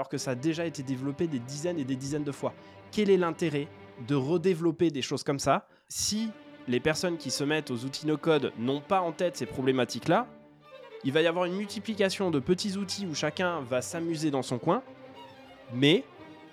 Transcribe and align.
alors 0.00 0.08
que 0.08 0.16
ça 0.16 0.30
a 0.30 0.34
déjà 0.34 0.64
été 0.64 0.82
développé 0.82 1.26
des 1.26 1.40
dizaines 1.40 1.78
et 1.78 1.84
des 1.84 1.94
dizaines 1.94 2.24
de 2.24 2.32
fois. 2.32 2.54
Quel 2.90 3.10
est 3.10 3.18
l'intérêt 3.18 3.68
de 4.08 4.14
redévelopper 4.14 4.90
des 4.90 5.02
choses 5.02 5.22
comme 5.22 5.38
ça 5.38 5.68
si 5.90 6.30
les 6.68 6.80
personnes 6.80 7.18
qui 7.18 7.30
se 7.30 7.44
mettent 7.44 7.70
aux 7.70 7.84
outils 7.84 8.06
no-code 8.06 8.50
n'ont 8.58 8.80
pas 8.80 9.02
en 9.02 9.12
tête 9.12 9.36
ces 9.36 9.44
problématiques-là? 9.44 10.26
Il 11.04 11.12
va 11.12 11.20
y 11.20 11.26
avoir 11.26 11.44
une 11.44 11.54
multiplication 11.54 12.30
de 12.30 12.40
petits 12.40 12.78
outils 12.78 13.06
où 13.06 13.14
chacun 13.14 13.60
va 13.60 13.82
s'amuser 13.82 14.30
dans 14.30 14.40
son 14.40 14.58
coin, 14.58 14.82
mais 15.74 16.02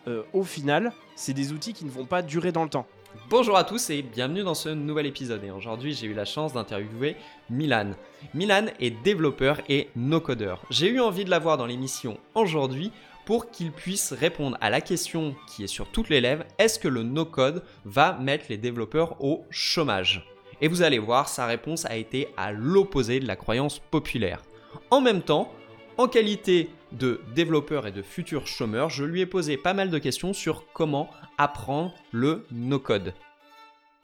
euh, 0.10 0.24
au 0.34 0.44
final, 0.44 0.92
c'est 1.16 1.34
des 1.34 1.54
outils 1.54 1.72
qui 1.72 1.86
ne 1.86 1.90
vont 1.90 2.06
pas 2.06 2.22
durer 2.22 2.52
dans 2.52 2.66
le 2.66 2.70
temps. 2.70 2.86
Bonjour 3.30 3.56
à 3.56 3.64
tous 3.64 3.90
et 3.90 4.02
bienvenue 4.02 4.44
dans 4.44 4.56
ce 4.56 4.68
nouvel 4.68 5.06
épisode. 5.06 5.42
Et 5.46 5.52
aujourd'hui, 5.52 5.94
j'ai 5.94 6.08
eu 6.08 6.14
la 6.14 6.26
chance 6.26 6.52
d'interviewer 6.52 7.16
Milan. 7.50 7.92
Milan 8.34 8.66
est 8.82 8.92
développeur 9.04 9.62
et 9.70 9.90
no-codeur. 9.96 10.66
J'ai 10.70 10.90
eu 10.90 11.00
envie 11.00 11.24
de 11.24 11.30
l'avoir 11.30 11.56
dans 11.56 11.66
l'émission 11.66 12.18
aujourd'hui 12.36 12.92
pour 13.28 13.52
qu'il 13.52 13.74
puisse 13.74 14.14
répondre 14.14 14.58
à 14.62 14.70
la 14.70 14.80
question 14.80 15.36
qui 15.48 15.66
est 15.66 15.68
sur 15.68 15.92
toutes 15.92 16.08
les 16.08 16.22
lèvres 16.22 16.46
est-ce 16.60 16.80
que 16.80 16.88
le 16.88 17.04
no-code 17.04 17.62
va 17.84 18.18
mettre 18.18 18.46
les 18.48 18.56
développeurs 18.56 19.22
au 19.22 19.44
chômage? 19.50 20.26
Et 20.62 20.70
vous 20.70 20.82
allez 20.82 20.98
voir, 20.98 21.28
sa 21.28 21.46
réponse 21.46 21.84
a 21.84 21.98
été 21.98 22.30
à 22.38 22.54
l'opposé 22.54 23.20
de 23.20 23.28
la 23.28 23.36
croyance 23.36 23.80
populaire. 23.80 24.44
En 24.92 25.02
même 25.02 25.22
temps, 25.22 25.52
en 25.98 26.08
qualité 26.08 26.70
de 26.94 27.20
développeur 27.36 27.86
et 27.86 27.92
de 27.92 28.02
futur 28.02 28.48
chômeur, 28.48 28.90
je 28.90 29.04
lui 29.04 29.20
ai 29.20 29.26
posé 29.26 29.58
pas 29.58 29.74
mal 29.74 29.90
de 29.90 29.98
questions 29.98 30.32
sur 30.32 30.64
comment 30.72 31.10
apprendre 31.38 31.94
le 32.14 32.46
no-code. 32.54 33.14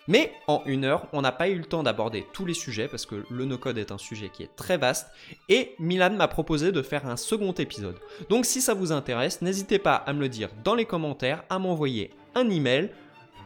Mais 0.07 0.33
en 0.47 0.61
une 0.65 0.83
heure, 0.83 1.07
on 1.13 1.21
n'a 1.21 1.31
pas 1.31 1.49
eu 1.49 1.55
le 1.55 1.63
temps 1.63 1.83
d'aborder 1.83 2.25
tous 2.33 2.45
les 2.45 2.53
sujets 2.53 2.87
parce 2.87 3.05
que 3.05 3.23
le 3.29 3.45
no-code 3.45 3.77
est 3.77 3.91
un 3.91 3.97
sujet 3.97 4.29
qui 4.29 4.43
est 4.43 4.55
très 4.55 4.77
vaste 4.77 5.07
et 5.47 5.75
Milan 5.79 6.11
m'a 6.11 6.27
proposé 6.27 6.71
de 6.71 6.81
faire 6.81 7.07
un 7.07 7.15
second 7.15 7.53
épisode. 7.53 7.97
Donc 8.29 8.45
si 8.45 8.61
ça 8.61 8.73
vous 8.73 8.91
intéresse, 8.91 9.41
n'hésitez 9.41 9.79
pas 9.79 9.95
à 9.95 10.13
me 10.13 10.19
le 10.19 10.29
dire 10.29 10.49
dans 10.63 10.75
les 10.75 10.85
commentaires, 10.85 11.43
à 11.49 11.57
m'envoyer 11.57 12.11
un 12.35 12.49
email, 12.49 12.89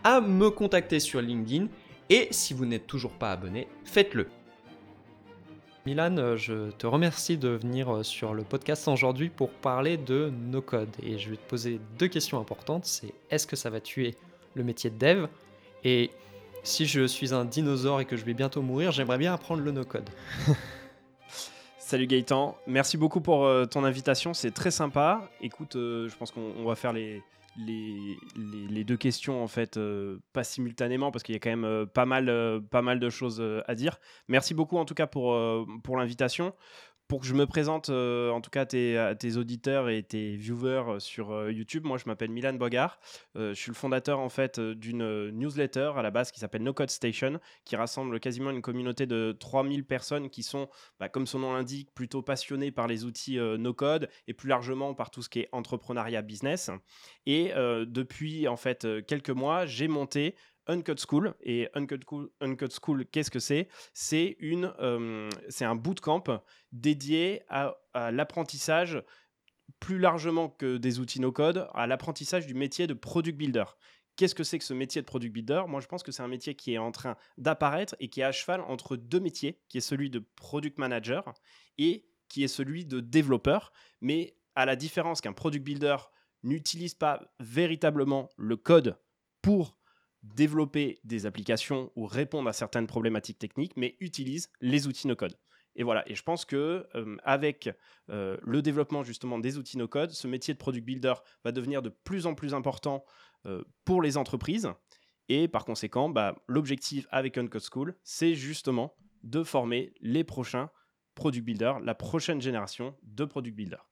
à 0.04 0.20
me 0.20 0.50
contacter 0.50 1.00
sur 1.00 1.22
LinkedIn 1.22 1.68
et 2.09 2.28
si 2.31 2.54
vous 2.54 2.66
n'êtes 2.66 2.88
toujours 2.88 3.12
pas 3.12 3.31
abonné, 3.31 3.68
faites-le. 3.86 4.28
Milan, 5.86 6.18
euh, 6.18 6.36
je 6.36 6.72
te 6.72 6.86
remercie 6.86 7.38
de 7.38 7.48
venir 7.48 7.90
euh, 7.90 8.03
sur 8.03 8.34
le 8.34 8.44
podcast 8.44 8.90
aujourd'hui 8.90 9.30
pour 9.30 9.50
parler 9.50 9.96
de 9.96 10.30
no 10.30 10.62
code. 10.62 10.90
Et 11.02 11.18
je 11.18 11.30
vais 11.30 11.38
te 11.38 11.50
poser 11.50 11.80
deux 11.98 12.09
questions 12.09 12.40
importantes. 12.40 12.84
C'est 12.86 13.14
est-ce 13.30 13.48
que 13.48 13.56
ça 13.56 13.70
va 13.70 13.80
tuer 13.80 14.16
le 14.53 14.66
métier 14.66 14.90
de 14.90 14.98
dev? 14.98 15.28
Et 15.86 16.12
si 16.68 16.86
je 16.86 17.08
suis 17.08 17.34
un 17.34 17.46
dinosaure 17.46 18.02
et 18.02 18.06
que 18.06 18.18
je 18.18 18.26
vais 18.26 18.34
bientôt 18.34 18.62
mourir, 18.62 18.92
j'aimerais 18.92 19.18
bien 19.18 19.34
apprendre 19.34 19.64
le 19.64 19.72
no 19.72 19.86
code. 19.86 20.10
Salut 21.80 22.06
Gaëtan, 22.06 22.58
merci 22.68 22.98
beaucoup 22.98 23.22
pour 23.22 23.46
euh, 23.46 23.66
ton 23.66 23.86
invitation, 23.86 24.34
c'est 24.34 24.52
très 24.52 24.72
sympa. 24.72 25.30
Écoute, 25.42 25.74
je 25.74 26.14
pense 26.18 26.32
qu'on 26.32 26.66
va 26.66 26.76
faire 26.76 26.92
les, 26.92 27.24
les, 27.58 28.84
deux 28.84 28.98
questions 28.98 29.44
en 29.44 29.48
fait 29.48 29.78
euh, 29.78 30.20
pas 30.34 30.44
simultanément 30.44 31.12
parce 31.12 31.24
qu'il 31.24 31.34
y 31.34 31.36
a 31.36 31.40
quand 31.40 31.50
même 31.50 31.66
euh, 31.66 31.86
pas 31.86 32.06
mal 32.06 32.30
euh, 32.30 32.59
pas 32.59 32.81
mal 32.81 33.00
de 33.00 33.09
choses 33.09 33.44
à 33.68 33.76
dire. 33.76 34.00
Merci 34.28 34.54
beaucoup 34.54 34.78
en 34.78 34.86
tout 34.86 34.94
cas 34.94 35.08
pour 35.08 35.38
pour 35.84 35.98
l'invitation 35.98 36.54
pour 37.08 37.22
que 37.22 37.25
je 37.27 37.33
me 37.33 37.45
présente, 37.45 37.89
euh, 37.89 38.31
en 38.31 38.41
tout 38.41 38.50
cas 38.50 38.66
tes, 38.66 39.13
tes, 39.19 39.38
auditeurs 39.38 39.89
et 39.89 40.03
tes 40.03 40.36
viewers 40.36 40.83
euh, 40.88 41.00
sur 41.00 41.31
euh, 41.31 41.52
YouTube, 41.52 41.86
moi 41.86 41.97
je 41.97 42.03
m'appelle 42.05 42.31
Milan 42.31 42.53
Bogart. 42.53 43.00
je 43.36 43.53
suis 43.53 43.72
le 43.72 43.75
fondateur 43.75 44.19
en 44.19 44.30
fait 44.30 44.59
d'une 44.59 45.30
newsletter 45.30 45.94
à 45.95 46.02
la 46.02 46.11
base 46.11 46.31
qui 46.31 46.39
s'appelle 46.39 46.63
No 46.63 46.73
Code 46.73 46.89
Station, 46.89 47.39
qui 47.63 47.75
rassemble 47.75 48.19
quasiment 48.19 48.52
une 48.52 48.61
communauté 48.61 49.05
de 49.05 49.35
3000 49.39 49.85
personnes 49.85 50.30
qui 50.30 50.44
sont, 50.44 50.69
bah, 51.00 51.08
comme 51.08 51.28
son 51.28 51.39
nom 51.39 51.53
l'indique, 51.53 51.94
plutôt 51.94 52.22
passionnées 52.22 52.72
par 52.72 52.88
les 52.88 53.05
outils 53.05 53.38
no 53.38 53.73
code 53.73 54.09
et 54.28 54.33
plus 54.33 54.50
largement 54.50 54.94
par 54.94 55.11
tout 55.11 55.22
ce 55.22 55.30
qui 55.30 55.39
est 55.39 55.50
entrepreneuriat 55.52 56.22
business. 56.22 56.72
Et 57.25 57.53
depuis 57.55 58.47
en 58.47 58.58
fait 58.58 58.88
quelques 59.05 59.30
mois, 59.30 59.66
j'ai 59.66 59.88
monté 59.88 60.35
Uncut 60.68 60.96
School. 61.00 61.34
Et 61.42 61.70
Uncut 61.73 62.00
School, 62.06 62.30
School 62.82 63.06
qu'est-ce 63.06 63.32
que 63.32 63.40
c'est? 63.40 63.68
C'est 63.94 64.36
une, 64.40 64.74
euh, 64.80 65.30
un 65.62 65.75
bootcamp 65.75 66.24
dédié 66.72 67.44
à, 67.50 67.75
l'apprentissage 68.12 69.02
plus 69.80 70.00
largement 70.00 70.50
que 70.50 70.78
des 70.78 71.00
outils 71.00 71.19
no-code, 71.19 71.68
à 71.74 71.88
l'apprentissage 71.88 72.47
du 72.47 72.53
métier 72.53 72.88
de 72.88 72.94
product 72.94 73.38
builder. 73.38 73.66
Qu'est-ce 74.16 74.34
que 74.34 74.44
c'est 74.44 74.58
que 74.58 74.66
ce 74.66 74.74
métier 74.74 75.02
de 75.02 75.06
product 75.06 75.31
builder? 75.31 75.64
Moi, 75.68 75.81
je 75.81 75.88
pense 75.88 76.02
que 76.02 76.12
c'est 76.12 76.24
un 76.24 76.28
métier 76.28 76.56
qui 76.56 76.74
est 76.74 76.80
en 76.80 76.91
train 76.91 77.18
d'apparaître 77.38 77.96
et 78.00 78.08
qui 78.08 78.22
est 78.22 78.24
à 78.24 78.31
cheval 78.31 78.62
entre 78.62 78.96
deux 78.96 79.20
métiers, 79.20 79.59
qui 79.70 79.78
est 79.78 79.81
celui 79.81 80.09
de 80.09 80.24
product 80.36 80.80
manager 80.80 81.34
et 81.78 82.08
qui 82.28 82.44
est 82.44 82.47
celui 82.47 82.86
de 82.86 83.00
développeur. 83.00 83.72
Mais 84.02 84.36
à 84.56 84.66
la 84.66 84.75
différence 84.75 85.22
qu'un 85.22 85.34
product 85.34 85.64
builder 85.64 85.97
n'utilise 86.44 86.96
pas 86.96 87.22
véritablement 87.40 88.30
le 88.38 88.58
code 88.58 88.97
pour 89.41 89.78
développer 90.23 91.00
des 91.03 91.25
applications 91.25 91.91
ou 91.95 92.05
répondre 92.05 92.50
à 92.50 92.53
certaines 92.53 92.88
problématiques 92.88 93.39
techniques, 93.39 93.73
mais 93.75 93.95
utilise 94.00 94.50
les 94.61 94.88
outils 94.88 95.07
no-code. 95.07 95.38
Et 95.78 95.83
voilà, 95.83 96.03
et 96.09 96.16
je 96.16 96.23
pense 96.23 96.44
que 96.44 96.88
euh, 96.95 97.17
avec 97.23 97.69
euh, 98.09 98.35
le 98.41 98.61
développement 98.63 99.03
justement 99.03 99.38
des 99.38 99.57
outils 99.59 99.78
no-code, 99.78 100.09
ce 100.09 100.28
métier 100.28 100.53
de 100.55 100.59
product 100.59 100.83
builder 100.83 101.13
va 101.44 101.51
devenir 101.51 101.83
de 101.83 101.89
plus 101.89 102.25
en 102.25 102.33
plus 102.33 102.55
important 102.55 103.05
euh, 103.45 103.63
pour 103.85 104.01
les 104.01 104.17
entreprises. 104.17 104.69
Et 105.29 105.47
par 105.47 105.66
conséquent, 105.66 106.09
bah, 106.09 106.35
l'objectif 106.47 107.05
avec 107.11 107.38
Uncode 107.38 107.61
School, 107.72 107.95
c'est 108.03 108.34
justement 108.34 108.95
de 109.23 109.44
former 109.44 109.94
les 110.01 110.23
prochains 110.23 110.72
product 111.13 111.45
builders, 111.45 111.79
la 111.81 111.94
prochaine 111.94 112.41
génération 112.41 112.95
de 113.03 113.25
product 113.25 113.55
builders. 113.55 113.88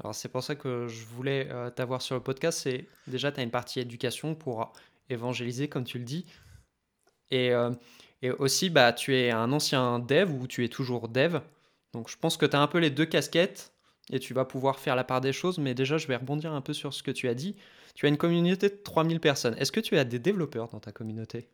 Alors 0.00 0.14
c'est 0.14 0.28
pour 0.28 0.42
ça 0.42 0.56
que 0.56 0.88
je 0.88 1.04
voulais 1.06 1.48
t'avoir 1.76 2.02
sur 2.02 2.16
le 2.16 2.22
podcast. 2.22 2.58
C'est 2.58 2.88
déjà 3.06 3.30
tu 3.30 3.38
as 3.38 3.44
une 3.44 3.52
partie 3.52 3.78
éducation 3.78 4.34
pour 4.34 4.72
évangéliser, 5.08 5.68
comme 5.68 5.84
tu 5.84 5.98
le 5.98 6.04
dis. 6.04 6.26
Et, 7.30 7.52
euh, 7.52 7.70
et, 8.22 8.30
aussi, 8.30 8.70
bah, 8.70 8.92
tu 8.92 9.16
es 9.16 9.30
un 9.30 9.52
ancien 9.52 9.98
dev 9.98 10.30
ou 10.30 10.46
tu 10.46 10.64
es 10.64 10.68
toujours 10.68 11.08
dev. 11.08 11.40
Donc 11.92 12.10
je 12.10 12.16
pense 12.16 12.36
que 12.36 12.46
tu 12.46 12.56
as 12.56 12.60
un 12.60 12.66
peu 12.66 12.78
les 12.78 12.90
deux 12.90 13.06
casquettes 13.06 13.72
et 14.10 14.18
tu 14.18 14.34
vas 14.34 14.44
pouvoir 14.44 14.78
faire 14.78 14.96
la 14.96 15.04
part 15.04 15.20
des 15.20 15.32
choses. 15.32 15.58
Mais 15.58 15.74
déjà, 15.74 15.98
je 15.98 16.06
vais 16.06 16.16
rebondir 16.16 16.52
un 16.52 16.60
peu 16.60 16.72
sur 16.72 16.92
ce 16.92 17.02
que 17.02 17.10
tu 17.10 17.28
as 17.28 17.34
dit. 17.34 17.56
Tu 17.94 18.06
as 18.06 18.08
une 18.08 18.16
communauté 18.16 18.68
de 18.68 18.74
3000 18.82 19.20
personnes. 19.20 19.54
Est-ce 19.58 19.72
que 19.72 19.80
tu 19.80 19.96
as 19.96 20.04
des 20.04 20.18
développeurs 20.18 20.68
dans 20.68 20.80
ta 20.80 20.92
communauté? 20.92 21.48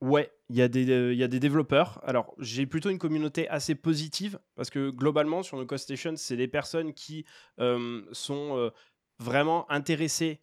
Ouais, 0.00 0.32
il 0.48 0.56
y, 0.56 0.62
a 0.62 0.68
des, 0.68 0.90
euh, 0.90 1.12
y 1.12 1.22
a 1.22 1.28
des 1.28 1.40
développeurs. 1.40 2.00
Alors, 2.04 2.34
j'ai 2.38 2.64
plutôt 2.64 2.88
une 2.88 2.98
communauté 2.98 3.46
assez 3.50 3.74
positive 3.74 4.38
parce 4.54 4.70
que 4.70 4.88
globalement, 4.88 5.42
sur 5.42 5.58
nos 5.58 5.66
Cost 5.66 5.84
Station, 5.84 6.14
c'est 6.16 6.38
des 6.38 6.48
personnes 6.48 6.94
qui 6.94 7.26
euh, 7.58 8.02
sont 8.12 8.72
vraiment 9.18 9.70
intéressées 9.70 10.40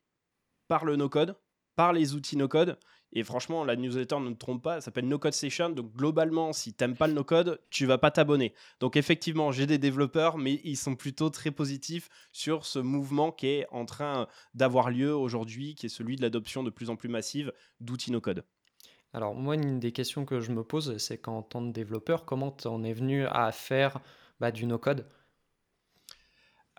par 0.68 0.86
le 0.86 0.96
no-code, 0.96 1.36
par 1.78 1.94
les 1.94 2.16
outils 2.16 2.36
no-code. 2.36 2.78
Et 3.14 3.24
franchement, 3.24 3.64
la 3.64 3.78
newsletter 3.78 4.20
ne 4.20 4.32
te 4.32 4.38
trompe 4.38 4.64
pas, 4.64 4.76
elle 4.76 4.82
s'appelle 4.82 5.08
No 5.08 5.18
Code 5.18 5.34
Session. 5.34 5.70
Donc 5.70 5.94
globalement, 5.94 6.52
si 6.52 6.74
tu 6.74 6.84
n'aimes 6.84 6.98
pas 6.98 7.08
le 7.08 7.14
no-code, 7.14 7.62
tu 7.70 7.86
vas 7.86 7.98
pas 7.98 8.12
t'abonner. 8.12 8.54
Donc 8.82 8.98
effectivement, 8.98 9.54
j'ai 9.54 9.66
des 9.66 9.78
développeurs, 9.78 10.38
mais 10.38 10.60
ils 10.66 10.76
sont 10.76 10.96
plutôt 10.96 11.30
très 11.30 11.52
positifs 11.52 12.10
sur 12.34 12.66
ce 12.66 12.80
mouvement 12.80 13.32
qui 13.32 13.48
est 13.48 13.68
en 13.72 13.86
train 13.86 14.28
d'avoir 14.56 14.90
lieu 14.90 15.16
aujourd'hui, 15.16 15.76
qui 15.76 15.86
est 15.86 15.90
celui 15.90 16.18
de 16.18 16.22
l'adoption 16.22 16.64
de 16.64 16.70
plus 16.70 16.90
en 16.90 16.98
plus 16.98 17.10
massive 17.10 17.54
d'outils 17.80 18.12
no-code. 18.12 18.44
Alors 19.14 19.36
moi, 19.36 19.56
une 19.56 19.80
des 19.80 19.94
questions 19.94 20.26
que 20.26 20.42
je 20.42 20.52
me 20.52 20.64
pose, 20.64 20.98
c'est 20.98 21.18
qu'en 21.18 21.44
tant 21.44 21.66
que 21.66 21.72
développeur, 21.72 22.26
comment 22.26 22.52
tu 22.52 22.68
en 22.68 22.84
es 22.84 22.94
venu 22.94 23.26
à 23.28 23.52
faire 23.54 24.02
bah, 24.40 24.52
du 24.52 24.66
no-code? 24.66 25.08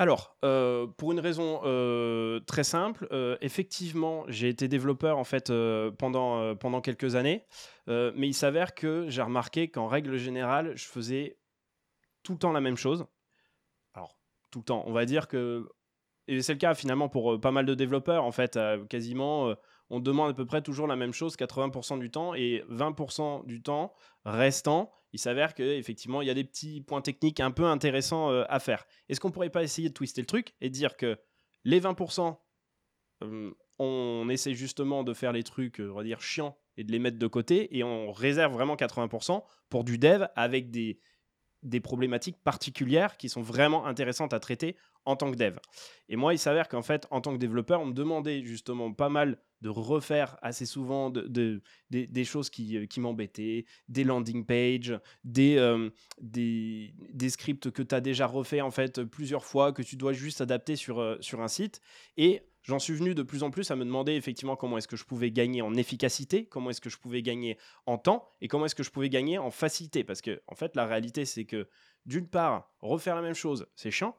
Alors, 0.01 0.37
euh, 0.45 0.87
pour 0.87 1.11
une 1.11 1.19
raison 1.19 1.61
euh, 1.65 2.39
très 2.47 2.63
simple, 2.63 3.09
euh, 3.11 3.37
effectivement, 3.41 4.25
j'ai 4.29 4.49
été 4.49 4.69
développeur 4.69 5.19
en 5.19 5.25
fait 5.25 5.53
pendant, 5.99 6.55
pendant 6.55 6.81
quelques 6.81 7.17
années, 7.17 7.45
mais 7.89 8.29
il 8.29 8.35
s'avère 8.35 8.77
que 8.77 9.07
j'ai 9.09 9.23
remarqué 9.23 9.69
qu'en 9.69 9.89
règle 9.89 10.17
générale, 10.17 10.73
je 10.77 10.85
faisais 10.85 11.37
tout 12.23 12.33
le 12.33 12.39
temps 12.39 12.53
la 12.53 12.61
même 12.61 12.77
chose. 12.77 13.07
Alors, 13.93 14.21
tout 14.53 14.61
le 14.61 14.65
temps, 14.65 14.85
on 14.87 14.93
va 14.93 15.05
dire 15.05 15.27
que, 15.27 15.69
et 16.29 16.41
c'est 16.43 16.53
le 16.53 16.59
cas 16.61 16.75
finalement 16.75 17.09
pour 17.09 17.41
pas 17.41 17.51
mal 17.51 17.67
de 17.67 17.75
développeurs, 17.75 18.23
en 18.23 18.33
fait, 18.33 18.57
quasiment, 18.89 19.53
on 19.91 19.99
demande 19.99 20.31
à 20.31 20.35
peu 20.35 20.47
près 20.47 20.63
toujours 20.63 20.87
la 20.87 20.95
même 20.95 21.13
chose 21.13 21.35
80% 21.35 21.99
du 21.99 22.13
temps, 22.13 22.35
et 22.35 22.63
20% 22.71 23.47
du 23.47 23.63
temps 23.63 23.93
restant, 24.25 24.93
il 25.13 25.19
s'avère 25.19 25.55
qu'effectivement, 25.55 26.23
il 26.23 26.29
y 26.29 26.31
a 26.31 26.35
des 26.35 26.45
petits 26.45 26.81
points 26.81 27.01
techniques 27.01 27.41
un 27.41 27.51
peu 27.51 27.65
intéressants 27.65 28.31
euh, 28.31 28.45
à 28.49 28.61
faire. 28.61 28.87
Est-ce 29.09 29.21
qu'on 29.21 29.31
pourrait 29.31 29.51
pas 29.51 29.63
essayer 29.63 29.89
de 29.89 29.95
twister 29.95 30.21
le 30.21 30.27
truc 30.27 30.55
et 30.61 30.71
dire 30.71 30.97
que 30.97 31.19
les 31.65 31.81
20%, 31.81 32.37
euh, 33.23 33.53
on 33.79 34.29
essaie 34.29 34.55
justement 34.55 35.05
de 35.05 35.15
faire 35.15 35.33
les 35.33 35.43
trucs, 35.43 35.81
euh, 35.81 35.91
on 35.91 35.97
va 35.97 36.05
dire, 36.05 36.21
chiants 36.21 36.59
et 36.77 36.85
de 36.85 36.93
les 36.93 36.99
mettre 36.99 37.19
de 37.19 37.27
côté 37.27 37.77
et 37.77 37.85
on 37.85 38.13
réserve 38.13 38.53
vraiment 38.53 38.77
80% 38.77 39.43
pour 39.69 39.85
du 39.85 39.99
dev 39.99 40.27
avec 40.37 40.71
des, 40.71 41.01
des 41.63 41.81
problématiques 41.81 42.39
particulières 42.43 43.17
qui 43.17 43.29
sont 43.29 43.43
vraiment 43.43 43.87
intéressantes 43.87 44.33
à 44.33 44.41
traiter 44.41 44.77
en 45.09 45.17
tant 45.17 45.31
que 45.31 45.37
dev. 45.37 45.57
Et 46.11 46.17
moi, 46.17 46.35
il 46.35 46.39
s'avère 46.39 46.69
qu'en 46.69 46.83
fait, 46.83 47.07
en 47.11 47.23
tant 47.23 47.33
que 47.33 47.39
développeur, 47.39 47.81
on 47.81 47.87
me 47.87 47.95
demandait 47.95 48.43
justement 48.45 48.93
pas 48.93 49.09
mal 49.09 49.39
de 49.63 49.71
refaire 49.71 50.37
assez 50.43 50.67
souvent 50.67 51.09
de, 51.09 51.63
des, 51.91 52.25
choses 52.25 52.51
qui, 52.51 52.87
qui 52.89 53.01
m'embêtaient, 53.01 53.65
des 53.89 54.05
landing 54.05 54.45
pages, 54.45 55.01
des, 55.25 55.57
des, 56.21 56.95
des, 57.13 57.31
scripts 57.31 57.71
que 57.71 57.83
tu 57.83 57.95
as 57.95 58.03
déjà 58.03 58.27
refait 58.27 58.61
en 58.61 58.71
fait 58.71 59.03
plusieurs 59.03 59.45
fois, 59.45 59.73
que 59.73 59.83
tu 59.83 59.97
dois 59.97 60.13
juste 60.13 60.43
adapter 60.43 60.77
sur, 60.77 61.17
sur 61.21 61.41
un 61.41 61.49
site. 61.49 61.81
Et 62.19 62.43
j'en 62.63 62.79
suis 62.79 62.93
venu 62.93 63.15
de 63.15 63.23
plus 63.23 63.43
en 63.43 63.51
plus 63.51 63.71
à 63.71 63.77
me 63.77 63.85
demander 63.85 64.13
effectivement 64.13 64.57
comment 64.57 64.77
est-ce 64.77 64.89
que 64.89 64.97
je 64.97 65.07
pouvais 65.07 65.31
gagner 65.31 65.63
en 65.63 65.75
efficacité, 65.75 66.45
comment 66.45 66.69
est-ce 66.69 66.83
que 66.83 66.91
je 66.91 66.99
pouvais 66.99 67.23
gagner 67.23 67.57
en 67.87 67.97
temps 67.97 68.29
et 68.43 68.49
comment 68.49 68.67
est-ce 68.67 68.75
que 68.75 68.83
je 68.83 68.91
pouvais 68.91 69.09
gagner 69.09 69.39
en 69.39 69.51
facilité. 69.51 70.05
Parce 70.05 70.21
que 70.21 70.43
en 70.47 70.55
fait, 70.55 70.77
la 70.77 70.85
réalité, 70.87 71.25
c'est 71.25 71.47
que 71.47 71.67
d'une 72.05 72.29
part, 72.29 72.71
refaire 72.81 73.17
la 73.17 73.23
même 73.23 73.35
chose, 73.35 73.67
c'est 73.75 73.91
chiant. 73.91 74.17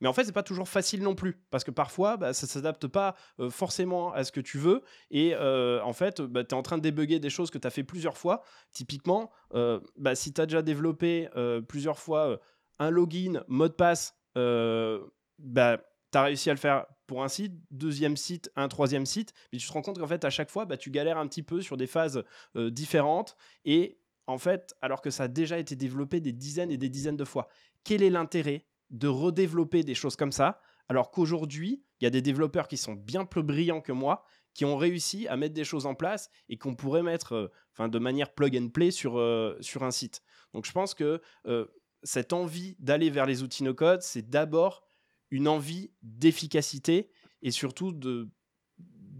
Mais 0.00 0.08
en 0.08 0.12
fait, 0.12 0.24
c'est 0.24 0.32
pas 0.32 0.42
toujours 0.42 0.68
facile 0.68 1.02
non 1.02 1.14
plus, 1.14 1.42
parce 1.50 1.64
que 1.64 1.70
parfois, 1.70 2.16
bah, 2.16 2.32
ça 2.32 2.46
s'adapte 2.46 2.86
pas 2.86 3.16
euh, 3.40 3.50
forcément 3.50 4.12
à 4.12 4.24
ce 4.24 4.32
que 4.32 4.40
tu 4.40 4.58
veux, 4.58 4.82
et 5.10 5.34
euh, 5.34 5.82
en 5.82 5.92
fait, 5.92 6.20
bah, 6.20 6.44
tu 6.44 6.50
es 6.50 6.58
en 6.58 6.62
train 6.62 6.76
de 6.76 6.82
débugger 6.82 7.18
des 7.18 7.30
choses 7.30 7.50
que 7.50 7.58
tu 7.58 7.66
as 7.66 7.70
fait 7.70 7.84
plusieurs 7.84 8.18
fois. 8.18 8.42
Typiquement, 8.72 9.30
euh, 9.54 9.80
bah, 9.96 10.14
si 10.14 10.32
tu 10.32 10.40
as 10.40 10.46
déjà 10.46 10.62
développé 10.62 11.28
plusieurs 11.68 11.98
fois 11.98 12.38
un 12.78 12.90
login, 12.90 13.42
mot 13.48 13.68
de 13.68 13.72
passe, 13.72 14.14
bah, 14.34 15.78
tu 16.12 16.18
as 16.18 16.22
réussi 16.22 16.50
à 16.50 16.54
le 16.54 16.58
faire 16.58 16.86
pour 17.06 17.22
un 17.22 17.28
site, 17.28 17.54
deuxième 17.70 18.16
site, 18.16 18.50
un 18.56 18.68
troisième 18.68 19.06
site, 19.06 19.32
mais 19.52 19.58
tu 19.58 19.66
te 19.66 19.72
rends 19.72 19.82
compte 19.82 19.98
qu'en 19.98 20.06
fait, 20.06 20.24
à 20.24 20.30
chaque 20.30 20.50
fois, 20.50 20.64
bah, 20.64 20.76
tu 20.76 20.90
galères 20.90 21.18
un 21.18 21.26
petit 21.26 21.42
peu 21.42 21.62
sur 21.62 21.76
des 21.76 21.86
phases 21.86 22.22
différentes, 22.54 23.36
et 23.64 23.98
en 24.26 24.38
fait, 24.38 24.74
alors 24.82 25.00
que 25.00 25.10
ça 25.10 25.24
a 25.24 25.28
déjà 25.28 25.58
été 25.58 25.76
développé 25.76 26.20
des 26.20 26.32
dizaines 26.32 26.70
et 26.70 26.76
des 26.76 26.88
dizaines 26.88 27.16
de 27.16 27.24
fois. 27.24 27.48
Quel 27.84 28.02
est 28.02 28.10
l'intérêt 28.10 28.66
de 28.90 29.08
redévelopper 29.08 29.82
des 29.82 29.94
choses 29.94 30.16
comme 30.16 30.32
ça, 30.32 30.60
alors 30.88 31.10
qu'aujourd'hui, 31.10 31.82
il 32.00 32.04
y 32.04 32.06
a 32.06 32.10
des 32.10 32.22
développeurs 32.22 32.68
qui 32.68 32.76
sont 32.76 32.94
bien 32.94 33.24
plus 33.24 33.42
brillants 33.42 33.80
que 33.80 33.92
moi, 33.92 34.24
qui 34.54 34.64
ont 34.64 34.76
réussi 34.76 35.28
à 35.28 35.36
mettre 35.36 35.54
des 35.54 35.64
choses 35.64 35.86
en 35.86 35.94
place 35.94 36.30
et 36.48 36.56
qu'on 36.56 36.74
pourrait 36.74 37.02
mettre 37.02 37.50
euh, 37.78 37.88
de 37.88 37.98
manière 37.98 38.32
plug 38.32 38.56
and 38.56 38.68
play 38.70 38.90
sur, 38.90 39.18
euh, 39.18 39.56
sur 39.60 39.82
un 39.82 39.90
site. 39.90 40.22
Donc 40.54 40.64
je 40.64 40.72
pense 40.72 40.94
que 40.94 41.20
euh, 41.46 41.66
cette 42.02 42.32
envie 42.32 42.76
d'aller 42.78 43.10
vers 43.10 43.26
les 43.26 43.42
outils 43.42 43.64
no-code, 43.64 44.02
c'est 44.02 44.28
d'abord 44.30 44.86
une 45.30 45.48
envie 45.48 45.92
d'efficacité 46.02 47.10
et 47.42 47.50
surtout 47.50 47.92
de 47.92 48.30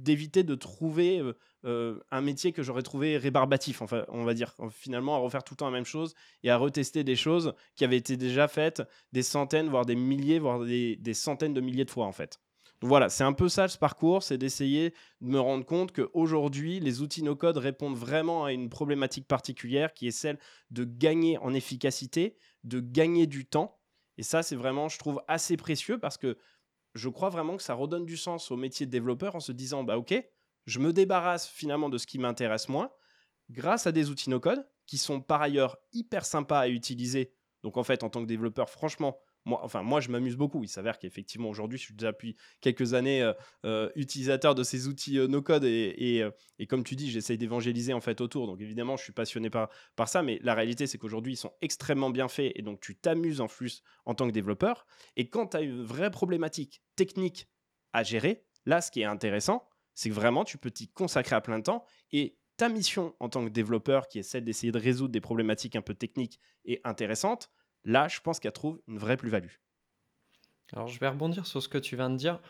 d'éviter 0.06 0.44
de 0.44 0.54
trouver 0.54 1.20
euh, 1.64 1.98
un 2.12 2.20
métier 2.20 2.52
que 2.52 2.62
j'aurais 2.62 2.82
trouvé 2.82 3.18
rébarbatif, 3.18 3.82
enfin, 3.82 4.04
on 4.08 4.22
va 4.22 4.34
dire, 4.34 4.54
finalement, 4.70 5.16
à 5.16 5.18
refaire 5.18 5.42
tout 5.42 5.54
le 5.54 5.56
temps 5.58 5.66
la 5.66 5.72
même 5.72 5.84
chose 5.84 6.14
et 6.44 6.50
à 6.50 6.56
retester 6.56 7.02
des 7.02 7.16
choses 7.16 7.54
qui 7.74 7.84
avaient 7.84 7.96
été 7.96 8.16
déjà 8.16 8.46
faites 8.46 8.82
des 9.12 9.24
centaines, 9.24 9.68
voire 9.68 9.84
des 9.84 9.96
milliers, 9.96 10.38
voire 10.38 10.60
des, 10.60 11.14
centaines 11.14 11.54
de 11.54 11.60
milliers 11.60 11.84
de 11.84 11.90
fois, 11.90 12.06
en 12.06 12.12
fait. 12.12 12.40
Donc 12.80 12.88
voilà, 12.88 13.08
c'est 13.08 13.24
un 13.24 13.32
peu 13.32 13.48
ça 13.48 13.66
ce 13.66 13.78
parcours, 13.78 14.22
c'est 14.22 14.38
d'essayer 14.38 14.90
de 15.20 15.26
me 15.26 15.40
rendre 15.40 15.64
compte 15.64 15.92
qu'aujourd'hui, 15.92 16.78
les 16.78 17.00
outils 17.00 17.24
no-code 17.24 17.56
répondent 17.56 17.96
vraiment 17.96 18.44
à 18.44 18.52
une 18.52 18.68
problématique 18.68 19.26
particulière 19.26 19.92
qui 19.92 20.06
est 20.06 20.12
celle 20.12 20.38
de 20.70 20.84
gagner 20.84 21.36
en 21.38 21.52
efficacité, 21.52 22.36
de 22.62 22.78
gagner 22.78 23.26
du 23.26 23.44
temps. 23.44 23.80
Et 24.18 24.22
ça, 24.22 24.42
c'est 24.42 24.56
vraiment, 24.56 24.88
je 24.88 24.98
trouve, 24.98 25.20
assez 25.26 25.56
précieux 25.56 25.98
parce 25.98 26.16
que 26.16 26.36
je 26.96 27.08
crois 27.08 27.28
vraiment 27.28 27.56
que 27.56 27.62
ça 27.62 27.74
redonne 27.74 28.06
du 28.06 28.16
sens 28.16 28.50
au 28.50 28.56
métier 28.56 28.86
de 28.86 28.90
développeur 28.90 29.36
en 29.36 29.40
se 29.40 29.52
disant, 29.52 29.84
bah 29.84 29.98
ok, 29.98 30.14
je 30.66 30.78
me 30.78 30.92
débarrasse 30.92 31.46
finalement 31.46 31.88
de 31.88 31.98
ce 31.98 32.06
qui 32.06 32.18
m'intéresse 32.18 32.68
moins 32.68 32.90
grâce 33.50 33.86
à 33.86 33.92
des 33.92 34.10
outils 34.10 34.30
no-code 34.30 34.66
qui 34.86 34.98
sont 34.98 35.20
par 35.20 35.42
ailleurs 35.42 35.76
hyper 35.92 36.24
sympas 36.24 36.60
à 36.60 36.68
utiliser. 36.68 37.32
Donc 37.62 37.76
en 37.76 37.84
fait, 37.84 38.02
en 38.02 38.10
tant 38.10 38.22
que 38.22 38.26
développeur, 38.26 38.70
franchement, 38.70 39.18
moi, 39.46 39.60
enfin, 39.62 39.82
moi 39.82 40.00
je 40.00 40.10
m'amuse 40.10 40.36
beaucoup. 40.36 40.62
Il 40.62 40.68
s'avère 40.68 40.98
qu'effectivement, 40.98 41.48
aujourd'hui, 41.48 41.78
je 41.78 41.84
suis 41.84 41.94
déjà 41.94 42.12
depuis 42.12 42.36
quelques 42.60 42.92
années 42.92 43.22
euh, 43.22 43.32
euh, 43.64 43.88
utilisateur 43.94 44.54
de 44.54 44.62
ces 44.62 44.88
outils 44.88 45.18
euh, 45.18 45.28
no-code 45.28 45.64
et, 45.64 46.28
et, 46.58 46.66
comme 46.66 46.84
tu 46.84 46.96
dis, 46.96 47.10
j'essaye 47.10 47.38
d'évangéliser 47.38 47.94
en 47.94 48.00
fait 48.00 48.20
autour. 48.20 48.46
Donc 48.46 48.60
évidemment, 48.60 48.96
je 48.96 49.04
suis 49.04 49.12
passionné 49.12 49.48
par, 49.48 49.70
par 49.94 50.08
ça, 50.08 50.22
mais 50.22 50.40
la 50.42 50.54
réalité, 50.54 50.86
c'est 50.86 50.98
qu'aujourd'hui, 50.98 51.34
ils 51.34 51.38
sont 51.38 51.52
extrêmement 51.62 52.10
bien 52.10 52.28
faits 52.28 52.52
et 52.56 52.62
donc 52.62 52.80
tu 52.80 52.96
t'amuses 52.96 53.40
en 53.40 53.46
plus 53.46 53.82
en 54.04 54.14
tant 54.14 54.26
que 54.26 54.32
développeur. 54.32 54.86
Et 55.16 55.30
quand 55.30 55.46
tu 55.48 55.56
as 55.56 55.60
une 55.60 55.82
vraie 55.82 56.10
problématique 56.10 56.82
technique 56.96 57.48
à 57.92 58.02
gérer, 58.02 58.44
là, 58.66 58.80
ce 58.80 58.90
qui 58.90 59.00
est 59.00 59.04
intéressant, 59.04 59.68
c'est 59.94 60.10
que 60.10 60.14
vraiment, 60.14 60.44
tu 60.44 60.58
peux 60.58 60.70
t'y 60.70 60.88
consacrer 60.88 61.36
à 61.36 61.40
plein 61.40 61.60
temps 61.60 61.84
et 62.12 62.36
ta 62.56 62.68
mission 62.68 63.14
en 63.20 63.28
tant 63.28 63.44
que 63.44 63.50
développeur, 63.50 64.08
qui 64.08 64.18
est 64.18 64.22
celle 64.22 64.44
d'essayer 64.44 64.72
de 64.72 64.78
résoudre 64.78 65.12
des 65.12 65.20
problématiques 65.20 65.76
un 65.76 65.82
peu 65.82 65.94
techniques 65.94 66.40
et 66.64 66.80
intéressantes, 66.84 67.50
là, 67.86 68.08
je 68.08 68.20
pense 68.20 68.38
qu'elle 68.38 68.52
trouve 68.52 68.80
une 68.88 68.98
vraie 68.98 69.16
plus-value. 69.16 69.54
Alors, 70.72 70.88
je 70.88 70.98
vais 71.00 71.08
rebondir 71.08 71.46
sur 71.46 71.62
ce 71.62 71.68
que 71.68 71.78
tu 71.78 71.96
viens 71.96 72.10
de 72.10 72.16
dire, 72.16 72.40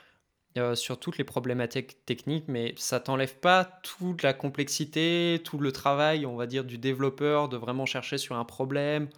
euh, 0.56 0.74
sur 0.74 0.98
toutes 0.98 1.18
les 1.18 1.24
problématiques 1.24 2.04
techniques, 2.06 2.48
mais 2.48 2.74
ça 2.76 2.98
t'enlève 2.98 3.38
pas 3.38 3.64
toute 3.82 4.22
la 4.22 4.32
complexité, 4.32 5.40
tout 5.44 5.58
le 5.58 5.70
travail, 5.70 6.26
on 6.26 6.34
va 6.34 6.46
dire, 6.46 6.64
du 6.64 6.78
développeur, 6.78 7.48
de 7.48 7.56
vraiment 7.56 7.86
chercher 7.86 8.18
sur 8.18 8.36
un 8.36 8.44
problème. 8.44 9.08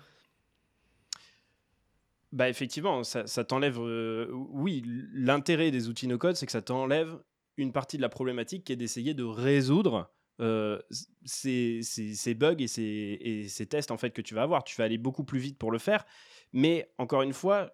Bah 2.32 2.48
effectivement, 2.48 3.04
ça, 3.04 3.24
t'enlève. 3.44 3.78
Euh, 3.78 4.28
oui, 4.50 4.82
l'intérêt 5.14 5.70
des 5.70 5.88
outils 5.88 6.08
no-code, 6.08 6.36
c'est 6.36 6.44
que 6.44 6.52
ça 6.52 6.60
t'enlève 6.60 7.18
une 7.56 7.72
partie 7.72 7.96
de 7.96 8.02
la 8.02 8.10
problématique 8.10 8.64
qui 8.64 8.72
est 8.72 8.76
d'essayer 8.76 9.14
de 9.14 9.24
résoudre 9.24 10.10
euh, 10.40 10.80
ces, 11.24 12.34
bugs 12.34 12.56
et 12.58 12.68
ces, 12.68 13.66
tests 13.66 13.90
en 13.90 13.96
fait 13.96 14.10
que 14.10 14.22
tu 14.22 14.34
vas 14.34 14.42
avoir. 14.42 14.64
Tu 14.64 14.76
vas 14.76 14.84
aller 14.84 14.98
beaucoup 14.98 15.24
plus 15.24 15.38
vite 15.38 15.58
pour 15.58 15.70
le 15.70 15.78
faire. 15.78 16.04
Mais 16.52 16.92
encore 16.98 17.22
une 17.22 17.32
fois, 17.32 17.72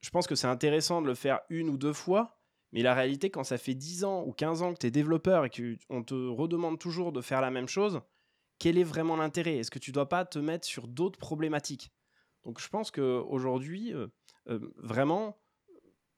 je 0.00 0.10
pense 0.10 0.26
que 0.26 0.34
c'est 0.34 0.46
intéressant 0.46 1.02
de 1.02 1.06
le 1.06 1.14
faire 1.14 1.40
une 1.50 1.68
ou 1.68 1.76
deux 1.76 1.92
fois. 1.92 2.38
Mais 2.72 2.82
la 2.82 2.94
réalité, 2.94 3.30
quand 3.30 3.44
ça 3.44 3.58
fait 3.58 3.74
10 3.74 4.04
ans 4.04 4.24
ou 4.24 4.32
15 4.32 4.62
ans 4.62 4.72
que 4.72 4.78
tu 4.78 4.86
es 4.86 4.90
développeur 4.90 5.44
et 5.44 5.50
qu'on 5.50 6.02
te 6.02 6.14
redemande 6.14 6.78
toujours 6.78 7.12
de 7.12 7.20
faire 7.20 7.40
la 7.40 7.50
même 7.50 7.68
chose, 7.68 8.00
quel 8.58 8.78
est 8.78 8.84
vraiment 8.84 9.16
l'intérêt? 9.16 9.56
Est-ce 9.56 9.70
que 9.70 9.80
tu 9.80 9.90
dois 9.90 10.08
pas 10.08 10.24
te 10.24 10.38
mettre 10.38 10.66
sur 10.66 10.86
d'autres 10.86 11.18
problématiques? 11.18 11.90
Donc 12.44 12.60
je 12.60 12.68
pense 12.68 12.90
qu'aujourd'hui, 12.90 13.92
euh, 13.92 14.06
euh, 14.48 14.72
vraiment, 14.76 15.40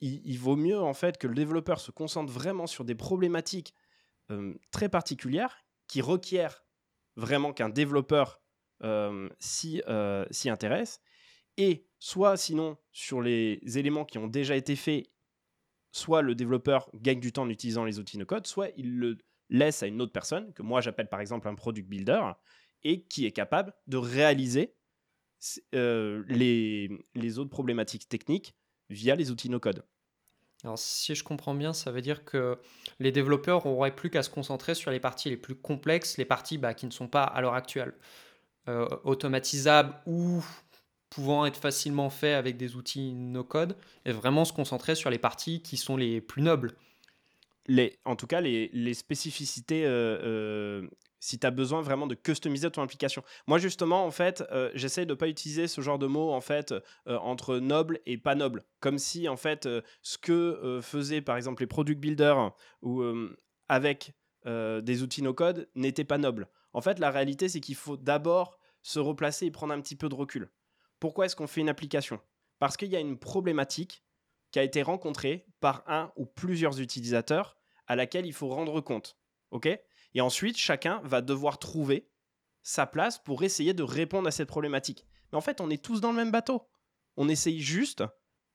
il, 0.01 0.37
vaut 0.39 0.57
mieux 0.57 0.81
en 0.81 0.95
fait 0.95 1.17
que 1.17 1.29
le 1.29 1.35
développeur 1.35 1.81
se 1.81 1.93
concentre 1.93 2.33
vraiment 2.33 2.67
sur 2.67 2.85
des 2.85 2.97
problématiques 2.97 3.75
euh, 4.31 4.55
très 4.73 4.89
particulières 4.89 5.65
qui 5.93 6.01
requièrent 6.01 6.65
vraiment 7.17 7.53
qu'un 7.53 7.69
développeur 7.69 8.41
euh, 8.83 9.29
euh, 9.89 10.27
s'y 10.31 10.49
intéresse 10.49 11.03
et 11.59 11.87
soit 11.99 12.39
sinon 12.39 12.79
sur 12.93 13.21
les 13.21 13.61
éléments 13.77 14.07
qui 14.07 14.17
ont 14.17 14.27
déjà 14.27 14.57
été 14.57 14.75
faits, 14.75 15.11
soit 15.91 16.23
le 16.23 16.35
développeur 16.35 16.89
gagne 16.95 17.21
du 17.21 17.31
temps 17.31 17.43
en 17.43 17.51
utilisant 17.51 17.85
les 17.85 17.99
outils 17.99 18.17
no-code, 18.17 18.47
soit 18.47 18.71
il 18.79 18.97
le 18.97 19.19
laisse 19.51 19.83
à 19.83 19.87
une 19.87 20.01
autre 20.01 20.13
personne, 20.13 20.55
que 20.55 20.63
moi 20.63 20.81
j'appelle 20.81 21.11
par 21.11 21.21
exemple 21.21 21.47
un 21.47 21.55
product 21.55 21.87
builder, 21.87 22.23
et 22.85 23.05
qui 23.05 23.27
est 23.27 23.33
capable 23.33 23.75
de 23.87 23.99
réaliser 23.99 24.75
les, 25.75 26.89
les 27.15 27.39
autres 27.39 27.51
problématiques 27.51 28.09
techniques 28.09 28.57
via 28.89 29.15
les 29.15 29.31
outils 29.31 29.51
no-code. 29.51 29.85
Alors 30.65 30.79
si 30.79 31.15
je 31.15 31.25
comprends 31.25 31.55
bien, 31.55 31.73
ça 31.73 31.91
veut 31.91 32.03
dire 32.03 32.25
que 32.25 32.59
les 33.01 33.11
développeurs 33.11 33.67
n'auraient 33.67 33.95
plus 33.95 34.11
qu'à 34.11 34.23
se 34.23 34.31
concentrer 34.31 34.75
sur 34.75 34.91
les 34.91 35.01
parties 35.01 35.29
les 35.29 35.37
plus 35.37 35.57
complexes, 35.57 36.19
les 36.19 36.25
parties 36.25 36.59
bah, 36.59 36.73
qui 36.75 36.87
ne 36.87 36.93
sont 36.93 37.09
pas 37.09 37.25
à 37.25 37.41
l'heure 37.41 37.55
actuelle 37.55 37.95
euh, 38.69 38.89
automatisables 39.03 39.95
ou 40.07 40.45
pouvant 41.11 41.45
être 41.45 41.57
facilement 41.57 42.09
faites 42.11 42.37
avec 42.37 42.57
des 42.57 42.77
outils 42.77 43.13
no-code, 43.13 43.77
et 44.07 44.13
vraiment 44.13 44.45
se 44.45 44.53
concentrer 44.53 44.95
sur 44.95 45.11
les 45.11 45.19
parties 45.19 45.61
qui 45.61 45.77
sont 45.77 45.97
les 45.97 46.21
plus 46.21 46.43
nobles. 46.43 46.73
Les, 47.67 47.99
en 48.05 48.17
tout 48.17 48.27
cas, 48.27 48.41
les, 48.41 48.71
les 48.73 48.95
spécificités 48.95 49.85
euh, 49.85 50.19
euh, 50.23 50.89
si 51.23 51.39
tu 51.39 51.47
as 51.47 51.53
besoin 51.53 51.83
vraiment 51.83 52.09
de 52.09 52.17
customiser 52.17 52.69
ton 52.69 52.83
application. 52.83 53.23
Moi, 53.47 53.59
justement, 53.59 54.05
en 54.05 54.11
fait, 54.11 54.43
euh, 54.51 54.73
j'essaie 54.75 55.07
de 55.07 55.13
ne 55.13 55.15
pas 55.15 55.29
utiliser 55.29 55.69
ce 55.69 55.81
genre 55.81 56.01
de 56.01 56.09
mots, 56.09 56.33
en 56.33 56.41
fait, 56.41 56.73
euh, 56.73 57.17
entre 57.19 57.59
noble 57.59 58.01
et 58.07 58.19
pas 58.19 58.35
noble. 58.35 58.65
Comme 58.81 58.99
si, 58.99 59.29
en 59.29 59.37
fait, 59.37 59.67
euh, 59.67 59.83
ce 60.03 60.19
que 60.19 60.81
faisaient, 60.83 61.21
par 61.21 61.37
exemple, 61.37 61.63
les 61.63 61.69
product 61.69 62.01
builders 62.01 62.53
ou 62.83 63.05
avec 63.69 64.13
des 64.45 65.03
outils 65.03 65.23
no-code 65.23 65.69
n'était 65.77 66.05
pas 66.05 66.19
noble. 66.19 66.49
En 66.73 66.81
fait, 66.81 66.99
la 66.99 67.13
réalité, 67.13 67.49
c'est 67.49 67.61
qu'il 67.61 67.77
faut 67.77 67.97
d'abord 67.97 68.59
se 68.83 68.99
replacer 68.99 69.47
et 69.47 69.53
prendre 69.53 69.73
un 69.73 69.81
petit 69.81 69.95
peu 69.95 70.09
de 70.09 70.17
recul. 70.17 70.51
Pourquoi 70.99 71.27
est-ce 71.27 71.37
qu'on 71.37 71.47
fait 71.47 71.61
une 71.61 71.69
application? 71.69 72.21
Parce 72.59 72.77
qu'il 72.77 72.89
y 72.89 72.97
a 72.97 73.01
une 73.01 73.19
problématique 73.19 74.05
qui 74.51 74.59
a 74.59 74.65
été 74.65 74.83
rencontrée 74.83 75.47
par 75.61 75.85
un 75.87 76.13
ou 76.17 76.27
plusieurs 76.27 76.81
utilisateurs 76.81 77.57
à 77.87 77.95
laquelle 77.95 78.27
il 78.27 78.33
faut 78.33 78.49
rendre 78.49 78.81
compte. 78.81 79.17
OK? 79.53 79.69
Et 80.15 80.21
ensuite, 80.21 80.57
chacun 80.57 81.01
va 81.05 81.21
devoir 81.21 81.59
trouver 81.59 82.09
sa 82.63 82.87
place 82.87 83.19
pour 83.19 83.43
essayer 83.43 83.75
de 83.75 83.83
répondre 83.83 84.29
à 84.29 84.31
cette 84.31 84.49
problématique. 84.49 85.07
Mais 85.31 85.39
en 85.39 85.41
fait, 85.41 85.61
on 85.61 85.71
est 85.71 85.83
tous 85.83 86.01
dans 86.01 86.11
le 86.11 86.17
même 86.17 86.31
bateau. 86.31 86.69
On 87.17 87.29
essaye 87.29 87.61
juste 87.61 88.05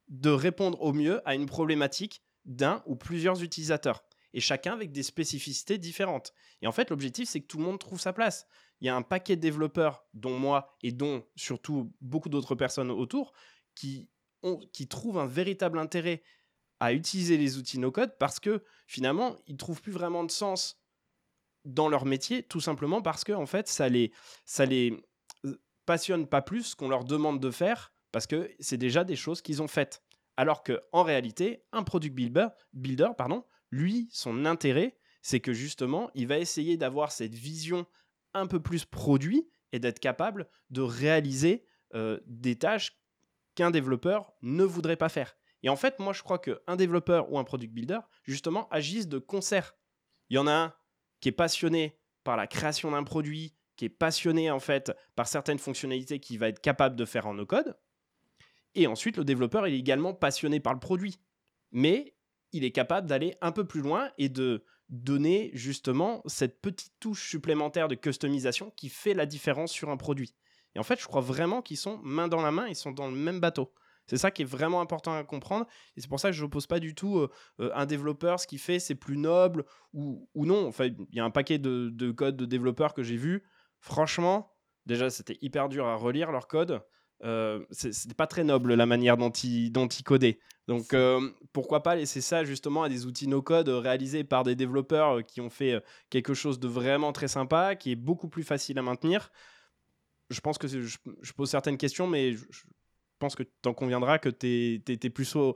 de 0.08 0.30
répondre 0.30 0.82
au 0.82 0.94
mieux 0.94 1.28
à 1.28 1.36
une 1.36 1.48
problématique 1.48 2.24
d'un 2.46 2.84
ou 2.86 2.96
plusieurs 2.96 3.44
utilisateurs. 3.44 4.04
Et 4.34 4.40
chacun 4.40 4.74
avec 4.74 4.92
des 4.92 5.04
spécificités 5.04 5.78
différentes. 5.78 6.34
Et 6.62 6.68
en 6.68 6.72
fait, 6.72 6.90
l'objectif, 6.90 7.28
c'est 7.28 7.42
que 7.42 7.48
tout 7.48 7.58
le 7.58 7.64
monde 7.64 7.80
trouve 7.80 8.00
sa 8.00 8.14
place. 8.14 8.46
Il 8.80 8.88
y 8.88 8.90
a 8.90 8.96
un 8.96 9.02
paquet 9.02 9.36
de 9.36 9.42
développeurs, 9.42 10.06
dont 10.14 10.38
moi 10.38 10.78
et 10.84 10.92
dont 10.92 11.26
surtout 11.36 11.92
beaucoup 12.00 12.30
d'autres 12.30 12.56
personnes 12.56 12.92
autour, 12.92 13.34
qui 13.74 14.08
trouvent 14.90 15.18
un 15.18 15.26
véritable 15.26 15.80
intérêt 15.80 16.24
à 16.80 16.94
utiliser 16.94 17.38
les 17.38 17.58
outils 17.58 17.80
no-code 17.80 18.16
parce 18.20 18.40
que 18.40 18.64
finalement, 18.86 19.36
ils 19.48 19.58
trouvent 19.58 19.82
plus 19.82 19.92
vraiment 19.92 20.24
de 20.24 20.32
sens 20.32 20.80
dans 21.68 21.90
leur 21.90 22.06
métier, 22.06 22.44
tout 22.44 22.62
simplement 22.62 23.02
parce 23.02 23.24
que 23.24 23.34
en 23.34 23.46
fait, 23.46 23.68
ça 23.68 23.90
les, 23.90 24.12
ça 24.46 24.66
les 24.66 25.00
euh, 25.46 25.60
passionne 25.86 26.28
pas 26.28 26.42
plus 26.42 26.76
qu'on 26.76 26.90
leur 26.90 27.04
demande 27.04 27.40
de 27.40 27.52
faire 27.52 27.94
parce 28.12 28.26
que 28.26 28.50
c'est 28.60 28.78
déjà 28.78 29.04
des 29.04 29.16
choses 29.16 29.42
qu'ils 29.42 29.62
ont 29.62 29.68
faites. 29.68 30.02
Alors 30.38 30.64
que 30.64 30.82
en 30.92 31.04
réalité, 31.04 31.64
un 31.72 31.84
product 31.84 32.16
builder, 32.16 32.48
builder 32.74 33.10
pardon, 33.18 33.44
lui, 33.72 34.08
son 34.12 34.46
intérêt, 34.46 34.98
c'est 35.22 35.40
que 35.40 35.54
justement, 35.54 36.10
il 36.16 36.28
va 36.28 36.38
essayer 36.38 36.78
d'avoir 36.78 37.12
cette 37.12 37.34
vision 37.34 37.86
un 38.34 38.48
peu 38.48 38.62
plus 38.62 38.86
produit 38.86 39.50
et 39.74 39.80
d'être 39.80 40.00
capable 40.00 40.48
de 40.70 40.82
réaliser 40.82 41.66
euh, 41.94 42.20
des 42.26 42.58
tâches 42.58 42.98
qu'un 43.56 43.72
développeur 43.72 44.32
ne 44.42 44.64
voudrait 44.64 44.96
pas 44.96 45.10
faire. 45.10 45.36
Et 45.64 45.70
en 45.70 45.76
fait, 45.76 46.00
moi, 46.00 46.14
je 46.14 46.24
crois 46.24 46.40
qu'un 46.40 46.76
développeur 46.76 47.32
ou 47.32 47.40
un 47.40 47.44
product 47.44 47.74
builder, 47.74 48.00
justement, 48.24 48.70
agissent 48.70 49.08
de 49.08 49.18
concert. 49.18 49.76
Il 50.30 50.36
y 50.36 50.38
en 50.38 50.48
a 50.48 50.54
un 50.54 50.74
qui 51.20 51.30
est 51.30 51.34
passionné 51.34 51.98
par 52.24 52.38
la 52.38 52.48
création 52.48 52.92
d'un 52.92 53.04
produit, 53.04 53.54
qui 53.76 53.86
est 53.86 53.90
passionné, 53.90 54.52
en 54.52 54.60
fait, 54.60 54.92
par 55.16 55.28
certaines 55.28 55.60
fonctionnalités 55.60 56.20
qu'il 56.20 56.40
va 56.40 56.50
être 56.50 56.62
capable 56.62 56.96
de 56.96 57.06
faire 57.06 57.28
en 57.28 57.34
no-code. 57.34 57.78
Et 58.76 58.88
ensuite, 58.88 59.18
le 59.18 59.24
développeur 59.24 59.66
est 59.66 59.74
également 59.74 60.14
passionné 60.14 60.60
par 60.60 60.74
le 60.74 60.80
produit. 60.80 61.20
Mais 61.72 62.16
il 62.52 62.64
est 62.64 62.72
capable 62.72 63.08
d'aller 63.08 63.36
un 63.42 63.52
peu 63.52 63.66
plus 63.66 63.82
loin 63.82 64.12
et 64.18 64.30
de 64.30 64.64
donner 64.90 65.52
justement 65.54 66.22
cette 66.26 66.62
petite 66.62 66.94
touche 67.00 67.30
supplémentaire 67.30 67.88
de 67.88 67.96
customisation 67.96 68.72
qui 68.72 68.90
fait 68.90 69.14
la 69.14 69.26
différence 69.26 69.72
sur 69.72 69.90
un 69.90 69.98
produit. 69.98 70.34
Et 70.76 70.80
en 70.80 70.84
fait, 70.84 71.00
je 71.00 71.06
crois 71.06 71.22
vraiment 71.22 71.62
qu'ils 71.62 71.78
sont 71.78 72.00
main 72.04 72.28
dans 72.28 72.42
la 72.42 72.52
main, 72.52 72.68
ils 72.68 72.76
sont 72.76 72.92
dans 72.92 73.08
le 73.08 73.16
même 73.16 73.40
bateau. 73.40 73.74
C'est 74.08 74.18
ça 74.18 74.32
qui 74.32 74.42
est 74.42 74.46
vraiment 74.46 74.82
important 74.82 75.14
à 75.14 75.24
comprendre. 75.24 75.66
Et 75.96 76.02
c'est 76.02 76.08
pour 76.08 76.20
ça 76.20 76.30
que 76.30 76.36
je 76.36 76.44
n'oppose 76.44 76.68
pas 76.68 76.80
du 76.80 76.96
tout 76.96 77.20
euh, 77.20 77.30
euh, 77.60 77.72
un 77.76 77.86
développeur, 77.86 78.40
ce 78.40 78.48
qu'il 78.48 78.60
fait, 78.60 78.80
c'est 78.80 78.96
plus 78.96 79.18
noble 79.18 79.66
ou, 79.94 80.30
ou 80.34 80.46
non. 80.46 80.68
Enfin, 80.68 80.86
il 80.86 81.16
y 81.16 81.20
a 81.20 81.26
un 81.26 81.32
paquet 81.32 81.58
de, 81.58 81.90
de 81.90 82.12
codes 82.12 82.38
de 82.38 82.46
développeurs 82.46 82.94
que 82.94 83.04
j'ai 83.04 83.18
vu. 83.18 83.44
Franchement, 83.80 84.56
déjà, 84.86 85.10
c'était 85.10 85.38
hyper 85.42 85.70
dur 85.70 85.86
à 85.86 85.96
relire 85.96 86.32
leur 86.32 86.48
code. 86.48 86.82
Euh, 87.24 87.66
c'était 87.72 88.14
pas 88.14 88.28
très 88.28 88.44
noble 88.44 88.76
la 88.76 88.86
manière 88.86 89.18
dont 89.18 89.32
ils, 89.32 89.72
dont 89.72 89.88
codaient. 90.06 90.40
Donc 90.68 90.94
euh, 90.94 91.32
pourquoi 91.52 91.82
pas 91.82 91.96
laisser 91.96 92.22
ça 92.22 92.44
justement 92.44 92.84
à 92.84 92.90
des 92.90 93.06
outils 93.06 93.28
no-code 93.28 93.70
réalisés 93.70 94.24
par 94.24 94.44
des 94.44 94.56
développeurs 94.56 95.26
qui 95.26 95.42
ont 95.42 95.50
fait 95.50 95.82
quelque 96.10 96.34
chose 96.34 96.60
de 96.60 96.68
vraiment 96.68 97.14
très 97.14 97.28
sympa, 97.28 97.76
qui 97.76 97.92
est 97.92 97.96
beaucoup 97.96 98.28
plus 98.28 98.44
facile 98.44 98.78
à 98.78 98.82
maintenir? 98.82 99.32
Je 100.30 100.40
pense 100.42 100.58
que 100.58 100.68
je, 100.68 100.98
pose 101.36 101.50
certaines 101.50 101.78
questions, 101.78 102.06
mais 102.06 102.36
pense 103.18 103.36
que 103.36 103.44
tu 103.44 103.70
en 103.70 103.74
conviendras 103.74 104.20
que 104.20 104.30
tu 104.30 104.82
es, 104.88 105.10
plutôt, 105.10 105.56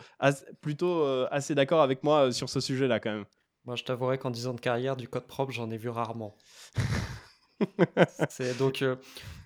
plutôt 0.61 1.03
euh, 1.03 1.27
assez 1.31 1.55
d'accord 1.55 1.81
avec 1.81 2.03
moi 2.03 2.27
euh, 2.27 2.31
sur 2.31 2.49
ce 2.49 2.59
sujet-là 2.59 2.99
quand 2.99 3.11
même. 3.11 3.25
Moi, 3.65 3.75
je 3.75 3.83
t'avouerai 3.83 4.17
qu'en 4.17 4.31
10 4.31 4.47
ans 4.47 4.53
de 4.53 4.59
carrière, 4.59 4.95
du 4.95 5.07
code 5.07 5.27
propre, 5.27 5.51
j'en 5.51 5.69
ai 5.69 5.77
vu 5.77 5.89
rarement. 5.89 6.35
donc, 8.59 8.81
euh, 8.81 8.95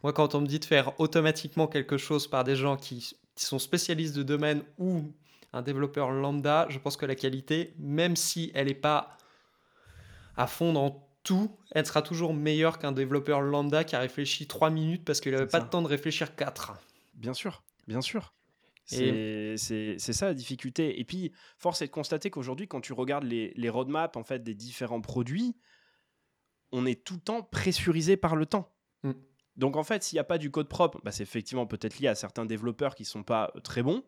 moi, 0.04 0.14
quand 0.14 0.36
on 0.36 0.42
me 0.42 0.48
dit 0.48 0.60
de 0.60 0.66
faire 0.66 0.98
automatiquement 1.00 1.68
quelque 1.68 1.98
chose 1.98 2.28
par 2.28 2.44
des 2.44 2.56
gens 2.56 2.78
qui, 2.78 3.16
sont 3.38 3.60
spécialistes 3.60 4.16
de 4.16 4.24
domaine 4.24 4.64
ou 4.78 5.12
un 5.52 5.62
développeur 5.62 6.12
lambda, 6.12 6.68
je 6.70 6.80
pense 6.80 6.96
que 6.96 7.06
la 7.06 7.16
qualité, 7.16 7.74
même 7.78 8.16
si 8.16 8.50
elle 8.56 8.68
n'est 8.68 8.74
pas 8.74 9.18
à 10.38 10.48
fond 10.48 10.72
dans 10.72 11.06
tout, 11.24 11.58
elle 11.72 11.86
sera 11.86 12.02
toujours 12.02 12.34
meilleure 12.34 12.80
qu'un 12.80 12.94
développeur 12.94 13.42
lambda 13.42 13.84
qui 13.84 13.98
a 13.98 14.00
réfléchi 14.00 14.48
3 14.48 14.70
minutes 14.70 15.04
parce 15.04 15.20
qu'il 15.20 15.34
n'avait 15.34 15.48
pas 15.48 15.60
de 15.60 15.70
temps 15.70 15.82
de 15.82 15.88
réfléchir 15.88 16.36
4. 16.36 16.76
Bien 17.16 17.34
sûr. 17.34 17.62
Bien 17.88 18.02
sûr. 18.02 18.34
C'est 18.86 19.98
ça 19.98 20.28
la 20.28 20.34
difficulté. 20.34 21.00
Et 21.00 21.06
puis, 21.06 21.32
force 21.58 21.82
est 21.82 21.88
de 21.88 21.92
constater 21.92 22.30
qu'aujourd'hui, 22.30 22.68
quand 22.68 22.82
tu 22.82 22.94
regardes 22.94 23.24
les, 23.24 23.54
les 23.56 23.70
roadmaps 23.70 24.18
en 24.18 24.24
fait, 24.24 24.44
des 24.44 24.56
différents 24.56 25.02
produits, 25.02 25.56
on 26.72 26.86
est 26.86 27.04
tout 27.04 27.16
le 27.16 27.22
temps 27.22 27.44
pressurisé 27.44 28.18
par 28.18 28.36
le 28.36 28.46
temps. 28.46 28.76
Mm. 29.04 29.14
Donc, 29.56 29.78
en 29.78 29.84
fait, 29.84 30.04
s'il 30.04 30.18
n'y 30.18 30.22
a 30.22 30.26
pas 30.26 30.38
du 30.38 30.52
code 30.52 30.68
propre, 30.68 31.00
bah, 31.04 31.12
c'est 31.12 31.24
effectivement 31.24 31.66
peut-être 31.66 32.00
lié 32.00 32.08
à 32.08 32.16
certains 32.16 32.46
développeurs 32.46 32.96
qui 32.96 33.04
ne 33.04 33.08
sont 33.08 33.24
pas 33.24 33.52
euh, 33.56 33.60
très 33.62 33.82
bons. 33.82 34.04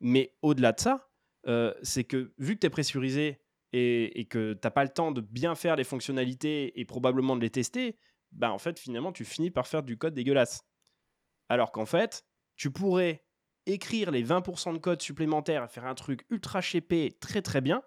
Mais 0.00 0.36
au-delà 0.42 0.72
de 0.72 0.80
ça, 0.80 1.10
euh, 1.46 1.74
c'est 1.82 2.04
que 2.04 2.32
vu 2.38 2.54
que 2.54 2.60
tu 2.60 2.66
es 2.66 2.70
pressurisé 2.70 3.40
et, 3.72 4.20
et 4.20 4.26
que 4.26 4.52
tu 4.52 4.60
n'as 4.62 4.70
pas 4.70 4.84
le 4.84 4.90
temps 4.90 5.10
de 5.10 5.20
bien 5.20 5.54
faire 5.54 5.74
les 5.74 5.84
fonctionnalités 5.84 6.78
et 6.78 6.84
probablement 6.84 7.34
de 7.34 7.40
les 7.40 7.50
tester, 7.50 7.98
bah, 8.30 8.52
en 8.52 8.58
fait, 8.58 8.78
finalement, 8.78 9.12
tu 9.12 9.24
finis 9.24 9.50
par 9.50 9.66
faire 9.66 9.82
du 9.82 9.98
code 9.98 10.14
dégueulasse. 10.14 10.62
Alors 11.48 11.72
qu'en 11.72 11.86
fait, 11.86 12.24
tu 12.58 12.70
pourrais 12.70 13.24
écrire 13.64 14.10
les 14.10 14.24
20% 14.24 14.74
de 14.74 14.78
code 14.78 15.00
supplémentaires 15.00 15.70
faire 15.70 15.86
un 15.86 15.94
truc 15.94 16.26
ultra 16.28 16.60
chépé 16.60 17.16
très 17.20 17.40
très 17.40 17.60
bien 17.60 17.82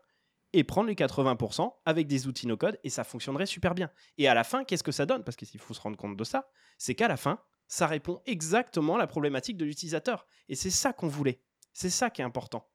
et 0.53 0.63
prendre 0.63 0.87
les 0.87 0.95
80% 0.95 1.71
avec 1.85 2.07
des 2.07 2.27
outils 2.27 2.47
no 2.47 2.57
code 2.57 2.79
et 2.83 2.89
ça 2.89 3.03
fonctionnerait 3.03 3.45
super 3.45 3.75
bien. 3.75 3.91
Et 4.17 4.27
à 4.27 4.33
la 4.33 4.43
fin, 4.43 4.63
qu'est-ce 4.63 4.83
que 4.83 4.91
ça 4.91 5.05
donne? 5.05 5.23
Parce 5.23 5.37
qu'il 5.37 5.59
faut 5.59 5.73
se 5.73 5.81
rendre 5.81 5.97
compte 5.97 6.17
de 6.17 6.23
ça, 6.23 6.49
c'est 6.77 6.95
qu'à 6.95 7.07
la 7.07 7.17
fin, 7.17 7.39
ça 7.67 7.87
répond 7.87 8.21
exactement 8.25 8.95
à 8.95 8.97
la 8.97 9.07
problématique 9.07 9.57
de 9.57 9.65
l'utilisateur. 9.65 10.25
Et 10.49 10.55
c'est 10.55 10.69
ça 10.69 10.93
qu'on 10.93 11.07
voulait. 11.07 11.41
C'est 11.73 11.89
ça 11.89 12.09
qui 12.09 12.21
est 12.21 12.25
important. 12.25 12.69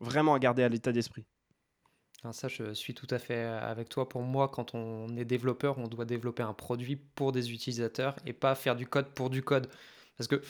Vraiment 0.00 0.34
à 0.34 0.38
garder 0.38 0.62
à 0.62 0.68
l'état 0.68 0.92
d'esprit. 0.92 1.26
Ah, 2.24 2.32
ça, 2.32 2.48
je 2.48 2.72
suis 2.72 2.94
tout 2.94 3.06
à 3.10 3.18
fait 3.18 3.42
avec 3.42 3.90
toi. 3.90 4.08
Pour 4.08 4.22
moi, 4.22 4.48
quand 4.48 4.74
on 4.74 5.14
est 5.16 5.24
développeur, 5.24 5.78
on 5.78 5.88
doit 5.88 6.04
développer 6.06 6.42
un 6.42 6.54
produit 6.54 6.96
pour 6.96 7.32
des 7.32 7.52
utilisateurs 7.52 8.16
et 8.26 8.32
pas 8.32 8.54
faire 8.54 8.76
du 8.76 8.86
code 8.86 9.08
pour 9.14 9.28
du 9.30 9.42
code. 9.42 9.68
Parce 10.16 10.28
que 10.28 10.42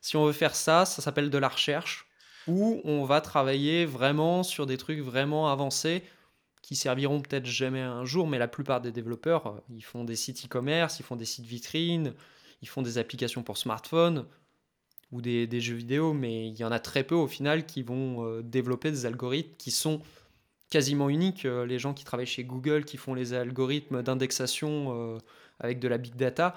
si 0.00 0.16
on 0.16 0.24
veut 0.24 0.32
faire 0.32 0.54
ça, 0.54 0.84
ça 0.84 1.02
s'appelle 1.02 1.30
de 1.30 1.38
la 1.38 1.48
recherche, 1.48 2.06
où 2.46 2.80
on 2.84 3.04
va 3.04 3.20
travailler 3.20 3.84
vraiment 3.84 4.42
sur 4.42 4.66
des 4.66 4.76
trucs 4.76 5.00
vraiment 5.00 5.50
avancés 5.50 6.02
qui 6.62 6.76
serviront 6.76 7.20
peut-être 7.20 7.46
jamais 7.46 7.80
un 7.80 8.04
jour, 8.04 8.28
mais 8.28 8.38
la 8.38 8.48
plupart 8.48 8.80
des 8.80 8.92
développeurs, 8.92 9.46
euh, 9.46 9.60
ils 9.70 9.84
font 9.84 10.04
des 10.04 10.16
sites 10.16 10.44
e-commerce, 10.44 11.00
ils 11.00 11.02
font 11.02 11.16
des 11.16 11.24
sites 11.24 11.46
vitrines, 11.46 12.14
ils 12.62 12.68
font 12.68 12.82
des 12.82 12.98
applications 12.98 13.42
pour 13.42 13.58
smartphone 13.58 14.26
ou 15.10 15.20
des, 15.20 15.60
jeux 15.60 15.74
vidéo, 15.74 16.12
mais 16.12 16.46
il 16.46 16.56
y 16.56 16.62
en 16.62 16.70
a 16.70 16.78
très 16.78 17.02
peu 17.02 17.16
au 17.16 17.26
final 17.26 17.66
qui 17.66 17.82
vont 17.82 18.24
euh, 18.24 18.42
développer 18.42 18.92
des 18.92 19.06
algorithmes 19.06 19.56
qui 19.58 19.72
sont 19.72 20.00
quasiment 20.70 21.08
uniques. 21.08 21.44
Euh, 21.44 21.66
les 21.66 21.80
gens 21.80 21.94
qui 21.94 22.04
travaillent 22.04 22.26
chez 22.26 22.44
Google, 22.44 22.84
qui 22.84 22.96
font 22.96 23.14
les 23.14 23.32
algorithmes 23.32 24.02
d'indexation 24.02 25.18
avec 25.58 25.80
de 25.80 25.88
la 25.88 25.98
big 25.98 26.14
data, 26.14 26.54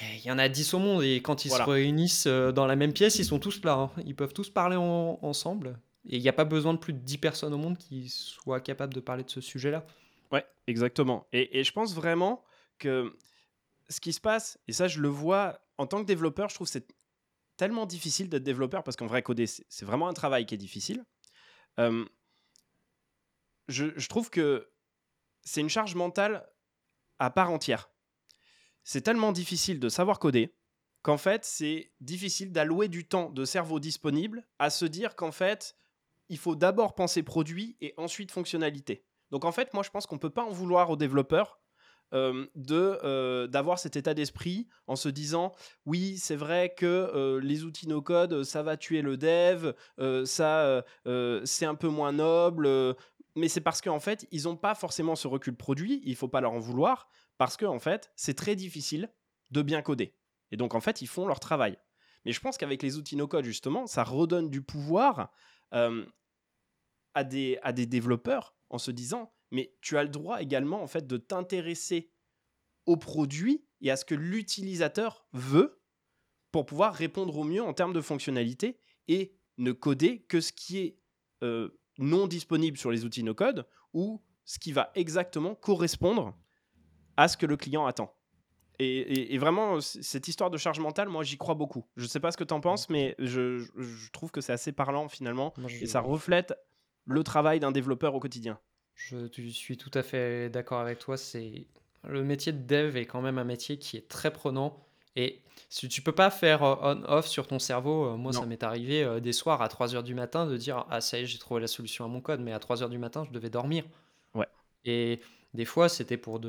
il 0.00 0.24
y 0.24 0.30
en 0.30 0.38
a 0.38 0.48
10 0.48 0.74
au 0.74 0.78
monde 0.78 1.02
et 1.04 1.22
quand 1.22 1.44
ils 1.44 1.50
se 1.50 1.62
réunissent 1.62 2.26
euh, 2.26 2.52
dans 2.52 2.66
la 2.66 2.76
même 2.76 2.92
pièce, 2.92 3.18
ils 3.18 3.24
sont 3.24 3.38
tous 3.38 3.62
là. 3.64 3.74
Hein. 3.74 3.90
Ils 4.04 4.16
peuvent 4.16 4.32
tous 4.32 4.50
parler 4.50 4.76
ensemble. 4.76 5.78
Et 6.08 6.16
il 6.16 6.22
n'y 6.22 6.28
a 6.28 6.34
pas 6.34 6.44
besoin 6.44 6.74
de 6.74 6.78
plus 6.78 6.92
de 6.92 6.98
10 6.98 7.18
personnes 7.18 7.54
au 7.54 7.58
monde 7.58 7.78
qui 7.78 8.08
soient 8.08 8.60
capables 8.60 8.92
de 8.92 9.00
parler 9.00 9.24
de 9.24 9.30
ce 9.30 9.40
sujet-là. 9.40 9.86
Ouais, 10.32 10.44
exactement. 10.66 11.26
Et, 11.32 11.58
et, 11.58 11.64
je 11.64 11.72
pense 11.72 11.94
vraiment 11.94 12.44
que 12.78 13.16
ce 13.88 14.00
qui 14.00 14.12
se 14.12 14.20
passe, 14.20 14.58
et 14.68 14.72
ça 14.72 14.88
je 14.88 15.00
le 15.00 15.08
vois 15.08 15.60
en 15.78 15.86
tant 15.86 16.00
que 16.00 16.06
développeur, 16.06 16.48
je 16.48 16.56
trouve 16.56 16.66
c'est 16.66 16.86
tellement 17.56 17.86
difficile 17.86 18.28
d'être 18.28 18.42
développeur 18.42 18.82
parce 18.82 18.96
qu'en 18.96 19.06
vrai, 19.06 19.22
coder, 19.22 19.46
c'est 19.46 19.84
vraiment 19.84 20.08
un 20.08 20.12
travail 20.12 20.44
qui 20.44 20.54
est 20.54 20.58
difficile. 20.58 21.04
Euh, 21.78 22.04
je, 23.68 23.86
je 23.96 24.08
trouve 24.08 24.28
que 24.28 24.68
c'est 25.42 25.60
une 25.60 25.70
charge 25.70 25.94
mentale 25.94 26.46
à 27.18 27.30
part 27.30 27.50
entière 27.50 27.88
c'est 28.84 29.00
tellement 29.00 29.32
difficile 29.32 29.80
de 29.80 29.88
savoir 29.88 30.18
coder 30.18 30.54
qu'en 31.02 31.18
fait, 31.18 31.44
c'est 31.44 31.92
difficile 32.00 32.52
d'allouer 32.52 32.88
du 32.88 33.06
temps 33.06 33.30
de 33.30 33.44
cerveau 33.44 33.80
disponible 33.80 34.46
à 34.58 34.70
se 34.70 34.84
dire 34.84 35.16
qu'en 35.16 35.32
fait, 35.32 35.76
il 36.28 36.38
faut 36.38 36.56
d'abord 36.56 36.94
penser 36.94 37.22
produit 37.22 37.76
et 37.80 37.92
ensuite 37.96 38.30
fonctionnalité. 38.30 39.04
Donc 39.30 39.44
en 39.44 39.52
fait, 39.52 39.74
moi, 39.74 39.82
je 39.82 39.90
pense 39.90 40.06
qu'on 40.06 40.14
ne 40.14 40.20
peut 40.20 40.30
pas 40.30 40.44
en 40.44 40.50
vouloir 40.50 40.88
aux 40.90 40.96
développeurs 40.96 41.60
euh, 42.14 42.46
de 42.54 42.98
euh, 43.02 43.48
d'avoir 43.48 43.78
cet 43.78 43.96
état 43.96 44.14
d'esprit 44.14 44.68
en 44.86 44.94
se 44.94 45.08
disant 45.08 45.52
oui 45.84 46.16
c'est 46.18 46.36
vrai 46.36 46.72
que 46.76 46.86
euh, 46.86 47.40
les 47.40 47.64
outils 47.64 47.88
no 47.88 48.02
code 48.02 48.44
ça 48.44 48.62
va 48.62 48.76
tuer 48.76 49.02
le 49.02 49.16
dev 49.16 49.72
ça 50.24 50.84
c'est 51.44 51.64
un 51.66 51.74
peu 51.74 51.88
moins 51.88 52.12
noble 52.12 52.68
mais 53.34 53.48
c'est 53.48 53.62
parce 53.62 53.80
qu'en 53.80 53.98
fait 53.98 54.28
ils 54.30 54.44
n'ont 54.44 54.56
pas 54.56 54.76
forcément 54.76 55.16
ce 55.16 55.26
recul 55.26 55.56
produit 55.56 56.02
il 56.04 56.14
faut 56.14 56.28
pas 56.28 56.40
leur 56.40 56.52
en 56.52 56.60
vouloir 56.60 57.08
parce 57.38 57.56
que 57.56 57.64
en 57.64 57.78
fait, 57.78 58.12
c'est 58.16 58.34
très 58.34 58.56
difficile 58.56 59.12
de 59.50 59.62
bien 59.62 59.82
coder. 59.82 60.14
Et 60.50 60.56
donc 60.56 60.74
en 60.74 60.80
fait, 60.80 61.02
ils 61.02 61.06
font 61.06 61.26
leur 61.26 61.40
travail. 61.40 61.78
Mais 62.24 62.32
je 62.32 62.40
pense 62.40 62.56
qu'avec 62.56 62.82
les 62.82 62.96
outils 62.96 63.16
no-code, 63.16 63.44
justement, 63.44 63.86
ça 63.86 64.02
redonne 64.04 64.50
du 64.50 64.62
pouvoir 64.62 65.32
à, 65.70 67.24
des, 67.24 67.58
à 67.62 67.72
des 67.72 67.86
développeurs 67.86 68.56
en 68.70 68.78
se 68.78 68.90
disant, 68.90 69.32
mais 69.50 69.74
tu 69.80 69.98
as 69.98 70.04
le 70.04 70.08
droit 70.08 70.40
également 70.40 70.82
en 70.82 70.86
fait 70.86 71.06
de 71.06 71.16
t'intéresser 71.16 72.12
au 72.86 72.96
produit 72.96 73.66
et 73.80 73.90
à 73.90 73.96
ce 73.96 74.04
que 74.04 74.14
l'utilisateur 74.14 75.26
veut 75.32 75.82
pour 76.52 76.66
pouvoir 76.66 76.94
répondre 76.94 77.36
au 77.36 77.44
mieux 77.44 77.62
en 77.62 77.74
termes 77.74 77.92
de 77.92 78.00
fonctionnalité 78.00 78.78
et 79.08 79.36
ne 79.58 79.72
coder 79.72 80.22
que 80.22 80.40
ce 80.40 80.52
qui 80.52 80.78
est 80.78 80.98
non 81.98 82.26
disponible 82.26 82.78
sur 82.78 82.90
les 82.90 83.04
outils 83.04 83.22
no-code 83.22 83.66
ou 83.92 84.22
ce 84.44 84.58
qui 84.58 84.72
va 84.72 84.90
exactement 84.94 85.54
correspondre 85.54 86.36
à 87.16 87.28
ce 87.28 87.36
que 87.36 87.46
le 87.46 87.56
client 87.56 87.86
attend. 87.86 88.14
Et, 88.80 89.38
vraiment, 89.38 89.80
cette 89.80 90.26
histoire 90.26 90.50
de 90.50 90.58
charge 90.58 90.80
mentale, 90.80 91.08
moi, 91.08 91.22
j'y 91.22 91.38
crois 91.38 91.54
beaucoup. 91.54 91.86
Je 91.96 92.06
sais 92.06 92.18
pas 92.18 92.32
ce 92.32 92.36
que 92.36 92.44
tu 92.44 92.52
en 92.54 92.60
penses, 92.60 92.90
mais 92.90 93.14
je, 93.18 93.64
trouve 94.10 94.32
que 94.32 94.40
c'est 94.40 94.52
assez 94.52 94.72
parlant 94.72 95.08
finalement. 95.08 95.54
Et 95.80 95.86
ça 95.86 96.00
reflète 96.00 96.54
le 97.06 97.22
travail 97.22 97.60
d'un 97.60 97.70
développeur 97.70 98.14
au 98.14 98.20
quotidien. 98.20 98.58
Je 98.94 99.28
suis 99.50 99.76
tout 99.76 99.90
à 99.94 100.02
fait 100.02 100.50
d'accord 100.50 100.80
avec 100.80 100.98
toi. 100.98 101.16
C'est 101.16 101.68
le 102.08 102.22
métier 102.22 102.52
de 102.52 102.58
dev 102.58 102.96
est 102.96 103.06
quand 103.06 103.22
même 103.22 103.38
un 103.38 103.44
métier 103.44 103.78
qui 103.78 103.96
est 103.96 104.08
très 104.08 104.32
prenant. 104.32 104.78
Et 105.16 105.42
si 105.68 105.88
tu 105.88 106.02
peux 106.02 106.12
pas 106.12 106.30
faire 106.30 106.62
euh, 106.64 106.94
on-off 106.94 107.26
sur 107.26 107.46
ton 107.46 107.58
cerveau, 107.58 108.06
euh, 108.06 108.16
moi 108.16 108.32
ça 108.32 108.46
m'est 108.46 108.62
arrivé 108.62 109.04
euh, 109.04 109.20
des 109.20 109.32
soirs 109.32 109.62
à 109.62 109.68
3h 109.68 110.02
du 110.02 110.14
matin 110.14 110.46
de 110.46 110.56
dire 110.56 110.86
Ah, 110.90 111.00
ça 111.00 111.18
y 111.18 111.22
est, 111.22 111.26
j'ai 111.26 111.38
trouvé 111.38 111.60
la 111.60 111.68
solution 111.68 112.04
à 112.04 112.08
mon 112.08 112.20
code, 112.20 112.40
mais 112.40 112.52
à 112.52 112.58
3h 112.58 112.88
du 112.88 112.98
matin, 112.98 113.24
je 113.24 113.30
devais 113.30 113.50
dormir. 113.50 113.84
Ouais. 114.34 114.48
Et 114.84 115.20
des 115.54 115.64
fois, 115.64 115.88
c'était 115.88 116.16
pour, 116.16 116.40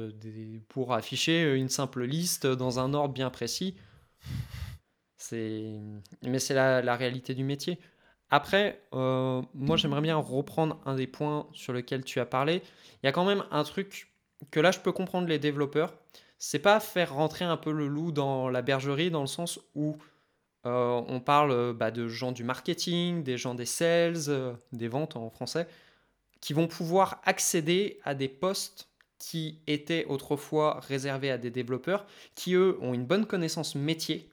afficher 0.94 1.56
une 1.56 1.70
simple 1.70 2.04
liste 2.04 2.48
dans 2.48 2.80
un 2.80 2.94
ordre 2.94 3.14
bien 3.14 3.30
précis. 3.30 3.76
Mais 5.32 6.40
c'est 6.40 6.54
la, 6.54 6.82
la, 6.82 6.96
réalité 6.96 7.34
du 7.34 7.44
métier. 7.44 7.80
Après, 8.30 8.82
moi 8.92 9.78
j'aimerais 9.78 10.02
bien 10.02 10.18
reprendre 10.18 10.80
un 10.86 10.96
des 10.96 11.08
points 11.08 11.48
sur 11.54 11.74
lequel 11.74 12.04
tu 12.04 12.20
as 12.20 12.26
parlé. 12.26 12.62
Il 13.02 13.06
y 13.06 13.10
a 13.10 13.12
quand 13.12 13.26
même 13.26 13.44
un 13.52 13.64
truc 13.64 14.12
que 14.52 14.60
là 14.60 14.72
je 14.72 14.80
peux 14.80 14.92
comprendre 14.92 15.28
les 15.28 15.40
développeurs 15.40 15.94
c'est 16.38 16.60
pas 16.60 16.80
faire 16.80 17.14
rentrer 17.14 17.46
un 17.46 17.58
peu 17.58 17.72
le 17.72 17.88
loup 17.88 18.12
dans 18.12 18.50
la 18.50 18.62
bergerie 18.62 19.10
dans 19.10 19.22
le 19.22 19.28
sens 19.28 19.60
où 19.74 19.98
euh, 20.66 21.02
on 21.08 21.20
parle 21.20 21.52
euh, 21.52 21.74
bah, 21.74 21.92
de 21.92 22.08
gens 22.08 22.32
du 22.32 22.44
marketing, 22.44 23.24
des 23.24 23.38
gens 23.38 23.56
des 23.56 23.66
sales, 23.66 24.30
euh, 24.30 24.54
des 24.72 24.88
ventes 24.88 25.16
en 25.16 25.30
français, 25.30 25.68
qui 26.42 26.54
vont 26.54 26.68
pouvoir 26.68 27.22
accéder 27.24 28.00
à 28.04 28.16
des 28.16 28.28
postes 28.28 28.90
qui 29.18 29.62
étaient 29.68 30.06
autrefois 30.06 30.80
réservés 30.80 31.32
à 31.32 31.38
des 31.38 31.52
développeurs, 31.52 32.06
qui 32.36 32.54
eux 32.54 32.78
ont 32.82 32.94
une 32.94 33.06
bonne 33.06 33.26
connaissance 33.26 33.76
métier, 33.76 34.30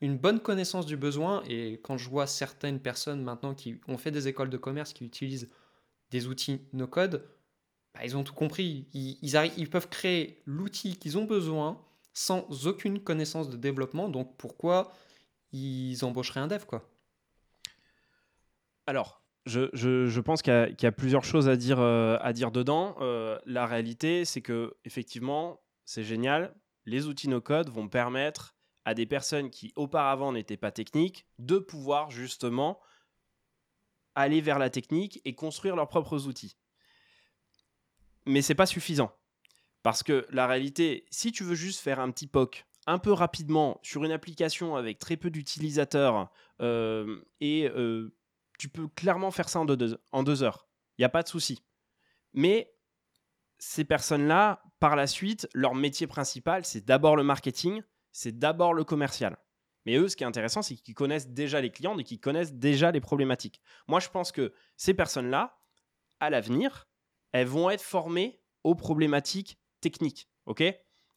une 0.00 0.16
bonne 0.16 0.40
connaissance 0.40 0.86
du 0.86 0.96
besoin, 0.96 1.42
et 1.48 1.80
quand 1.82 1.98
je 1.98 2.08
vois 2.08 2.26
certaines 2.26 2.80
personnes 2.80 3.22
maintenant 3.22 3.54
qui 3.54 3.80
ont 3.88 3.98
fait 3.98 4.10
des 4.10 4.28
écoles 4.28 4.50
de 4.50 4.56
commerce 4.56 4.92
qui 4.92 5.04
utilisent 5.04 5.50
des 6.10 6.26
outils 6.26 6.60
no-code, 6.72 7.28
bah, 7.94 8.00
ils 8.04 8.16
ont 8.16 8.24
tout 8.24 8.34
compris. 8.34 8.86
Ils, 8.92 9.18
ils 9.56 9.70
peuvent 9.70 9.88
créer 9.88 10.42
l'outil 10.46 10.96
qu'ils 10.96 11.18
ont 11.18 11.24
besoin 11.24 11.84
sans 12.12 12.66
aucune 12.66 13.00
connaissance 13.00 13.50
de 13.50 13.56
développement. 13.56 14.08
Donc 14.08 14.36
pourquoi 14.36 14.92
ils 15.52 16.04
embaucheraient 16.04 16.40
un 16.40 16.46
dev 16.46 16.64
quoi? 16.64 16.88
Alors, 18.86 19.22
je, 19.46 20.20
pense 20.20 20.42
qu'il 20.42 20.76
y, 20.80 20.86
a 20.86 20.92
plusieurs 20.92 21.24
choses 21.24 21.48
à 21.48 21.56
dire, 21.56 21.80
euh, 21.80 22.18
à 22.20 22.32
dire 22.32 22.50
dedans. 22.50 22.96
Euh, 23.00 23.38
la 23.46 23.66
réalité, 23.66 24.24
c'est 24.24 24.42
que 24.42 24.74
effectivement, 24.84 25.60
c'est 25.84 26.04
génial. 26.04 26.54
Les 26.86 27.06
outils 27.06 27.28
no-code 27.28 27.68
vont 27.68 27.88
permettre 27.88 28.54
à 28.84 28.94
des 28.94 29.06
personnes 29.06 29.50
qui 29.50 29.72
auparavant 29.76 30.32
n'étaient 30.32 30.56
pas 30.56 30.72
techniques 30.72 31.26
de 31.38 31.58
pouvoir 31.58 32.10
justement 32.10 32.80
aller 34.14 34.40
vers 34.40 34.58
la 34.58 34.70
technique 34.70 35.20
et 35.24 35.34
construire 35.34 35.76
leurs 35.76 35.88
propres 35.88 36.26
outils 36.26 36.56
mais 38.26 38.42
c'est 38.42 38.54
pas 38.54 38.66
suffisant. 38.66 39.12
Parce 39.82 40.02
que 40.02 40.26
la 40.30 40.46
réalité, 40.46 41.06
si 41.10 41.32
tu 41.32 41.42
veux 41.42 41.54
juste 41.54 41.80
faire 41.80 42.00
un 42.00 42.10
petit 42.10 42.26
POC 42.26 42.66
un 42.86 42.98
peu 42.98 43.12
rapidement 43.12 43.78
sur 43.82 44.04
une 44.04 44.12
application 44.12 44.76
avec 44.76 44.98
très 44.98 45.16
peu 45.16 45.30
d'utilisateurs, 45.30 46.30
euh, 46.60 47.20
et 47.40 47.68
tu 48.60 48.68
peux 48.68 48.88
clairement 48.88 49.30
faire 49.30 49.48
ça 49.48 49.58
en 49.58 49.64
deux, 49.64 50.42
heures. 50.42 50.68
Il 50.98 51.00
n'y 51.00 51.06
a 51.06 51.08
pas 51.08 51.22
de 51.22 51.28
souci. 51.28 51.64
Mais 52.34 52.70
ces 53.58 53.84
personnes-là, 53.84 54.62
par 54.80 54.96
la 54.96 55.06
suite, 55.06 55.48
leur 55.54 55.74
métier 55.74 56.06
principal, 56.06 56.66
c'est 56.66 56.84
d'abord 56.84 57.16
le 57.16 57.22
marketing, 57.22 57.80
c'est 58.12 58.38
d'abord 58.38 58.74
le 58.74 58.84
commercial. 58.84 59.38
Mais 59.86 59.96
eux, 59.96 60.08
ce 60.08 60.16
qui 60.16 60.24
est 60.24 60.26
intéressant, 60.26 60.60
c'est 60.60 60.74
qu'ils 60.74 60.94
connaissent 60.94 61.28
déjà 61.28 61.62
les 61.62 61.70
clients 61.70 61.96
et 61.98 62.04
qu'ils 62.04 62.20
connaissent 62.20 62.52
déjà 62.52 62.90
les 62.90 63.00
problématiques. 63.00 63.62
Moi, 63.88 63.98
je 63.98 64.10
pense 64.10 64.30
que 64.30 64.52
ces 64.76 64.92
personnes-là, 64.92 65.58
à 66.20 66.28
l'avenir, 66.28 66.86
elles 67.32 67.46
vont 67.46 67.70
être 67.70 67.82
formées 67.82 68.42
aux 68.62 68.74
problématiques 68.74 69.58
techniques. 69.80 70.28
Ok? 70.44 70.62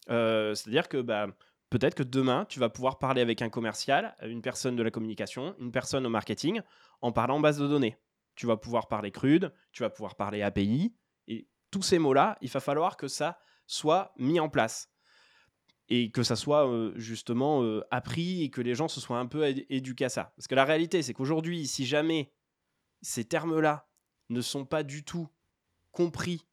Euh, 0.08 0.54
C'est-à-dire 0.54 0.88
que 0.88 1.02
bah, 1.02 1.26
peut-être 1.74 1.96
que 1.96 2.04
demain, 2.04 2.44
tu 2.48 2.60
vas 2.60 2.68
pouvoir 2.68 3.00
parler 3.00 3.20
avec 3.20 3.42
un 3.42 3.48
commercial, 3.48 4.14
une 4.22 4.42
personne 4.42 4.76
de 4.76 4.82
la 4.84 4.92
communication, 4.92 5.56
une 5.58 5.72
personne 5.72 6.06
au 6.06 6.08
marketing, 6.08 6.60
en 7.00 7.10
parlant 7.10 7.40
base 7.40 7.58
de 7.58 7.66
données. 7.66 7.96
Tu 8.36 8.46
vas 8.46 8.56
pouvoir 8.56 8.86
parler 8.86 9.10
crude, 9.10 9.52
tu 9.72 9.82
vas 9.82 9.90
pouvoir 9.90 10.14
parler 10.14 10.42
API, 10.42 10.94
et 11.26 11.48
tous 11.72 11.82
ces 11.82 11.98
mots-là, 11.98 12.38
il 12.42 12.48
va 12.48 12.60
falloir 12.60 12.96
que 12.96 13.08
ça 13.08 13.40
soit 13.66 14.12
mis 14.18 14.38
en 14.38 14.48
place. 14.48 14.88
Et 15.88 16.12
que 16.12 16.22
ça 16.22 16.36
soit 16.36 16.70
euh, 16.70 16.92
justement 16.94 17.64
euh, 17.64 17.82
appris 17.90 18.44
et 18.44 18.50
que 18.50 18.60
les 18.60 18.76
gens 18.76 18.86
se 18.86 19.00
soient 19.00 19.18
un 19.18 19.26
peu 19.26 19.44
éduqués 19.68 20.04
à 20.04 20.10
ça. 20.10 20.32
Parce 20.36 20.46
que 20.46 20.54
la 20.54 20.64
réalité, 20.64 21.02
c'est 21.02 21.12
qu'aujourd'hui, 21.12 21.66
si 21.66 21.86
jamais 21.86 22.32
ces 23.02 23.24
termes-là 23.24 23.88
ne 24.28 24.40
sont 24.42 24.64
pas 24.64 24.84
du 24.84 25.02
tout 25.02 25.28
compris 25.90 26.46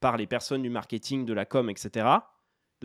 par 0.00 0.18
les 0.18 0.26
personnes 0.26 0.62
du 0.62 0.70
marketing, 0.70 1.24
de 1.24 1.32
la 1.32 1.46
com, 1.46 1.70
etc. 1.70 2.06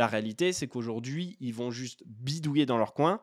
La 0.01 0.07
réalité, 0.07 0.51
c'est 0.51 0.67
qu'aujourd'hui, 0.67 1.37
ils 1.41 1.53
vont 1.53 1.69
juste 1.69 2.01
bidouiller 2.07 2.65
dans 2.65 2.79
leur 2.79 2.95
coin. 2.95 3.21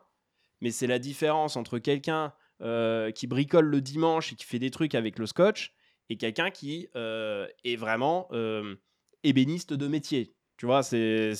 Mais 0.61 0.71
c'est 0.71 0.87
la 0.87 0.97
différence 0.97 1.57
entre 1.57 1.77
quelqu'un 1.77 2.33
euh, 2.61 3.11
qui 3.11 3.27
bricole 3.27 3.65
le 3.65 3.81
dimanche 3.81 4.31
et 4.31 4.37
qui 4.37 4.45
fait 4.45 4.59
des 4.59 4.71
trucs 4.71 4.95
avec 4.95 5.19
le 5.19 5.25
scotch 5.25 5.73
et 6.07 6.15
quelqu'un 6.15 6.51
qui 6.51 6.87
euh, 6.95 7.49
est 7.65 7.75
vraiment 7.75 8.29
euh, 8.31 8.77
ébéniste 9.23 9.73
de 9.73 9.89
métier. 9.89 10.37
Tu 10.55 10.67
vois, 10.67 10.81
c'est 10.81 11.33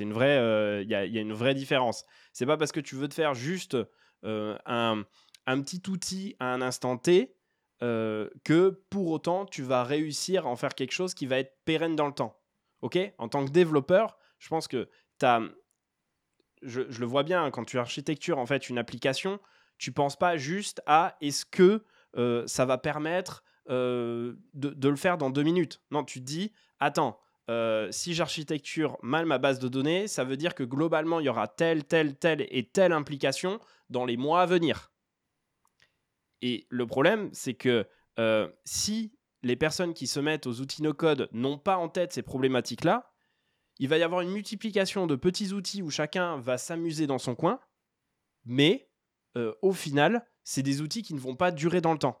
une 0.00 0.12
vraie, 0.12 0.82
il 0.82 0.90
y, 0.90 0.96
a, 0.96 1.04
une 1.04 1.32
vraie 1.32 1.54
différence. 1.54 2.04
C'est 2.32 2.44
pas 2.44 2.56
parce 2.56 2.72
que 2.72 2.80
tu 2.80 2.96
veux 2.96 3.06
te 3.06 3.14
faire 3.14 3.34
juste 3.34 3.76
un, 4.24 5.04
un 5.46 5.62
petit 5.62 5.82
outil 5.88 6.34
à 6.40 6.52
un 6.52 6.60
instant 6.60 6.98
T 6.98 7.36
que 7.78 8.82
pour 8.90 9.10
autant 9.12 9.46
tu 9.46 9.62
vas 9.62 9.84
réussir 9.84 10.44
à 10.44 10.50
en 10.50 10.56
faire 10.56 10.74
quelque 10.74 10.90
chose 10.90 11.14
qui 11.14 11.26
va 11.26 11.38
être 11.38 11.56
pérenne 11.64 11.94
dans 11.94 12.08
le 12.08 12.14
temps. 12.14 12.36
Ok? 12.82 12.98
En 13.18 13.28
tant 13.28 13.44
que 13.44 13.50
développeur, 13.50 14.15
je 14.38 14.48
pense 14.48 14.68
que 14.68 14.88
tu 15.18 15.26
as. 15.26 15.42
Je, 16.62 16.80
le 16.80 17.06
vois 17.06 17.22
bien, 17.22 17.44
hein, 17.44 17.50
quand 17.50 17.64
tu 17.64 17.78
architectures 17.78 18.38
en 18.38 18.46
fait 18.46 18.68
une 18.68 18.78
application, 18.78 19.38
tu 19.78 19.92
penses 19.92 20.16
pas 20.16 20.36
juste 20.36 20.82
à 20.86 21.16
est-ce 21.20 21.44
que 21.44 21.84
euh, 22.16 22.46
ça 22.46 22.64
va 22.64 22.78
permettre 22.78 23.44
euh, 23.68 24.36
de, 24.54 24.88
le 24.88 24.96
faire 24.96 25.18
dans 25.18 25.30
deux 25.30 25.42
minutes. 25.42 25.82
Non, 25.90 26.02
tu 26.02 26.20
te 26.20 26.24
dis, 26.24 26.52
attends, 26.80 27.20
si 27.90 28.14
j'architecture 28.14 28.96
mal 29.02 29.26
ma 29.26 29.38
base 29.38 29.58
de 29.58 29.68
données, 29.68 30.08
ça 30.08 30.24
veut 30.24 30.36
dire 30.36 30.54
que 30.54 30.64
globalement, 30.64 31.20
il 31.20 31.26
y 31.26 31.28
aura 31.28 31.46
telle, 31.46 31.84
telle, 31.84 32.16
telle 32.16 32.46
et 32.50 32.68
telle 32.68 32.92
implication 32.92 33.60
dans 33.90 34.04
les 34.04 34.16
mois 34.16 34.42
à 34.42 34.46
venir. 34.46 34.90
Et 36.42 36.66
le 36.70 36.86
problème, 36.86 37.30
c'est 37.32 37.54
que 37.54 37.86
euh, 38.18 38.48
si 38.64 39.12
les 39.42 39.56
personnes 39.56 39.94
qui 39.94 40.06
se 40.06 40.20
mettent 40.20 40.46
aux 40.46 40.60
outils 40.60 40.82
no-code 40.82 41.28
n'ont 41.32 41.58
pas 41.58 41.76
en 41.76 41.88
tête 41.88 42.12
ces 42.12 42.22
problématiques-là, 42.22 43.12
il 43.78 43.88
va 43.88 43.98
y 43.98 44.02
avoir 44.02 44.22
une 44.22 44.30
multiplication 44.30 45.06
de 45.06 45.16
petits 45.16 45.52
outils 45.52 45.82
où 45.82 45.90
chacun 45.90 46.38
va 46.38 46.58
s'amuser 46.58 47.06
dans 47.06 47.18
son 47.18 47.34
coin, 47.34 47.60
mais 48.44 48.90
euh, 49.36 49.54
au 49.62 49.72
final, 49.72 50.26
c'est 50.44 50.62
des 50.62 50.80
outils 50.80 51.02
qui 51.02 51.14
ne 51.14 51.18
vont 51.18 51.36
pas 51.36 51.50
durer 51.50 51.80
dans 51.80 51.92
le 51.92 51.98
temps. 51.98 52.20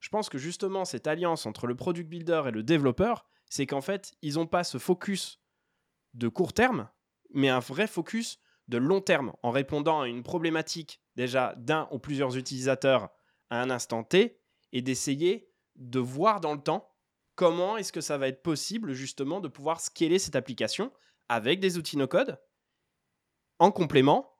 Je 0.00 0.08
pense 0.08 0.28
que 0.28 0.38
justement, 0.38 0.84
cette 0.84 1.06
alliance 1.06 1.46
entre 1.46 1.66
le 1.66 1.76
product 1.76 2.08
builder 2.08 2.42
et 2.46 2.50
le 2.50 2.62
développeur, 2.62 3.26
c'est 3.48 3.66
qu'en 3.66 3.80
fait, 3.80 4.14
ils 4.22 4.34
n'ont 4.34 4.46
pas 4.46 4.64
ce 4.64 4.78
focus 4.78 5.40
de 6.14 6.28
court 6.28 6.52
terme, 6.52 6.88
mais 7.30 7.48
un 7.48 7.60
vrai 7.60 7.86
focus 7.86 8.38
de 8.68 8.78
long 8.78 9.00
terme, 9.00 9.32
en 9.42 9.50
répondant 9.50 10.00
à 10.00 10.08
une 10.08 10.22
problématique 10.22 11.00
déjà 11.14 11.54
d'un 11.56 11.88
ou 11.92 11.98
plusieurs 11.98 12.36
utilisateurs 12.36 13.10
à 13.50 13.62
un 13.62 13.70
instant 13.70 14.02
T 14.02 14.40
et 14.72 14.82
d'essayer 14.82 15.48
de 15.76 16.00
voir 16.00 16.40
dans 16.40 16.54
le 16.54 16.60
temps 16.60 16.88
comment 17.36 17.76
est-ce 17.76 17.92
que 17.92 18.00
ça 18.00 18.18
va 18.18 18.26
être 18.26 18.42
possible 18.42 18.92
justement 18.94 19.40
de 19.40 19.48
pouvoir 19.48 19.80
scaler 19.80 20.18
cette 20.18 20.34
application 20.34 20.90
avec 21.28 21.60
des 21.60 21.78
outils 21.78 21.96
no-code 21.96 22.40
en 23.58 23.70
complément 23.70 24.32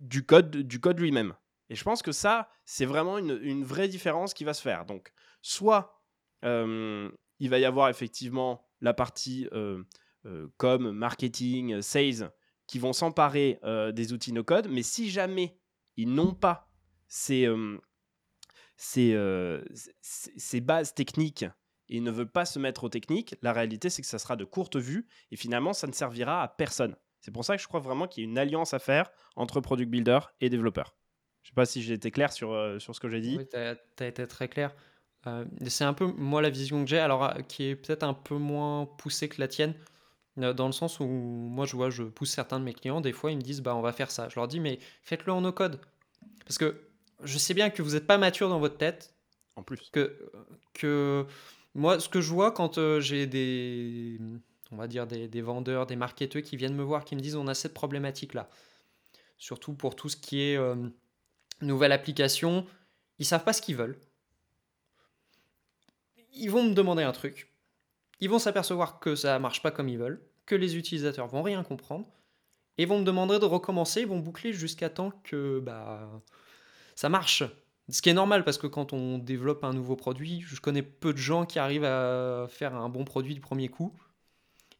du 0.00 0.24
code, 0.24 0.98
lui-même. 0.98 1.34
Et 1.70 1.74
je 1.74 1.84
pense 1.84 2.02
que 2.02 2.12
ça, 2.12 2.50
c'est 2.64 2.84
vraiment 2.84 3.18
une, 3.18 3.64
vraie 3.64 3.88
différence 3.88 4.34
qui 4.34 4.44
va 4.44 4.54
se 4.54 4.62
faire. 4.62 4.84
Donc, 4.84 5.12
soit 5.40 6.02
euh, 6.44 7.10
il 7.38 7.50
va 7.50 7.58
y 7.58 7.64
avoir 7.64 7.88
effectivement 7.88 8.68
la 8.80 8.92
partie 8.92 9.48
euh, 9.52 9.82
euh, 10.26 10.48
com, 10.58 10.90
marketing, 10.90 11.80
sales, 11.80 12.30
qui 12.66 12.78
vont 12.78 12.92
s'emparer 12.92 13.60
des 13.92 14.12
outils 14.14 14.32
no-code, 14.32 14.68
mais 14.70 14.82
si 14.82 15.10
jamais 15.10 15.58
ils 15.96 16.12
n'ont 16.12 16.34
pas 16.34 16.70
ces, 17.08 17.46
ses, 18.76 20.60
bases 20.62 20.94
techniques 20.94 21.44
et 21.96 22.00
ne 22.00 22.10
veut 22.10 22.26
pas 22.26 22.44
se 22.44 22.58
mettre 22.58 22.84
aux 22.84 22.88
techniques, 22.88 23.36
la 23.42 23.52
réalité 23.52 23.90
c'est 23.90 24.02
que 24.02 24.08
ça 24.08 24.18
sera 24.18 24.36
de 24.36 24.44
courte 24.44 24.76
vue 24.76 25.06
et 25.30 25.36
finalement 25.36 25.72
ça 25.72 25.86
ne 25.86 25.92
servira 25.92 26.42
à 26.42 26.48
personne. 26.48 26.96
C'est 27.20 27.30
pour 27.30 27.44
ça 27.44 27.56
que 27.56 27.62
je 27.62 27.68
crois 27.68 27.80
vraiment 27.80 28.06
qu'il 28.06 28.24
y 28.24 28.26
a 28.26 28.30
une 28.30 28.38
alliance 28.38 28.74
à 28.74 28.78
faire 28.78 29.10
entre 29.36 29.60
product 29.60 29.90
builder 29.90 30.18
et 30.40 30.50
développeur. 30.50 30.94
Je 31.42 31.48
sais 31.50 31.54
pas 31.54 31.66
si 31.66 31.82
j'ai 31.82 31.94
été 31.94 32.10
clair 32.10 32.32
sur, 32.32 32.80
sur 32.80 32.94
ce 32.94 33.00
que 33.00 33.08
j'ai 33.08 33.20
dit. 33.20 33.36
Oui, 33.38 33.46
tu 33.48 33.56
as, 33.56 34.06
été 34.06 34.26
très 34.26 34.48
clair. 34.48 34.74
c'est 35.66 35.84
un 35.84 35.94
peu 35.94 36.06
moi 36.06 36.42
la 36.42 36.50
vision 36.50 36.82
que 36.84 36.90
j'ai, 36.90 36.98
alors 36.98 37.32
qui 37.48 37.64
est 37.64 37.76
peut-être 37.76 38.02
un 38.02 38.14
peu 38.14 38.36
moins 38.36 38.86
poussée 38.86 39.28
que 39.28 39.40
la 39.40 39.48
tienne. 39.48 39.74
Dans 40.36 40.66
le 40.66 40.72
sens 40.72 41.00
où 41.00 41.06
moi 41.06 41.64
je 41.64 41.76
vois, 41.76 41.90
je 41.90 42.02
pousse 42.02 42.30
certains 42.30 42.58
de 42.58 42.64
mes 42.64 42.74
clients, 42.74 43.00
des 43.00 43.12
fois 43.12 43.30
ils 43.30 43.36
me 43.36 43.42
disent 43.42 43.60
bah 43.60 43.76
on 43.76 43.82
va 43.82 43.92
faire 43.92 44.10
ça. 44.10 44.28
Je 44.28 44.36
leur 44.36 44.48
dis 44.48 44.58
mais 44.58 44.78
faites-le 45.02 45.32
en 45.32 45.42
no 45.42 45.52
code. 45.52 45.80
Parce 46.44 46.58
que 46.58 46.88
je 47.22 47.38
sais 47.38 47.54
bien 47.54 47.70
que 47.70 47.82
vous 47.82 47.92
n'êtes 47.92 48.06
pas 48.06 48.18
mature 48.18 48.48
dans 48.48 48.58
votre 48.58 48.76
tête. 48.76 49.14
En 49.56 49.62
plus. 49.62 49.90
Que, 49.90 50.18
que 50.72 51.26
moi, 51.74 51.98
ce 51.98 52.08
que 52.08 52.20
je 52.20 52.30
vois 52.30 52.52
quand 52.52 52.78
euh, 52.78 53.00
j'ai 53.00 53.26
des, 53.26 54.20
on 54.70 54.76
va 54.76 54.86
dire 54.86 55.06
des, 55.06 55.42
vendeurs, 55.42 55.86
des 55.86 55.96
marketeurs 55.96 56.42
qui 56.42 56.56
viennent 56.56 56.74
me 56.74 56.82
voir, 56.82 57.04
qui 57.04 57.16
me 57.16 57.20
disent 57.20 57.36
on 57.36 57.48
a 57.48 57.54
cette 57.54 57.74
problématique-là. 57.74 58.48
Surtout 59.38 59.74
pour 59.74 59.96
tout 59.96 60.08
ce 60.08 60.16
qui 60.16 60.40
est 60.40 60.56
euh, 60.56 60.76
nouvelle 61.60 61.92
application, 61.92 62.66
ils 63.18 63.26
savent 63.26 63.44
pas 63.44 63.52
ce 63.52 63.60
qu'ils 63.60 63.76
veulent. 63.76 63.98
Ils 66.32 66.50
vont 66.50 66.62
me 66.62 66.74
demander 66.74 67.02
un 67.02 67.12
truc. 67.12 67.52
Ils 68.20 68.30
vont 68.30 68.38
s'apercevoir 68.38 69.00
que 69.00 69.16
ça 69.16 69.38
marche 69.38 69.62
pas 69.62 69.70
comme 69.70 69.88
ils 69.88 69.98
veulent, 69.98 70.24
que 70.46 70.54
les 70.54 70.76
utilisateurs 70.76 71.26
vont 71.26 71.42
rien 71.42 71.62
comprendre, 71.64 72.06
et 72.78 72.86
vont 72.86 73.00
me 73.00 73.04
demander 73.04 73.38
de 73.38 73.44
recommencer, 73.44 74.02
ils 74.02 74.06
vont 74.06 74.18
boucler 74.18 74.52
jusqu'à 74.52 74.90
temps 74.90 75.12
que 75.24 75.60
bah 75.60 76.22
ça 76.94 77.08
marche. 77.08 77.44
Ce 77.90 78.00
qui 78.00 78.08
est 78.08 78.14
normal 78.14 78.44
parce 78.44 78.56
que 78.56 78.66
quand 78.66 78.92
on 78.92 79.18
développe 79.18 79.62
un 79.62 79.72
nouveau 79.72 79.96
produit, 79.96 80.42
je 80.46 80.58
connais 80.60 80.82
peu 80.82 81.12
de 81.12 81.18
gens 81.18 81.44
qui 81.44 81.58
arrivent 81.58 81.84
à 81.84 82.46
faire 82.48 82.74
un 82.74 82.88
bon 82.88 83.04
produit 83.04 83.34
du 83.34 83.40
premier 83.40 83.68
coup. 83.68 83.94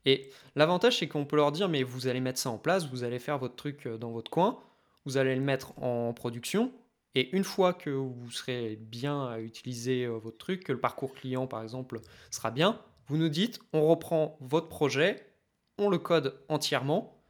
Et 0.07 0.31
l'avantage, 0.55 0.99
c'est 0.99 1.09
qu'on 1.09 1.25
peut 1.25 1.37
leur 1.37 1.53
dire, 1.53 1.69
mais 1.69 1.83
vous 1.83 2.07
allez 2.07 2.21
mettre 2.21 2.39
ça 2.39 2.51
en 2.51 2.59
place, 2.59 2.89
vous 2.89 3.05
allez 3.05 3.19
faire 3.19 3.39
votre 3.39 3.57
truc 3.57 3.87
euh, 3.87 3.97
dans 3.97 4.11
votre 4.11 4.31
coin, 4.31 4.59
vous 5.05 5.17
allez 5.17 5.35
le 5.35 5.41
mettre 5.41 5.79
en 5.83 6.13
production, 6.13 6.73
et 7.15 7.35
une 7.35 7.45
fois 7.45 7.73
que 7.73 7.91
vous 7.91 8.31
serez 8.31 8.77
bien 8.77 9.27
à 9.27 9.41
utiliser 9.41 10.05
euh, 10.05 10.19
votre 10.19 10.37
truc, 10.37 10.65
que 10.65 10.73
le 10.73 10.81
parcours 10.81 11.15
client, 11.15 11.47
par 11.47 11.63
exemple, 11.63 12.01
sera 12.31 12.51
bien, 12.51 12.81
vous 13.07 13.17
nous 13.17 13.31
dites, 13.31 13.61
on 13.73 13.87
reprend 13.89 14.37
votre 14.41 14.69
projet, 14.69 15.27
on 15.79 15.89
le 15.89 15.99
code 15.99 16.39
entièrement, 16.49 17.23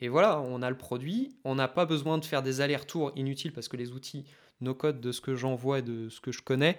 et 0.00 0.08
voilà, 0.08 0.40
on 0.40 0.62
a 0.62 0.70
le 0.70 0.76
produit, 0.76 1.36
on 1.44 1.54
n'a 1.54 1.68
pas 1.68 1.86
besoin 1.86 2.18
de 2.18 2.24
faire 2.24 2.42
des 2.42 2.60
allers-retours 2.60 3.12
inutiles 3.16 3.52
parce 3.52 3.68
que 3.68 3.76
les 3.76 3.90
outils 3.92 4.26
nos 4.60 4.74
codes 4.74 5.00
de 5.00 5.12
ce 5.12 5.20
que 5.20 5.34
j'en 5.34 5.54
vois 5.54 5.80
et 5.80 5.82
de 5.82 6.08
ce 6.08 6.20
que 6.20 6.32
je 6.32 6.42
connais 6.42 6.78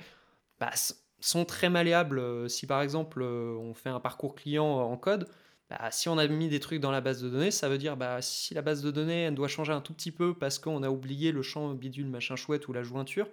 bah, 0.60 0.72
sont 1.20 1.46
très 1.46 1.70
malléables. 1.70 2.20
Euh, 2.20 2.48
si 2.48 2.68
par 2.68 2.82
exemple 2.82 3.22
euh, 3.22 3.56
on 3.60 3.74
fait 3.74 3.89
un 3.89 4.00
parcours 4.00 4.36
client 4.36 4.65
en 4.65 4.98
code, 4.98 5.28
bah, 5.70 5.92
si 5.92 6.10
on 6.10 6.18
a 6.18 6.28
mis 6.28 6.50
des 6.50 6.60
trucs 6.60 6.80
dans 6.80 6.92
la 6.92 7.02
base 7.02 7.22
de 7.22 7.30
données, 7.30 7.52
ça 7.52 7.70
veut 7.70 7.78
dire 7.78 7.98
bah, 7.98 8.22
si 8.22 8.54
la 8.54 8.62
base 8.62 8.82
de 8.82 8.92
données 8.92 9.30
doit 9.32 9.48
changer 9.48 9.74
un 9.74 9.82
tout 9.82 9.94
petit 9.94 10.12
peu 10.12 10.34
parce 10.34 10.60
qu'on 10.60 10.84
a 10.84 10.89
oublié 10.89 11.32
le 11.32 11.42
champ 11.42 11.74
bidule 11.74 12.08
machin 12.08 12.36
chouette 12.36 12.68
ou 12.68 12.74
la 12.74 12.84
jointure, 12.84 13.28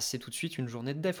c'est 0.00 0.18
tout 0.18 0.30
de 0.30 0.34
suite 0.34 0.58
une 0.58 0.68
journée 0.68 0.94
de 0.94 1.00
dev. 1.00 1.20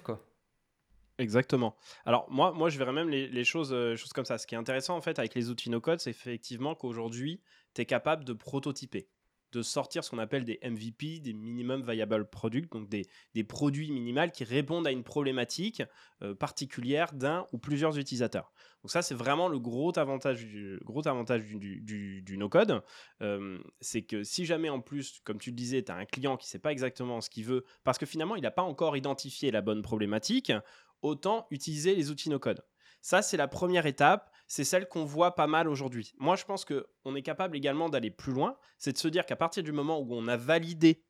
Exactement. 1.18 1.76
Alors 2.04 2.30
moi, 2.30 2.68
je 2.68 2.78
verrais 2.78 2.92
même 2.92 3.08
les, 3.08 3.44
choses, 3.44 3.72
euh, 3.72 3.96
comme 4.14 4.24
ça. 4.24 4.38
Ce 4.38 4.46
qui 4.46 4.54
est 4.54 4.58
intéressant 4.58 4.96
en 4.96 5.00
fait 5.00 5.18
avec 5.18 5.34
les 5.34 5.50
outils 5.50 5.70
no 5.70 5.80
code, 5.80 6.00
c'est 6.00 6.10
effectivement 6.10 6.74
qu'aujourd'hui, 6.74 7.40
tu 7.74 7.82
es 7.82 7.86
capable 7.86 8.24
de 8.24 8.32
prototyper 8.32 9.08
de 9.56 9.62
sortir 9.62 10.04
ce 10.04 10.10
qu'on 10.10 10.18
appelle 10.18 10.44
des 10.44 10.58
MVP, 10.62 11.20
des 11.20 11.32
Minimum 11.32 11.82
Viable 11.82 12.28
Products, 12.28 12.70
donc 12.70 12.88
des, 12.90 13.44
produits 13.44 13.90
minimales 13.90 14.30
qui 14.30 14.44
répondent 14.44 14.86
à 14.86 14.90
une 14.90 15.02
problématique 15.02 15.82
euh, 16.22 16.34
particulière 16.34 17.14
d'un 17.14 17.46
ou 17.52 17.58
plusieurs 17.58 17.96
utilisateurs. 17.98 18.52
Donc 18.82 18.90
ça, 18.90 19.00
c'est 19.00 19.14
vraiment 19.14 19.48
le 19.48 19.58
gros 19.58 19.98
avantage 19.98 20.44
du, 20.44 20.78
gros 20.84 21.08
avantage 21.08 21.42
du, 21.46 22.36
no-code. 22.36 22.82
Euh, 23.22 23.58
c'est 23.80 24.02
que 24.02 24.22
si 24.24 24.44
jamais 24.44 24.68
en 24.68 24.80
plus, 24.80 25.20
comme 25.24 25.38
tu 25.38 25.50
le 25.50 25.56
disais, 25.56 25.82
tu 25.82 25.90
as 25.90 25.96
un 25.96 26.04
client 26.04 26.36
qui 26.36 26.46
ne 26.46 26.50
sait 26.50 26.58
pas 26.58 26.72
exactement 26.72 27.22
ce 27.22 27.30
qu'il 27.30 27.46
veut, 27.46 27.64
parce 27.82 27.96
que 27.96 28.04
finalement, 28.04 28.36
il 28.36 28.42
n'a 28.42 28.50
pas 28.50 28.62
encore 28.62 28.96
identifié 28.96 29.50
la 29.50 29.62
bonne 29.62 29.80
problématique, 29.80 30.52
autant 31.00 31.46
utiliser 31.50 31.94
les 31.94 32.10
outils 32.10 32.28
no-code. 32.28 32.62
Ça, 33.00 33.22
c'est 33.22 33.36
la 33.36 33.48
première 33.48 33.86
étape 33.86 34.30
c'est 34.46 34.64
celle 34.64 34.88
qu'on 34.88 35.04
voit 35.04 35.34
pas 35.34 35.46
mal 35.46 35.68
aujourd'hui. 35.68 36.14
Moi, 36.18 36.36
je 36.36 36.44
pense 36.44 36.64
qu'on 36.64 37.14
est 37.16 37.22
capable 37.22 37.56
également 37.56 37.88
d'aller 37.88 38.10
plus 38.10 38.32
loin, 38.32 38.56
c'est 38.78 38.92
de 38.92 38.98
se 38.98 39.08
dire 39.08 39.26
qu'à 39.26 39.36
partir 39.36 39.62
du 39.62 39.72
moment 39.72 40.00
où 40.00 40.14
on 40.14 40.28
a 40.28 40.36
validé 40.36 41.04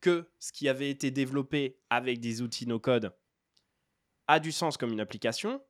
que 0.00 0.30
ce 0.38 0.52
qui 0.52 0.68
avait 0.68 0.90
été 0.90 1.10
développé 1.10 1.78
avec 1.90 2.20
des 2.20 2.40
outils 2.40 2.66
no-code 2.66 3.14
a 4.26 4.40
du 4.40 4.52
sens 4.52 4.76
comme 4.76 4.92
une 4.92 5.00
application, 5.00 5.62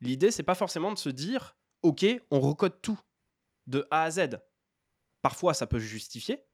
l'idée, 0.00 0.30
c'est 0.30 0.42
pas 0.42 0.54
forcément 0.54 0.92
de 0.92 0.98
se 0.98 1.08
dire, 1.08 1.56
OK, 1.82 2.04
on 2.30 2.40
recode 2.40 2.82
tout 2.82 3.00
de 3.66 3.86
A 3.90 4.02
à 4.02 4.10
Z. 4.10 4.40
Parfois, 5.22 5.54
ça 5.54 5.66
peut 5.66 5.78
justifier, 5.78 6.44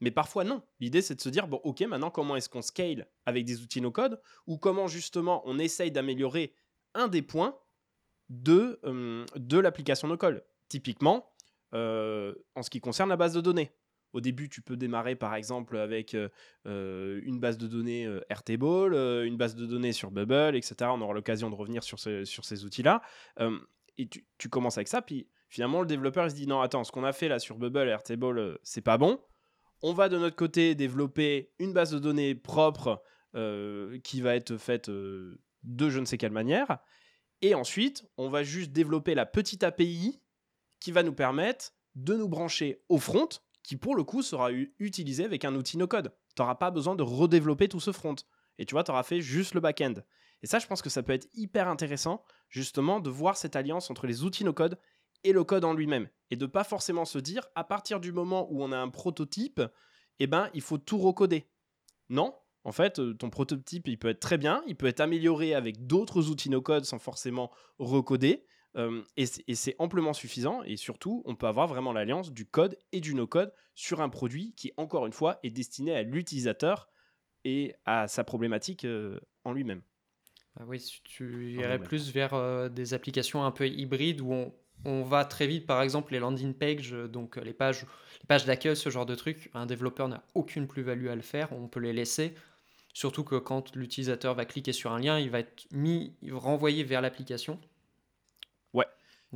mais 0.00 0.10
parfois 0.10 0.44
non. 0.44 0.62
L'idée, 0.80 1.02
c'est 1.02 1.14
de 1.14 1.20
se 1.20 1.28
dire, 1.28 1.48
bon, 1.48 1.60
ok, 1.64 1.80
maintenant, 1.82 2.10
comment 2.10 2.36
est-ce 2.36 2.48
qu'on 2.48 2.62
scale 2.62 3.08
avec 3.26 3.44
des 3.44 3.60
outils 3.60 3.80
no-code 3.80 4.20
ou 4.46 4.56
comment 4.56 4.86
justement 4.86 5.42
on 5.46 5.58
essaye 5.58 5.90
d'améliorer 5.90 6.54
un 6.94 7.08
des 7.08 7.22
points 7.22 7.58
de, 8.28 8.80
euh, 8.84 9.24
de 9.36 9.58
l'application 9.58 10.08
no 10.08 10.16
code. 10.16 10.44
Typiquement, 10.68 11.30
euh, 11.74 12.34
en 12.54 12.62
ce 12.62 12.70
qui 12.70 12.80
concerne 12.80 13.08
la 13.08 13.16
base 13.16 13.34
de 13.34 13.40
données. 13.40 13.72
Au 14.12 14.20
début, 14.20 14.48
tu 14.48 14.62
peux 14.62 14.76
démarrer 14.76 15.16
par 15.16 15.34
exemple 15.34 15.76
avec 15.76 16.14
euh, 16.14 17.20
une 17.24 17.40
base 17.40 17.58
de 17.58 17.66
données 17.66 18.08
Airtable, 18.28 18.94
une 18.94 19.36
base 19.36 19.56
de 19.56 19.66
données 19.66 19.92
sur 19.92 20.12
Bubble, 20.12 20.54
etc. 20.54 20.90
On 20.94 21.00
aura 21.00 21.14
l'occasion 21.14 21.50
de 21.50 21.56
revenir 21.56 21.82
sur, 21.82 21.98
sur 21.98 22.44
ces 22.44 22.64
outils-là. 22.64 23.02
et 23.98 24.08
tu, 24.08 24.24
tu, 24.38 24.48
commences 24.48 24.78
avec 24.78 24.86
ça, 24.86 25.02
puis 25.02 25.28
finalement, 25.48 25.80
le 25.80 25.86
développeur 25.86 26.26
il 26.26 26.30
se 26.30 26.36
dit 26.36 26.46
non, 26.46 26.60
attends, 26.60 26.84
ce 26.84 26.92
qu'on 26.92 27.02
a 27.02 27.12
fait 27.12 27.26
là 27.26 27.40
sur 27.40 27.58
Bubble, 27.58 27.88
Airtable, 27.88 28.56
c'est 28.62 28.82
pas 28.82 28.98
bon. 28.98 29.20
On 29.82 29.92
va 29.92 30.08
de 30.08 30.16
notre 30.16 30.36
côté 30.36 30.76
développer 30.76 31.52
une 31.58 31.72
base 31.72 31.90
de 31.90 31.98
données 31.98 32.36
propre 32.36 33.02
qui 34.04 34.20
va 34.20 34.36
être 34.36 34.58
faite 34.58 34.88
de 34.88 35.90
je 35.90 35.98
ne 35.98 36.04
sais 36.04 36.18
quelle 36.18 36.30
manière. 36.30 36.78
Et 37.44 37.54
ensuite, 37.54 38.06
on 38.16 38.30
va 38.30 38.42
juste 38.42 38.72
développer 38.72 39.14
la 39.14 39.26
petite 39.26 39.64
API 39.64 40.18
qui 40.80 40.92
va 40.92 41.02
nous 41.02 41.12
permettre 41.12 41.74
de 41.94 42.14
nous 42.14 42.26
brancher 42.26 42.82
au 42.88 42.96
front, 42.96 43.28
qui 43.62 43.76
pour 43.76 43.94
le 43.96 44.02
coup 44.02 44.22
sera 44.22 44.50
utilisé 44.78 45.26
avec 45.26 45.44
un 45.44 45.54
outil 45.54 45.76
no-code. 45.76 46.16
Tu 46.34 46.40
n'auras 46.40 46.54
pas 46.54 46.70
besoin 46.70 46.94
de 46.94 47.02
redévelopper 47.02 47.68
tout 47.68 47.80
ce 47.80 47.92
front. 47.92 48.14
Et 48.56 48.64
tu 48.64 48.72
vois, 48.72 48.82
tu 48.82 48.92
auras 48.92 49.02
fait 49.02 49.20
juste 49.20 49.52
le 49.52 49.60
back-end. 49.60 49.92
Et 50.42 50.46
ça, 50.46 50.58
je 50.58 50.66
pense 50.66 50.80
que 50.80 50.88
ça 50.88 51.02
peut 51.02 51.12
être 51.12 51.28
hyper 51.34 51.68
intéressant, 51.68 52.24
justement, 52.48 52.98
de 52.98 53.10
voir 53.10 53.36
cette 53.36 53.56
alliance 53.56 53.90
entre 53.90 54.06
les 54.06 54.22
outils 54.22 54.44
no-code 54.44 54.78
et 55.22 55.32
le 55.32 55.44
code 55.44 55.66
en 55.66 55.74
lui-même. 55.74 56.08
Et 56.30 56.36
de 56.36 56.46
pas 56.46 56.64
forcément 56.64 57.04
se 57.04 57.18
dire, 57.18 57.46
à 57.54 57.64
partir 57.64 58.00
du 58.00 58.10
moment 58.10 58.50
où 58.50 58.62
on 58.62 58.72
a 58.72 58.78
un 58.78 58.88
prototype, 58.88 59.60
eh 60.18 60.26
ben, 60.26 60.48
il 60.54 60.62
faut 60.62 60.78
tout 60.78 60.96
recoder. 60.96 61.46
Non, 62.08 62.34
en 62.64 62.72
fait, 62.72 62.98
euh, 62.98 63.14
ton 63.14 63.30
prototype, 63.30 63.86
il 63.88 63.98
peut 63.98 64.08
être 64.08 64.20
très 64.20 64.38
bien, 64.38 64.62
il 64.66 64.74
peut 64.74 64.86
être 64.86 65.00
amélioré 65.00 65.54
avec 65.54 65.86
d'autres 65.86 66.30
outils 66.30 66.50
no-code 66.50 66.84
sans 66.84 66.98
forcément 66.98 67.50
recoder. 67.78 68.46
Euh, 68.76 69.02
et 69.16 69.26
c'est 69.26 69.76
amplement 69.78 70.14
suffisant. 70.14 70.62
Et 70.64 70.76
surtout, 70.76 71.22
on 71.26 71.36
peut 71.36 71.46
avoir 71.46 71.68
vraiment 71.68 71.92
l'alliance 71.92 72.32
du 72.32 72.46
code 72.46 72.76
et 72.90 73.00
du 73.00 73.14
no-code 73.14 73.52
sur 73.74 74.00
un 74.00 74.08
produit 74.08 74.54
qui, 74.56 74.72
encore 74.76 75.06
une 75.06 75.12
fois, 75.12 75.38
est 75.42 75.50
destiné 75.50 75.94
à 75.94 76.02
l'utilisateur 76.02 76.88
et 77.44 77.74
à 77.84 78.08
sa 78.08 78.24
problématique 78.24 78.84
euh, 78.84 79.20
en 79.44 79.52
lui-même. 79.52 79.82
Ah 80.58 80.64
oui, 80.66 80.84
tu 81.04 81.52
irais 81.52 81.80
plus 81.80 82.12
vers 82.12 82.70
des 82.70 82.94
applications 82.94 83.44
un 83.44 83.50
peu 83.50 83.66
hybrides 83.66 84.20
où 84.20 84.52
on, 84.84 85.02
va 85.02 85.24
très 85.24 85.48
vite, 85.48 85.66
par 85.66 85.82
exemple, 85.82 86.12
les 86.12 86.20
landing 86.20 86.54
pages, 86.54 86.92
donc 86.92 87.36
les 87.36 87.52
pages, 87.52 87.82
les 87.82 88.26
pages 88.28 88.44
d'accueil, 88.44 88.76
ce 88.76 88.88
genre 88.88 89.04
de 89.04 89.16
truc. 89.16 89.50
Un 89.52 89.66
développeur 89.66 90.08
n'a 90.08 90.22
aucune 90.34 90.68
plus-value 90.68 91.08
à 91.08 91.16
le 91.16 91.22
faire, 91.22 91.52
on 91.52 91.66
peut 91.66 91.80
les 91.80 91.92
laisser. 91.92 92.34
Surtout 92.94 93.24
que 93.24 93.34
quand 93.34 93.74
l'utilisateur 93.74 94.34
va 94.34 94.44
cliquer 94.44 94.72
sur 94.72 94.92
un 94.92 95.00
lien, 95.00 95.18
il 95.18 95.28
va 95.28 95.40
être 95.40 95.66
mis, 95.72 96.14
renvoyé 96.30 96.84
vers 96.84 97.00
l'application. 97.00 97.60
Ouais. 98.72 98.86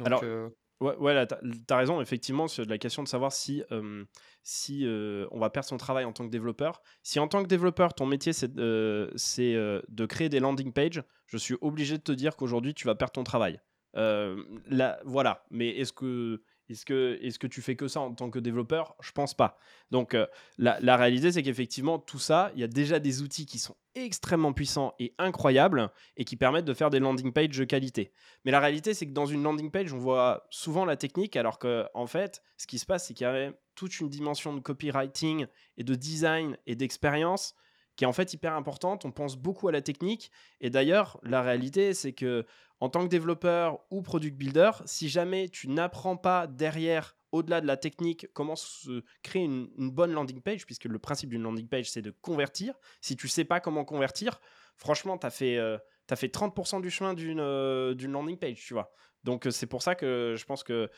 Alors, 0.07 0.21
euh, 0.23 0.49
ouais, 0.81 0.97
ouais 0.97 1.27
tu 1.27 1.35
as, 1.75 1.77
raison, 1.77 2.01
effectivement, 2.01 2.47
sur 2.47 2.65
la 2.67 2.79
question 2.79 3.03
de 3.03 3.09
savoir 3.09 3.33
si, 3.33 3.65
euh, 3.73 4.05
si 4.45 4.87
euh, 4.87 5.27
on 5.33 5.41
va 5.41 5.51
perdre 5.51 5.69
son 5.69 5.77
travail 5.77 6.05
en 6.05 6.13
tant 6.13 6.25
que 6.25 6.31
développeur. 6.31 6.81
Si 7.03 7.19
en 7.19 7.27
tant 7.27 7.43
que 7.43 7.49
développeur, 7.49 7.95
ton 7.95 8.07
métier, 8.07 8.33
c'est 8.33 8.55
de 8.55 10.07
créer 10.09 10.29
des 10.29 10.39
landing 10.39 10.73
pages, 10.73 11.03
je 11.27 11.37
suis 11.37 11.57
obligé 11.61 11.99
de 11.99 12.03
te 12.03 12.13
dire 12.13 12.37
qu'aujourd'hui, 12.37 12.75
tu 12.75 12.87
vas 12.87 12.95
perdre 12.95 13.13
ton 13.13 13.25
travail. 13.25 13.61
là, 13.95 15.01
voilà. 15.05 15.45
Mais 15.51 15.71
est-ce 15.71 15.93
que 15.93 16.41
est-ce 16.69 16.85
que, 16.85 17.19
est 17.23 17.39
que 17.39 17.47
tu 17.47 17.63
fais 17.63 17.77
que 17.77 17.89
ça 17.89 18.01
en 18.01 18.15
tant 18.15 18.31
que 18.31 18.39
développeur? 18.39 18.95
Je 19.01 19.13
pense 19.13 19.35
pas. 19.35 19.59
Donc 19.91 20.15
euh, 20.15 20.27
la, 20.59 20.97
réalité, 20.97 21.33
c'est 21.33 21.43
qu'effectivement, 21.43 21.99
tout 21.99 22.19
ça, 22.19 22.51
il 22.55 22.61
y 22.61 22.65
a 22.65 22.69
déjà 22.69 22.99
des 22.99 23.23
outils 23.23 23.47
qui 23.47 23.59
sont 23.59 23.77
extrêmement 23.95 24.53
puissants 24.53 24.95
et 24.99 25.15
incroyables 25.19 25.91
et 26.17 26.25
qui 26.25 26.37
permettent 26.37 26.65
de 26.65 26.75
faire 26.75 26.91
des 26.91 27.01
landing 27.01 27.33
pages 27.33 27.57
de 27.57 27.65
qualité. 27.65 28.13
Mais 28.45 28.51
la 28.51 28.61
réalité, 28.61 28.95
c'est 28.95 29.07
que 29.07 29.13
dans 29.13 29.27
une 29.27 29.43
landing 29.43 29.71
page, 29.71 29.93
on 29.93 29.99
voit 29.99 30.47
souvent 30.51 30.85
la 30.85 30.97
technique, 30.97 31.37
alors 31.37 31.59
qu'en 31.59 31.87
en 31.95 32.07
fait, 32.07 32.43
ce 32.57 32.67
qui 32.67 32.79
se 32.79 32.87
passe, 32.87 33.07
c'est 33.07 33.15
qu'il 33.15 33.27
y 33.27 33.31
a 33.31 33.53
toute 33.75 34.01
une 34.01 34.09
dimension 34.09 34.53
de 34.53 34.61
copywriting 34.61 35.47
et 35.77 35.85
de 35.85 35.95
design 35.95 36.57
et 36.67 36.75
d'expérience 36.75 37.55
qui 37.99 38.05
est 38.05 38.07
en 38.07 38.13
fait 38.13 38.33
hyper 38.33 38.55
importante. 38.55 39.05
On 39.05 39.11
pense 39.11 39.37
beaucoup 39.37 39.67
à 39.67 39.73
la 39.73 39.83
technique. 39.83 40.31
Et 40.61 40.71
d'ailleurs, 40.71 41.19
la 41.25 41.43
réalité, 41.43 41.95
c'est 41.95 42.13
que 42.13 42.47
en 42.79 42.89
tant 42.89 43.03
que 43.03 43.09
développeur 43.09 43.81
ou 43.91 44.03
product 44.03 44.37
builder, 44.37 44.71
si 44.85 45.09
jamais 45.09 45.49
tu 45.49 45.69
n'apprends 45.69 46.17
pas 46.17 46.47
derrière, 46.47 47.17
au-delà 47.33 47.61
de 47.61 47.67
la 47.67 47.77
technique, 47.77 48.29
comment 48.35 48.55
se 48.55 49.03
créer 49.25 49.43
une, 49.43 49.69
bonne 49.91 50.13
landing 50.13 50.41
page, 50.41 50.65
puisque 50.65 50.85
le 50.85 51.01
principe 51.01 51.31
d'une 51.31 51.43
landing 51.43 51.67
page, 51.67 51.91
c'est 51.91 52.01
de 52.01 52.13
convertir. 52.13 52.79
Si 53.01 53.17
tu 53.17 53.27
sais 53.27 53.45
pas 53.45 53.59
comment 53.59 53.85
convertir, 53.85 54.41
franchement, 54.77 55.19
tu 55.19 55.27
as 55.27 55.31
fait... 55.31 55.59
Euh, 55.59 55.77
fait 56.15 56.35
30% 56.35 56.81
du 56.81 56.91
chemin 56.91 57.13
d'une 57.13 57.95
d'une 57.95 58.13
landing 58.13 58.39
page, 58.39 58.65
tu 58.65 58.73
vois. 58.73 58.91
Donc 59.25 59.47
c'est 59.51 59.67
pour 59.67 59.83
ça 59.83 59.95
que 59.95 60.35
je 60.37 60.45
pense 60.45 60.65
que 60.65 60.89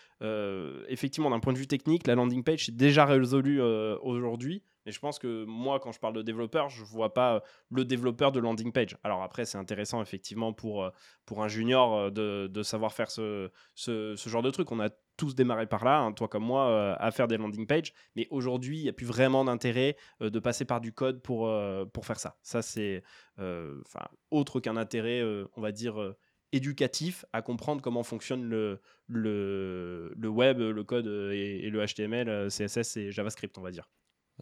effectivement 0.89 1.31
d'un 1.31 1.41
point 1.41 1.53
de 1.53 1.59
vue 1.59 1.67
technique, 1.67 2.07
la 2.07 2.15
landing 2.15 2.45
page 2.45 2.69
est 2.69 2.77
déjà 2.77 3.05
résolue 3.05 3.61
aujourd'hui. 3.61 4.63
Mais 4.87 4.93
je 4.93 5.01
pense 5.01 5.19
que 5.19 5.45
moi, 5.45 5.79
quand 5.79 5.93
je 5.93 6.01
parle 6.01 6.15
de 6.15 6.23
développeur, 6.23 6.71
je 6.71 6.85
vois 6.85 7.13
pas 7.13 7.43
le 7.71 7.85
développeur 7.85 8.33
de 8.33 8.41
landing 8.41 8.73
page. 8.73 8.97
Alors 9.05 9.23
après, 9.23 9.45
c'est 9.45 9.59
intéressant 9.59 10.01
effectivement 10.01 10.53
pour, 10.53 10.91
pour 11.27 11.43
un 11.43 11.49
junior 11.49 12.11
de, 12.11 12.47
de 12.47 12.63
savoir 12.63 12.93
faire 12.93 13.11
ce, 13.11 13.51
ce, 13.75 14.17
genre 14.17 14.43
de 14.43 14.51
truc. 14.51 14.73
On 14.73 14.81
a 14.81 14.89
tous 15.17 15.35
démarré 15.35 15.67
par 15.67 15.85
là, 15.85 15.99
hein, 15.99 16.13
toi 16.13 16.29
comme 16.29 16.45
moi, 16.45 16.97
à 16.99 17.11
faire 17.11 17.29
des 17.29 17.37
landing 17.37 17.67
pages. 17.67 17.93
Mais 18.17 18.27
aujourd'hui, 18.31 18.79
il 18.79 18.83
n'y 18.85 18.89
a 18.89 18.95
plus 18.95 19.07
vraiment 19.07 19.45
d'intérêt 19.45 19.97
de 20.21 20.39
passer 20.39 20.65
par 20.65 20.81
du 20.81 20.93
code 20.93 21.21
pour, 21.21 21.53
pour 21.93 22.07
faire 22.07 22.19
ça. 22.19 22.39
Ça, 22.43 22.63
c'est 22.63 23.03
enfin 23.39 24.07
autre 24.31 24.61
qu'un 24.61 24.79
intérêt, 24.79 25.23
on 25.57 25.61
va 25.61 25.73
dire 25.73 26.15
éducatif 26.53 27.25
à 27.33 27.43
comprendre 27.43 27.81
comment 27.81 28.03
fonctionne 28.03 28.45
le, 28.45 28.81
le, 29.09 30.13
le 30.17 30.29
web, 30.29 30.59
le 30.59 30.85
code 30.85 31.07
et, 31.07 31.69
le 31.71 31.85
HTML, 31.85 32.49
CSS 32.49 32.97
et 32.97 33.13
JavaScript, 33.13 33.57
on 33.59 33.63
va 33.63 33.71
dire. 33.71 33.89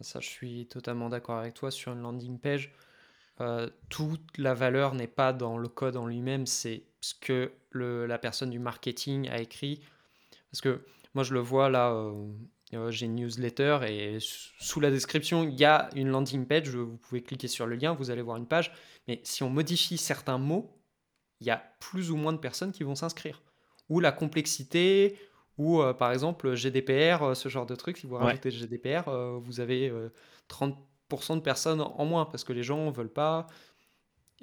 Ça, 0.01 0.19
je 0.19 0.27
suis 0.27 0.67
totalement 0.67 1.09
d'accord 1.09 1.37
avec 1.37 1.53
toi 1.53 1.71
sur 1.71 1.91
une 1.91 2.01
landing 2.01 2.39
page. 2.39 2.71
Euh, 3.41 3.69
toute 3.89 4.37
la 4.37 4.53
valeur 4.53 4.95
n'est 4.95 5.07
pas 5.07 5.31
dans 5.31 5.57
le 5.57 5.69
code 5.69 5.95
en 5.95 6.07
lui-même, 6.07 6.45
c'est 6.45 6.83
ce 6.99 7.13
que 7.13 7.51
la 7.71 8.17
personne 8.17 8.49
du 8.49 8.59
marketing 8.59 9.29
a 9.29 9.39
écrit. 9.39 9.81
Parce 10.51 10.61
que 10.61 10.83
moi, 11.13 11.23
je 11.23 11.33
le 11.33 11.39
vois 11.39 11.69
là, 11.69 11.91
euh, 11.91 12.27
euh, 12.73 12.91
j'ai 12.91 13.05
une 13.05 13.15
newsletter 13.15 13.79
et 13.87 14.17
sous 14.19 14.79
la 14.79 14.91
description, 14.91 15.43
il 15.43 15.57
y 15.57 15.65
a 15.65 15.89
une 15.95 16.09
landing 16.09 16.45
page. 16.45 16.69
Vous 16.69 16.97
pouvez 16.97 17.21
cliquer 17.21 17.47
sur 17.47 17.65
le 17.65 17.75
lien, 17.75 17.93
vous 17.93 18.11
allez 18.11 18.21
voir 18.21 18.37
une 18.37 18.47
page. 18.47 18.71
Mais 19.07 19.21
si 19.23 19.43
on 19.43 19.49
modifie 19.49 19.97
certains 19.97 20.37
mots, 20.37 20.78
il 21.41 21.47
y 21.47 21.51
a 21.51 21.63
plus 21.79 22.11
ou 22.11 22.17
moins 22.17 22.33
de 22.33 22.37
personnes 22.37 22.71
qui 22.71 22.83
vont 22.83 22.95
s'inscrire. 22.95 23.41
Ou 23.89 23.99
la 23.99 24.11
complexité, 24.11 25.17
ou 25.57 25.81
euh, 25.81 25.93
par 25.93 26.11
exemple 26.11 26.55
GDPR, 26.55 27.23
euh, 27.23 27.33
ce 27.35 27.49
genre 27.49 27.65
de 27.65 27.75
truc, 27.75 27.97
si 27.97 28.07
vous 28.07 28.15
rajoutez 28.15 28.51
GDPR, 28.51 29.07
euh, 29.07 29.37
vous 29.41 29.59
avez 29.59 29.91
30% 30.49 31.35
de 31.35 31.41
personnes 31.41 31.81
en 31.81 32.05
moins 32.05 32.25
parce 32.25 32.43
que 32.43 32.53
les 32.53 32.63
gens 32.63 32.85
ne 32.85 32.91
veulent 32.91 33.13
pas. 33.13 33.47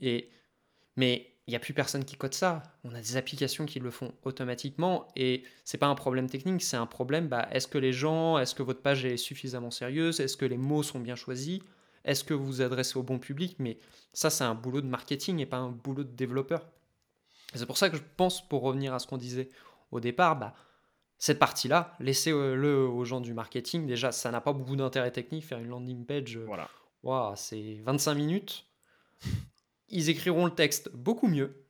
Et... 0.00 0.30
Mais 0.96 1.32
il 1.46 1.50
n'y 1.50 1.56
a 1.56 1.60
plus 1.60 1.74
personne 1.74 2.04
qui 2.04 2.16
code 2.16 2.34
ça. 2.34 2.62
On 2.82 2.94
a 2.94 3.00
des 3.00 3.16
applications 3.16 3.66
qui 3.66 3.78
le 3.78 3.90
font 3.90 4.12
automatiquement 4.24 5.06
et 5.14 5.44
c'est 5.64 5.78
pas 5.78 5.86
un 5.86 5.94
problème 5.94 6.28
technique, 6.28 6.62
c'est 6.62 6.76
un 6.76 6.86
problème. 6.86 7.28
Bah, 7.28 7.48
est-ce 7.52 7.68
que 7.68 7.78
les 7.78 7.92
gens, 7.92 8.38
est-ce 8.38 8.54
que 8.54 8.62
votre 8.62 8.82
page 8.82 9.04
est 9.04 9.16
suffisamment 9.16 9.70
sérieuse, 9.70 10.18
est-ce 10.20 10.36
que 10.36 10.44
les 10.44 10.56
mots 10.56 10.82
sont 10.82 10.98
bien 10.98 11.14
choisis, 11.14 11.60
est-ce 12.04 12.24
que 12.24 12.34
vous 12.34 12.46
vous 12.46 12.62
adressez 12.62 12.98
au 12.98 13.02
bon 13.02 13.18
public? 13.18 13.56
Mais 13.58 13.78
ça, 14.12 14.30
c'est 14.30 14.44
un 14.44 14.54
boulot 14.54 14.80
de 14.80 14.86
marketing 14.86 15.38
et 15.38 15.46
pas 15.46 15.58
un 15.58 15.70
boulot 15.70 16.04
de 16.04 16.16
développeur. 16.16 16.66
C'est 17.54 17.66
pour 17.66 17.78
ça 17.78 17.90
que 17.90 17.96
je 17.96 18.02
pense, 18.16 18.46
pour 18.46 18.62
revenir 18.62 18.92
à 18.94 18.98
ce 18.98 19.06
qu'on 19.06 19.16
disait 19.16 19.50
au 19.90 20.00
départ, 20.00 20.36
bah, 20.36 20.54
cette 21.18 21.38
partie-là, 21.38 21.96
laissez-le 22.00 22.86
aux 22.86 23.04
gens 23.04 23.20
du 23.20 23.32
marketing. 23.32 23.86
Déjà, 23.86 24.12
ça 24.12 24.30
n'a 24.30 24.40
pas 24.40 24.52
beaucoup 24.52 24.76
d'intérêt 24.76 25.10
technique, 25.10 25.44
faire 25.44 25.58
une 25.58 25.68
landing 25.68 26.04
page. 26.04 26.36
Euh, 26.36 26.46
voilà. 27.02 27.34
c'est 27.36 27.80
25 27.84 28.14
minutes. 28.14 28.66
Ils 29.88 30.10
écriront 30.10 30.44
le 30.46 30.54
texte 30.54 30.90
beaucoup 30.92 31.28
mieux. 31.28 31.62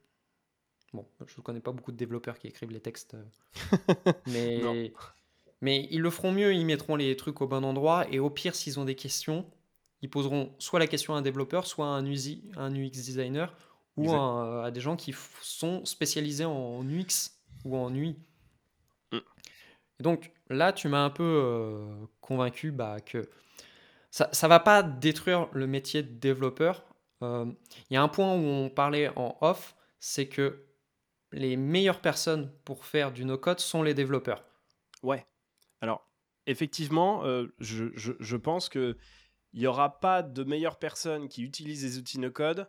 Bon, 0.95 1.07
je 1.27 1.35
ne 1.37 1.43
connais 1.43 1.61
pas 1.61 1.73
beaucoup 1.73 1.93
de 1.93 1.97
développeurs 1.97 2.39
qui 2.39 2.47
écrivent 2.47 2.71
les 2.71 2.81
textes. 2.81 3.15
Euh, 3.15 4.13
mais, 4.27 4.93
mais 5.61 5.87
ils 5.91 6.01
le 6.01 6.09
feront 6.09 6.33
mieux, 6.33 6.55
ils 6.55 6.65
mettront 6.65 6.97
les 6.97 7.15
trucs 7.17 7.43
au 7.43 7.47
bon 7.47 7.65
endroit. 7.65 8.07
Et 8.11 8.19
au 8.19 8.31
pire, 8.31 8.55
s'ils 8.55 8.81
ont 8.81 8.87
des 8.87 8.95
questions, 8.95 9.45
ils 10.01 10.09
poseront 10.09 10.55
soit 10.59 10.79
la 10.79 10.87
question 10.87 11.15
à 11.15 11.19
un 11.19 11.23
développeur, 11.23 11.67
soit 11.67 11.87
à 11.87 11.91
un 11.91 12.07
UX 12.07 12.91
designer 12.91 13.55
ou 13.97 14.13
à, 14.13 14.71
des 14.71 14.81
gens 14.81 14.97
qui 14.97 15.15
sont 15.41 15.85
spécialisés 15.85 16.45
en 16.45 16.87
UX 16.87 17.33
ou 17.65 17.77
en 17.77 17.95
UI. 17.95 18.17
Mm. 19.13 19.19
donc 20.01 20.33
là, 20.51 20.73
tu 20.73 20.89
m'as 20.89 21.05
un 21.05 21.11
peu 21.11 21.23
euh, 21.23 22.07
convaincu 22.21 22.71
bah, 22.73 23.01
que 23.01 23.29
ça 24.11 24.31
ne 24.43 24.49
va 24.49 24.61
pas 24.61 24.83
détruire 24.83 25.49
le 25.53 25.67
métier 25.67 26.03
de 26.03 26.13
développeur. 26.13 26.85
Euh, 27.23 27.47
il 27.91 27.95
y 27.95 27.97
a 27.97 28.03
un 28.03 28.09
point 28.09 28.35
où 28.35 28.45
on 28.45 28.71
parlait 28.71 29.11
en 29.17 29.37
off, 29.41 29.77
c'est 29.99 30.29
que 30.29 30.65
les 31.33 31.57
meilleures 31.57 32.01
personnes 32.01 32.53
pour 32.65 32.85
faire 32.85 33.13
du 33.13 33.25
no-code 33.25 33.61
sont 33.61 33.83
les 33.83 33.95
développeurs. 33.95 34.45
Ouais. 35.03 35.27
Alors, 35.81 36.09
effectivement, 36.47 37.25
euh, 37.25 37.55
je, 37.59 37.87
je, 37.95 38.13
je, 38.19 38.37
pense 38.37 38.69
qu'il 38.69 38.97
n'y 39.55 39.67
aura 39.67 40.01
pas 40.01 40.23
de 40.23 40.45
meilleures 40.45 40.79
personnes 40.79 41.29
qui 41.29 41.43
utilisent 41.43 41.85
les 41.85 41.99
outils 41.99 42.19
no-code 42.19 42.69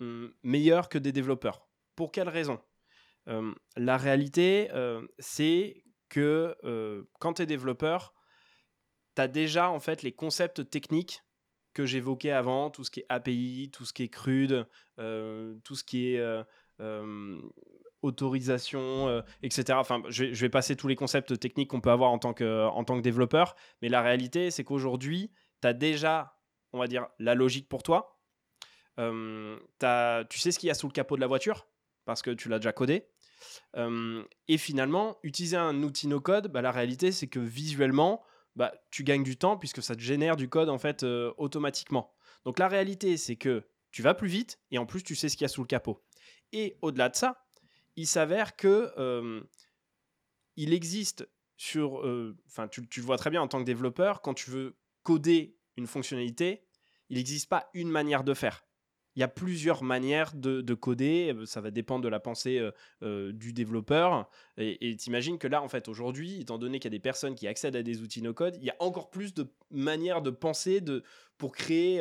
Hum, 0.00 0.32
meilleur 0.42 0.88
que 0.88 0.98
des 0.98 1.12
développeurs. 1.12 1.66
Pour 1.96 2.12
quelle 2.12 2.28
raison? 2.28 2.60
Hum, 3.26 3.56
La 3.76 3.96
réalité, 3.96 4.68
euh, 4.72 5.06
c'est 5.18 5.82
que 6.08 6.56
euh, 6.64 7.04
quand 7.18 7.34
tu 7.34 7.42
es 7.42 7.46
développeur, 7.46 8.14
tu 9.16 9.22
as 9.22 9.28
déjà 9.28 9.70
en 9.70 9.80
fait 9.80 10.02
les 10.02 10.12
concepts 10.12 10.70
techniques 10.70 11.22
que 11.74 11.84
j'évoquais 11.84 12.30
avant, 12.30 12.70
tout 12.70 12.84
ce 12.84 12.90
qui 12.90 13.00
est 13.00 13.06
API, 13.08 13.70
tout 13.72 13.84
ce 13.84 13.92
qui 13.92 14.04
est 14.04 14.08
crude, 14.08 14.66
euh, 14.98 15.56
tout 15.64 15.74
ce 15.74 15.84
qui 15.84 16.14
est 16.14 16.44
hum, 16.78 17.50
autorisation, 18.02 19.22
etc. 19.42 19.78
Enfin, 19.80 20.02
je 20.08 20.24
vais, 20.24 20.34
je 20.34 20.40
vais, 20.40 20.48
passer 20.48 20.76
tous 20.76 20.86
les 20.88 20.96
concepts 20.96 21.38
techniques 21.38 21.70
qu'on 21.70 21.80
peut 21.80 21.90
avoir 21.90 22.10
en 22.12 22.18
tant 22.18 22.32
que, 22.34 22.66
en 22.66 22.84
tant 22.84 22.96
que 22.96 23.02
développeur, 23.02 23.56
mais 23.82 23.88
la 23.88 24.02
réalité, 24.02 24.52
c'est 24.52 24.64
qu'aujourd'hui, 24.64 25.32
tu 25.60 25.68
as 25.68 25.72
déjà, 25.72 26.38
on 26.72 26.78
va 26.78 26.86
dire, 26.86 27.08
la 27.18 27.34
logique 27.34 27.68
pour 27.68 27.82
toi, 27.82 28.17
tu 28.98 30.38
sais 30.38 30.50
ce 30.50 30.58
qu'il 30.58 30.66
y 30.66 30.70
a 30.70 30.74
sous 30.74 30.88
le 30.88 30.92
capot 30.92 31.16
de 31.16 31.20
la 31.20 31.26
voiture? 31.26 31.66
Parce 32.04 32.22
que 32.22 32.30
tu 32.30 32.48
l'as 32.48 32.58
déjà 32.58 32.72
codé. 32.72 33.06
et 33.76 34.58
finalement, 34.58 35.18
utiliser 35.22 35.56
un 35.56 35.82
outil 35.82 36.08
no 36.08 36.20
code, 36.20 36.48
bah, 36.48 36.62
la 36.62 36.72
réalité 36.72 37.12
c'est 37.12 37.28
que 37.28 37.38
visuellement, 37.38 38.22
bah, 38.56 38.72
tu 38.90 39.04
gagnes 39.04 39.22
du 39.22 39.36
temps 39.36 39.56
puisque 39.56 39.82
ça 39.82 39.94
te 39.94 40.00
génère 40.00 40.36
du 40.36 40.48
code 40.48 40.68
en 40.68 40.78
fait 40.78 41.04
automatiquement. 41.36 42.14
Donc 42.44 42.58
la 42.58 42.68
réalité 42.68 43.16
c'est 43.16 43.36
que 43.36 43.64
tu 43.90 44.02
vas 44.02 44.14
plus 44.14 44.28
vite 44.28 44.60
et 44.70 44.78
en 44.78 44.86
plus 44.86 45.02
tu 45.02 45.14
sais 45.14 45.28
ce 45.28 45.36
qu'il 45.36 45.44
y 45.44 45.46
a 45.46 45.48
sous 45.48 45.62
le 45.62 45.66
capot. 45.66 46.02
Et 46.52 46.78
au-delà 46.82 47.08
de 47.08 47.16
ça, 47.16 47.44
il 47.96 48.06
s'avère 48.06 48.56
que 48.56 49.44
il 50.56 50.72
existe 50.72 51.28
sur, 51.56 52.04
enfin 52.46 52.68
tu, 52.68 52.80
le 52.80 53.02
vois 53.02 53.18
très 53.18 53.30
bien 53.30 53.42
en 53.42 53.48
tant 53.48 53.60
que 53.60 53.64
développeur, 53.64 54.22
quand 54.22 54.34
tu 54.34 54.50
veux 54.50 54.76
coder 55.02 55.56
une 55.76 55.86
fonctionnalité, 55.86 56.64
il 57.10 57.16
n'existe 57.16 57.48
pas 57.48 57.70
une 57.74 57.90
manière 57.90 58.24
de 58.24 58.34
faire 58.34 58.67
il 59.18 59.20
y 59.20 59.24
a 59.24 59.28
plusieurs 59.28 59.82
manières 59.82 60.32
de, 60.32 60.74
coder. 60.74 61.34
Euh, 61.34 61.44
ça 61.44 61.60
va 61.60 61.72
dépendre 61.72 62.04
de 62.04 62.08
la 62.08 62.20
pensée 62.20 62.60
euh, 62.60 62.70
euh, 63.02 63.32
du 63.32 63.52
développeur. 63.52 64.30
Et 64.58 64.94
t'imagines 64.94 65.38
que 65.38 65.48
là, 65.48 65.60
en 65.60 65.66
fait, 65.66 65.88
aujourd'hui, 65.88 66.40
étant 66.40 66.56
donné 66.56 66.78
qu'il 66.78 66.92
y 66.92 66.94
a 66.94 66.96
des 66.96 67.02
personnes 67.02 67.34
qui 67.34 67.48
accèdent 67.48 67.74
à 67.74 67.82
des 67.82 68.00
outils 68.00 68.22
no-code, 68.22 68.56
il 68.60 68.64
y 68.64 68.70
a 68.70 68.76
encore 68.78 69.10
plus 69.10 69.34
de 69.34 69.52
manières 69.72 70.22
de 70.22 70.30
penser 70.30 70.80
de, 70.80 71.02
pour 71.36 71.50
créer 71.50 72.00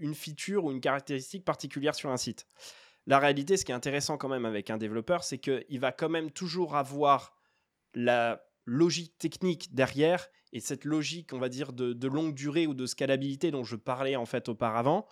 une 0.00 0.16
feature 0.16 0.64
ou 0.64 0.72
une 0.72 0.80
caractéristique 0.80 1.44
particulière 1.44 1.94
sur 1.94 2.10
un 2.10 2.16
site. 2.16 2.48
La 3.06 3.20
réalité, 3.20 3.56
ce 3.56 3.64
qui 3.64 3.70
est 3.70 3.74
intéressant 3.76 4.16
quand 4.16 4.28
même 4.28 4.44
avec 4.44 4.68
un 4.68 4.76
développeur, 4.76 5.22
c'est 5.22 5.38
qu'il 5.38 5.78
va 5.78 5.92
quand 5.92 6.08
même 6.08 6.32
toujours 6.32 6.74
avoir 6.74 7.36
la 7.94 8.44
logique 8.64 9.16
technique 9.18 9.72
derrière 9.72 10.26
et 10.52 10.58
cette 10.58 10.84
logique, 10.84 11.32
on 11.32 11.38
va 11.38 11.48
dire, 11.48 11.72
de, 11.72 11.92
de 11.92 12.08
longue 12.08 12.34
durée 12.34 12.66
ou 12.66 12.74
de 12.74 12.86
scalabilité 12.86 13.52
dont 13.52 13.62
je 13.62 13.76
parlais 13.76 14.16
en 14.16 14.26
fait 14.26 14.48
auparavant 14.48 15.06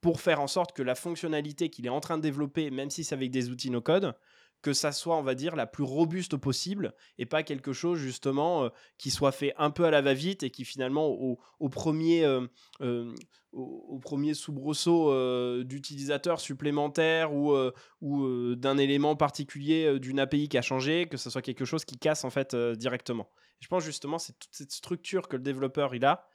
pour 0.00 0.20
faire 0.20 0.40
en 0.40 0.46
sorte 0.46 0.72
que 0.72 0.82
la 0.82 0.94
fonctionnalité 0.94 1.70
qu'il 1.70 1.86
est 1.86 1.90
en 1.90 2.00
train 2.00 2.16
de 2.16 2.22
développer, 2.22 2.70
même 2.70 2.90
si 2.90 3.04
c'est 3.04 3.14
avec 3.14 3.30
des 3.30 3.50
outils 3.50 3.70
no-code, 3.70 4.14
que 4.62 4.72
ça 4.72 4.92
soit, 4.92 5.16
on 5.16 5.22
va 5.22 5.34
dire, 5.34 5.56
la 5.56 5.66
plus 5.66 5.84
robuste 5.84 6.36
possible 6.36 6.94
et 7.18 7.26
pas 7.26 7.42
quelque 7.42 7.72
chose 7.72 7.98
justement 7.98 8.64
euh, 8.64 8.68
qui 8.96 9.10
soit 9.10 9.32
fait 9.32 9.54
un 9.56 9.70
peu 9.70 9.84
à 9.84 9.90
la 9.90 10.02
va-vite 10.02 10.42
et 10.42 10.50
qui 10.50 10.64
finalement 10.64 11.06
au, 11.06 11.68
premier, 11.68 12.24
euh, 12.24 12.46
euh, 12.80 13.14
au, 13.52 13.98
premier 14.00 14.34
soubresaut 14.34 15.62
d'utilisateur 15.62 16.40
supplémentaire 16.40 17.32
ou, 17.34 17.56
ou 18.00 18.54
d'un 18.56 18.78
élément 18.78 19.14
particulier 19.16 19.98
d'une 20.00 20.18
API 20.18 20.48
qui 20.48 20.58
a 20.58 20.62
changé, 20.62 21.06
que 21.06 21.16
ce 21.16 21.30
soit 21.30 21.42
quelque 21.42 21.64
chose 21.64 21.84
qui 21.84 21.98
casse 21.98 22.24
en 22.24 22.30
fait 22.30 22.56
directement. 22.56 23.30
je 23.60 23.68
pense 23.68 23.84
justement 23.84 24.18
c'est 24.18 24.38
toute 24.38 24.52
cette 24.52 24.72
structure 24.72 25.28
que 25.28 25.36
le 25.36 25.42
développeur 25.42 25.94
il 25.94 26.04
a 26.04 26.28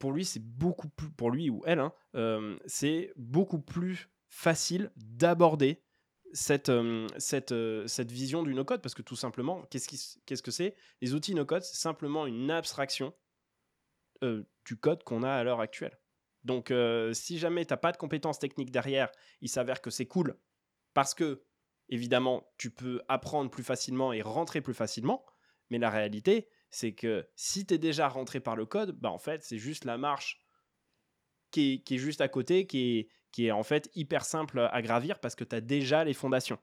pour 0.00 0.12
lui, 0.12 0.24
c'est 0.24 0.42
beaucoup 0.42 0.88
plus, 0.88 1.10
pour 1.10 1.30
lui 1.30 1.48
ou 1.50 1.62
elle, 1.66 1.78
hein, 1.78 2.58
c'est 2.66 3.12
beaucoup 3.14 3.60
plus 3.60 4.08
facile 4.28 4.90
d'aborder 4.96 5.84
cette, 6.32 6.72
cette, 7.18 7.54
cette 7.86 8.10
vision 8.10 8.42
du 8.42 8.54
no-code 8.54 8.82
parce 8.82 8.94
que 8.94 9.02
tout 9.02 9.14
simplement, 9.14 9.62
qu'est-ce, 9.70 10.18
qu'est-ce 10.26 10.42
que 10.42 10.50
c'est? 10.50 10.74
Les 11.00 11.14
outils 11.14 11.34
no-code, 11.34 11.62
c'est 11.62 11.76
simplement 11.76 12.26
une 12.26 12.50
abstraction 12.50 13.14
du 14.22 14.76
code 14.76 15.04
qu'on 15.04 15.22
a 15.22 15.30
à 15.30 15.44
l'heure 15.44 15.60
actuelle. 15.60 15.98
Donc, 16.44 16.72
si 17.12 17.38
jamais 17.38 17.66
tu 17.66 17.72
n'as 17.72 17.78
pas 17.78 17.92
de 17.92 17.96
compétences 17.98 18.38
techniques 18.38 18.70
derrière, 18.70 19.10
il 19.42 19.48
s'avère 19.48 19.82
que 19.82 19.90
c'est 19.90 20.06
cool 20.06 20.38
parce 20.94 21.14
que, 21.14 21.44
évidemment, 21.88 22.50
tu 22.56 22.70
peux 22.70 23.02
apprendre 23.08 23.50
plus 23.50 23.64
facilement 23.64 24.12
et 24.12 24.22
rentrer 24.22 24.60
plus 24.60 24.74
facilement. 24.74 25.24
Mais 25.68 25.78
la 25.78 25.90
réalité, 25.90 26.48
c'est 26.70 26.92
que 26.92 27.28
si 27.34 27.66
tu 27.66 27.74
es 27.74 27.78
déjà 27.78 28.08
rentré 28.08 28.40
par 28.40 28.56
le 28.56 28.64
code, 28.64 28.92
bah 28.92 29.10
en 29.10 29.18
fait, 29.18 29.42
c'est 29.42 29.58
juste 29.58 29.84
la 29.84 29.98
marche 29.98 30.40
qui 31.50 31.82
est, 31.88 31.98
juste 31.98 32.20
à 32.20 32.28
côté, 32.28 32.66
qui 32.66 32.98
est, 32.98 33.08
qui 33.32 33.46
est 33.46 33.50
en 33.50 33.64
fait 33.64 33.90
hyper 33.94 34.24
simple 34.24 34.68
à 34.70 34.82
gravir 34.82 35.18
parce 35.18 35.34
que 35.34 35.44
tu 35.44 35.56
as 35.56 35.60
déjà 35.60 36.04
les 36.04 36.14
fondations. 36.14 36.58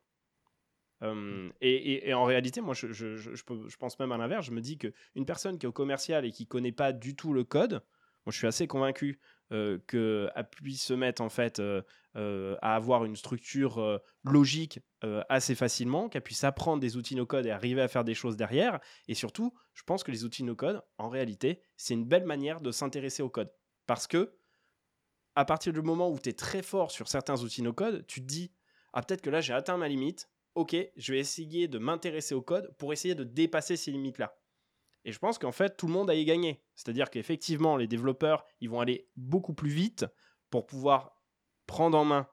Hum, 1.01 1.53
et, 1.61 2.13
en 2.13 2.23
réalité, 2.23 2.61
moi, 2.61 2.73
je, 2.73 2.91
je, 2.91 3.17
je, 3.17 3.77
pense 3.77 3.99
même 3.99 4.11
à 4.11 4.17
l'inverse. 4.17 4.45
Je 4.45 4.51
me 4.51 4.61
dis 4.61 4.77
qu'une 4.77 5.25
personne 5.25 5.59
qui 5.59 5.65
est 5.65 5.69
au 5.69 5.73
commercial 5.73 6.25
et 6.25 6.31
qui 6.31 6.47
connaît 6.47 6.71
pas 6.71 6.93
du 6.93 7.15
tout 7.15 7.33
le 7.33 7.43
code, 7.43 7.83
je 8.31 8.37
suis 8.37 8.47
assez 8.47 8.67
convaincu 8.67 9.19
euh, 9.51 9.79
qu'elle 9.87 10.49
puisse 10.51 10.83
se 10.83 10.93
mettre 10.93 11.21
en 11.21 11.29
fait 11.29 11.61
à 12.15 12.75
avoir 12.75 13.05
une 13.05 13.15
structure 13.15 14.01
logique 14.23 14.79
assez 15.29 15.53
facilement, 15.53 16.09
qu'elle 16.09 16.23
puisse 16.23 16.43
apprendre 16.43 16.81
des 16.81 16.97
outils 16.97 17.15
no-code 17.15 17.45
et 17.45 17.51
arriver 17.51 17.81
à 17.81 17.87
faire 17.87 18.03
des 18.03 18.15
choses 18.15 18.37
derrière. 18.37 18.79
Et 19.07 19.13
surtout, 19.13 19.53
je 19.73 19.83
pense 19.83 20.03
que 20.03 20.11
les 20.11 20.23
outils 20.25 20.43
no-code, 20.43 20.81
en 20.97 21.09
réalité, 21.09 21.61
c'est 21.75 21.93
une 21.93 22.05
belle 22.05 22.25
manière 22.25 22.59
de 22.59 22.71
s'intéresser 22.71 23.21
au 23.21 23.29
code. 23.29 23.53
Parce 23.85 24.07
que 24.07 24.33
à 25.35 25.45
partir 25.45 25.71
du 25.71 25.83
moment 25.83 26.09
où 26.09 26.17
tu 26.17 26.29
es 26.29 26.33
très 26.33 26.63
fort 26.63 26.89
sur 26.89 27.07
certains 27.07 27.43
outils 27.43 27.61
no-code, 27.61 28.07
tu 28.07 28.21
te 28.21 28.25
dis 28.25 28.51
ah 28.93 29.03
peut-être 29.03 29.21
que 29.21 29.29
là 29.29 29.39
j'ai 29.39 29.53
atteint 29.53 29.77
ma 29.77 29.87
limite, 29.87 30.31
ok, 30.55 30.75
je 30.95 31.13
vais 31.13 31.19
essayer 31.19 31.67
de 31.67 31.77
m'intéresser 31.77 32.33
au 32.33 32.41
code 32.41 32.73
pour 32.79 32.91
essayer 32.91 33.13
de 33.13 33.23
dépasser 33.23 33.77
ces 33.77 33.91
limites-là. 33.91 34.35
Et 35.07 35.13
je 35.13 35.19
pense 35.19 35.39
qu'en 35.39 35.53
fait, 35.53 35.77
tout 35.77 35.87
le 35.87 35.93
monde 35.93 36.09
a 36.09 36.15
y 36.15 36.25
gagné. 36.25 36.61
C'est-à-dire 36.75 37.09
qu'effectivement, 37.09 37.77
les 37.77 37.87
développeurs, 37.87 38.43
ils 38.59 38.69
vont 38.69 38.81
aller 38.81 39.07
beaucoup 39.15 39.53
plus 39.53 39.69
vite 39.69 40.05
pour 40.49 40.67
pouvoir 40.67 41.15
prendre 41.65 41.97
en 41.97 42.03
main 42.03 42.27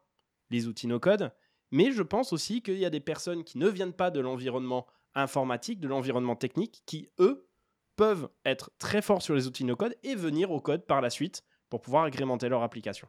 les 0.50 0.66
outils 0.66 0.88
no-code. 0.88 1.32
Mais 1.70 1.92
je 1.92 2.02
pense 2.02 2.32
aussi 2.32 2.62
qu'il 2.62 2.78
y 2.78 2.84
a 2.84 2.90
des 2.90 3.00
personnes 3.00 3.44
qui 3.44 3.58
ne 3.58 3.68
viennent 3.68 3.92
pas 3.92 4.10
de 4.10 4.18
l'environnement 4.18 4.88
informatique, 5.14 5.78
de 5.78 5.86
l'environnement 5.86 6.34
technique, 6.34 6.82
qui, 6.84 7.08
eux, 7.20 7.48
peuvent 7.94 8.28
être 8.44 8.72
très 8.78 9.02
forts 9.02 9.22
sur 9.22 9.36
les 9.36 9.46
outils 9.46 9.64
no-code 9.64 9.96
et 10.02 10.16
venir 10.16 10.50
au 10.50 10.60
code 10.60 10.84
par 10.84 11.00
la 11.00 11.10
suite 11.10 11.44
pour 11.70 11.80
pouvoir 11.80 12.02
agrémenter 12.02 12.48
leur 12.48 12.64
application. 12.64 13.06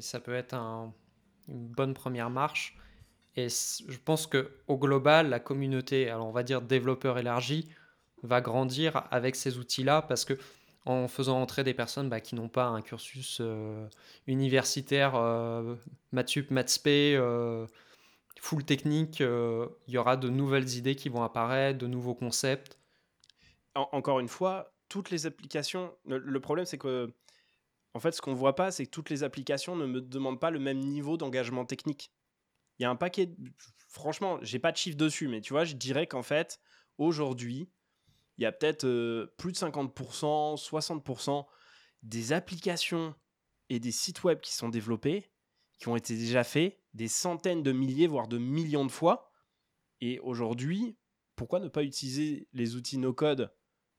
ça 0.00 0.20
peut 0.20 0.34
être 0.34 0.54
une 0.54 1.68
bonne 1.68 1.92
première 1.92 2.30
marche. 2.30 2.78
Et 3.36 3.48
je 3.50 3.98
pense 3.98 4.26
que 4.26 4.62
au 4.68 4.78
global, 4.78 5.28
la 5.28 5.38
communauté, 5.38 6.08
alors 6.08 6.26
on 6.26 6.32
va 6.32 6.42
dire 6.42 6.62
développeur 6.62 7.18
élargi, 7.18 7.68
va 8.22 8.40
grandir 8.40 9.06
avec 9.10 9.36
ces 9.36 9.58
outils-là 9.58 10.02
parce 10.02 10.24
que 10.24 10.34
en 10.84 11.06
faisant 11.06 11.40
entrer 11.40 11.64
des 11.64 11.74
personnes 11.74 12.08
bah, 12.08 12.20
qui 12.20 12.34
n'ont 12.34 12.48
pas 12.48 12.66
un 12.66 12.80
cursus 12.80 13.38
euh, 13.40 13.86
universitaire, 14.26 15.16
euh, 15.16 15.76
Matspé, 16.12 17.14
euh, 17.16 17.66
full 18.40 18.64
technique, 18.64 19.20
il 19.20 19.94
y 19.94 19.98
aura 19.98 20.16
de 20.16 20.30
nouvelles 20.30 20.76
idées 20.76 20.96
qui 20.96 21.08
vont 21.08 21.22
apparaître, 21.22 21.78
de 21.78 21.86
nouveaux 21.86 22.14
concepts. 22.14 22.78
encore 23.74 24.20
une 24.20 24.28
fois, 24.28 24.72
toutes 24.88 25.10
les 25.10 25.26
applications, 25.26 25.92
le, 26.06 26.40
problème 26.40 26.64
c'est 26.64 26.78
que, 26.78 27.12
en 27.94 28.00
fait, 28.00 28.12
ce 28.12 28.22
qu'on 28.22 28.34
voit 28.34 28.54
pas, 28.54 28.70
c'est 28.70 28.86
que 28.86 28.90
toutes 28.90 29.10
les 29.10 29.24
applications 29.24 29.76
ne 29.76 29.86
me 29.86 30.00
demandent 30.00 30.40
pas 30.40 30.50
le 30.50 30.60
même 30.60 30.78
niveau 30.78 31.16
d'engagement 31.16 31.66
technique 31.66 32.12
il 32.78 32.84
y 32.84 32.86
a 32.86 32.90
un 32.90 32.96
paquet. 32.96 33.30
Franchement, 33.88 34.38
j'ai 34.42 34.58
pas 34.58 34.72
de 34.72 34.76
chiffre 34.76 34.96
dessus, 34.96 35.28
mais 35.28 35.40
tu 35.40 35.52
vois, 35.52 35.64
je 35.64 35.74
dirais 35.74 36.06
qu'en 36.06 36.22
fait, 36.22 36.60
aujourd'hui, 36.96 37.68
il 38.38 38.42
y 38.42 38.46
a 38.46 38.52
peut-être 38.52 38.84
euh, 38.84 39.34
plus 39.36 39.52
de 39.52 39.56
50%, 39.56 40.56
60% 40.56 41.44
des 42.02 42.32
applications 42.32 43.14
et 43.68 43.80
des 43.80 43.90
sites 43.90 44.22
web 44.22 44.40
qui 44.40 44.54
sont 44.54 44.68
développés, 44.68 45.30
qui 45.78 45.88
ont 45.88 45.96
été 45.96 46.16
déjà 46.16 46.44
faits 46.44 46.78
des 46.94 47.08
centaines 47.08 47.62
de 47.62 47.72
milliers, 47.72 48.06
voire 48.06 48.28
de 48.28 48.38
millions 48.38 48.86
de 48.86 48.92
fois. 48.92 49.30
Et 50.00 50.20
aujourd'hui, 50.20 50.96
pourquoi 51.36 51.60
ne 51.60 51.68
pas 51.68 51.82
utiliser 51.82 52.48
les 52.52 52.76
outils 52.76 52.98
no-code 52.98 53.52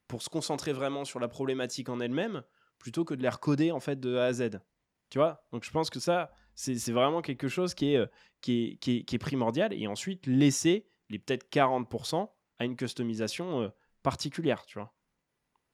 pour 0.08 0.22
se 0.22 0.30
concentrer 0.30 0.74
vraiment 0.74 1.06
sur 1.06 1.20
la 1.20 1.28
problématique 1.28 1.90
en 1.90 2.00
elle-même, 2.00 2.44
plutôt 2.80 3.06
que 3.06 3.14
de 3.14 3.22
les 3.22 3.30
recoder 3.30 3.72
en 3.72 3.80
fait 3.80 4.00
de 4.00 4.16
A 4.16 4.26
à 4.26 4.34
Z? 4.34 4.60
Tu 5.10 5.18
vois? 5.18 5.44
Donc 5.52 5.64
je 5.64 5.72
pense 5.72 5.90
que 5.90 6.00
ça, 6.00 6.32
c'est 6.56 6.92
vraiment 6.92 7.22
quelque 7.22 7.48
chose 7.48 7.74
qui 7.74 7.94
est, 7.94 7.98
euh, 7.98 8.08
qui, 8.42 8.78
est, 8.86 9.04
qui, 9.04 9.16
est, 9.16 9.20
primordial. 9.20 9.74
Et 9.74 9.88
ensuite, 9.88 10.26
laisser 10.28 10.88
les 11.10 11.20
peut-être 11.20 11.50
40% 11.52 12.30
à 12.60 12.66
une 12.66 12.76
customisation 12.76 13.64
euh, 13.64 13.70
particulière, 14.04 14.66
tu 14.66 14.80
vois. 14.80 14.94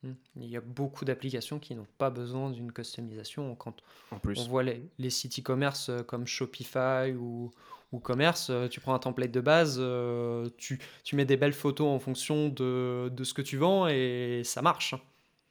Mmh. 0.04 0.12
Il 0.38 0.50
y 0.50 0.58
a 0.58 0.62
beaucoup 0.62 1.06
d'applications 1.06 1.60
qui 1.60 1.76
n'ont 1.76 1.88
pas 1.98 2.10
besoin 2.10 2.52
d'une 2.52 2.72
customisation. 2.72 3.56
Quand 3.56 3.76
en 4.12 4.20
plus. 4.20 4.40
on 4.40 4.48
voit 4.48 4.64
les, 4.64 4.84
les 4.98 5.10
sites 5.10 5.40
e-commerce 5.40 5.90
euh, 5.90 6.04
comme 6.04 6.28
Shopify 6.28 7.14
ou, 7.18 7.52
ou 7.92 8.00
Commerce, 8.00 8.52
tu 8.70 8.80
prends 8.80 8.94
un 8.94 9.00
template 9.00 9.32
de 9.32 9.42
base, 9.42 9.82
tu, 10.58 10.80
tu, 11.04 11.16
mets 11.16 11.26
des 11.26 11.38
belles 11.38 11.54
photos 11.54 11.88
en 11.88 12.00
fonction 12.00 12.50
de, 12.50 13.10
de, 13.10 13.24
ce 13.24 13.34
que 13.34 13.42
tu 13.42 13.58
vends 13.58 13.88
et 13.88 14.42
ça 14.44 14.62
marche. 14.62 14.96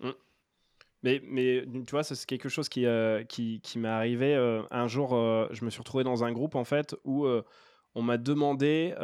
Mmh. 0.01 0.11
Mais, 1.05 1.21
mais 1.27 1.67
tu 1.87 1.91
vois, 1.91 2.03
c'est 2.03 2.25
quelque 2.25 2.49
chose 2.49 2.71
qui, 2.71 2.87
euh, 2.87 3.25
qui, 3.25 3.61
qui 3.63 3.79
m'est 3.79 3.89
arrivé 3.89 4.35
euh, 4.35 4.63
un 4.71 4.89
jour. 4.89 5.15
Euh, 5.15 5.47
je 5.51 5.67
me 5.67 5.71
suis 5.71 5.81
retrouvé 5.81 6.03
dans 6.03 6.25
un 6.25 6.33
groupe 6.33 6.55
en 6.55 6.65
fait 6.65 6.97
où 7.05 7.27
on 7.95 8.03
m'a 8.03 8.17
demandé 8.17 8.95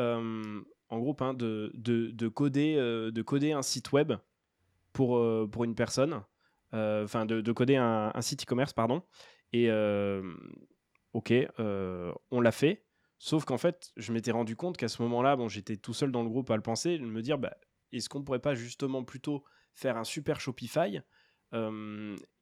en 0.91 0.99
groupe 0.99 1.23
hein, 1.23 1.35
de, 1.35 1.71
de, 1.75 2.11
de, 2.11 2.29
coder, 2.29 2.77
de 2.77 3.23
coder 3.23 3.53
un 3.53 3.63
site 3.63 3.93
web 3.93 4.13
pour, 4.93 5.23
pour 5.51 5.65
une 5.65 5.75
personne. 5.75 6.23
Enfin, 6.73 7.27
de, 7.27 7.41
de, 7.41 7.53
coder 7.53 7.77
un, 7.77 8.21
site 8.21 8.43
e-commerce, 8.43 8.73
pardon. 8.73 9.03
Et 9.53 9.71
ok, 11.13 11.33
on 11.59 12.41
l'a 12.41 12.53
fait. 12.53 12.85
Sauf 13.19 13.45
qu'en 13.45 13.59
fait, 13.59 13.93
je 13.97 14.13
m'étais 14.13 14.31
rendu 14.31 14.57
compte 14.57 14.77
qu'à 14.77 14.89
ce 14.89 15.03
moment-là, 15.03 15.37
bon, 15.37 15.49
j'étais 15.49 15.77
tout 15.77 15.93
seul 15.93 16.11
dans 16.11 16.23
le 16.23 16.29
groupe 16.29 16.51
à 16.51 16.57
le 16.57 16.63
penser, 16.63 16.99
de 16.99 17.05
me 17.05 17.23
dire, 17.23 17.39
bah, 17.39 17.55
est-ce 17.93 18.09
qu'on 18.09 18.23
pourrait 18.23 18.39
pas 18.39 18.55
justement 18.55 19.05
plutôt 19.05 19.45
faire 19.75 19.97
un 19.97 20.05
super 20.05 20.41
Shopify 20.41 21.01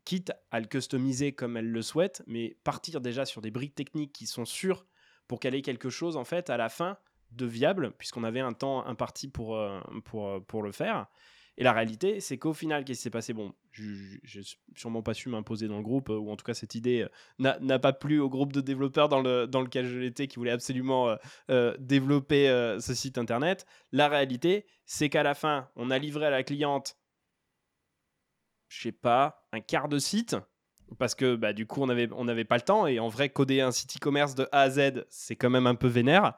quitte 0.09 0.33
à 0.51 0.59
le 0.59 0.67
customiser 0.67 1.33
comme 1.33 1.59
elle 1.59 1.71
le 1.71 1.83
souhaite, 1.83 2.23
mais 2.27 2.57
partir 2.65 3.03
déjà 3.03 3.27
sur 3.27 3.43
des 3.43 3.51
briques 3.51 3.75
techniques 3.75 4.15
qui 4.15 4.27
sont 4.27 4.47
sûres 4.47 4.87
pour 5.27 5.39
qu'elle 5.39 5.55
ait 5.55 5.61
quelque 5.61 5.91
chose 5.91 6.17
en 6.17 6.25
fait 6.25 6.49
à 6.49 6.57
la 6.57 6.71
fin 6.71 6.97
de 7.33 7.47
viable, 7.47 7.93
puisqu'on 7.99 8.25
avait 8.25 8.41
un 8.41 8.53
temps 8.53 8.87
imparti 8.87 9.29
pour, 9.29 9.61
pour, 10.05 10.45
pour 10.47 10.63
le 10.63 10.73
faire. 10.73 11.07
Et 11.57 11.65
la 11.65 11.73
réalité, 11.73 12.21
c'est 12.21 12.39
qu'au 12.39 12.53
final, 12.53 12.85
qu'est-ce 12.85 13.01
qui 13.01 13.03
s'est 13.03 13.11
passé? 13.11 13.33
Bon, 13.33 13.53
j'ai 13.73 14.43
sûrement 14.77 15.03
pas 15.03 15.13
su 15.13 15.29
m'imposer 15.29 15.67
dans 15.67 15.79
le 15.79 15.83
groupe, 15.83 16.09
ou 16.09 16.31
en 16.31 16.37
tout 16.37 16.45
cas, 16.45 16.55
cette 16.55 16.77
idée 16.77 17.07
n'a 17.39 17.79
pas 17.79 17.93
plu 17.93 18.21
au 18.21 18.29
groupe 18.29 18.53
de 18.53 18.61
développeurs 18.61 19.09
dans, 19.09 19.21
le, 19.21 19.47
dans 19.47 19.61
lequel 19.61 19.87
je 19.87 19.99
l'étais, 19.99 20.29
qui 20.29 20.37
voulait 20.37 20.53
absolument 20.53 21.17
développer 21.79 22.47
ce 22.81 22.95
site 22.95 23.19
internet. 23.19 23.67
La 23.91 24.09
réalité, 24.09 24.67
c'est 24.87 25.09
qu'à 25.09 25.25
la 25.25 25.35
fin, 25.35 25.69
on 25.75 25.91
a 25.91 25.99
livré 25.99 26.27
à 26.27 26.31
la 26.31 26.45
cliente 26.45 26.97
je 28.69 28.83
sais 28.83 28.93
pas, 28.93 29.47
un 29.53 29.61
quart 29.61 29.89
de 29.89 29.99
site 29.99 30.37
parce 30.99 31.15
que 31.15 31.37
bah, 31.37 31.53
du 31.53 31.67
coup 31.67 31.83
on 31.83 31.87
n'avait 31.87 32.09
on 32.13 32.27
pas 32.45 32.57
le 32.57 32.63
temps 32.63 32.87
et 32.87 32.99
en 32.99 33.09
vrai 33.09 33.29
coder 33.29 33.61
un 33.61 33.73
site 33.73 33.97
e-commerce 33.97 34.35
de 34.35 34.49
A 34.53 34.63
à 34.63 34.71
Z 34.71 35.05
c'est 35.11 35.37
quand 35.37 35.51
même 35.51 35.67
un 35.67 35.75
peu 35.75 35.87
vénère 35.87 36.35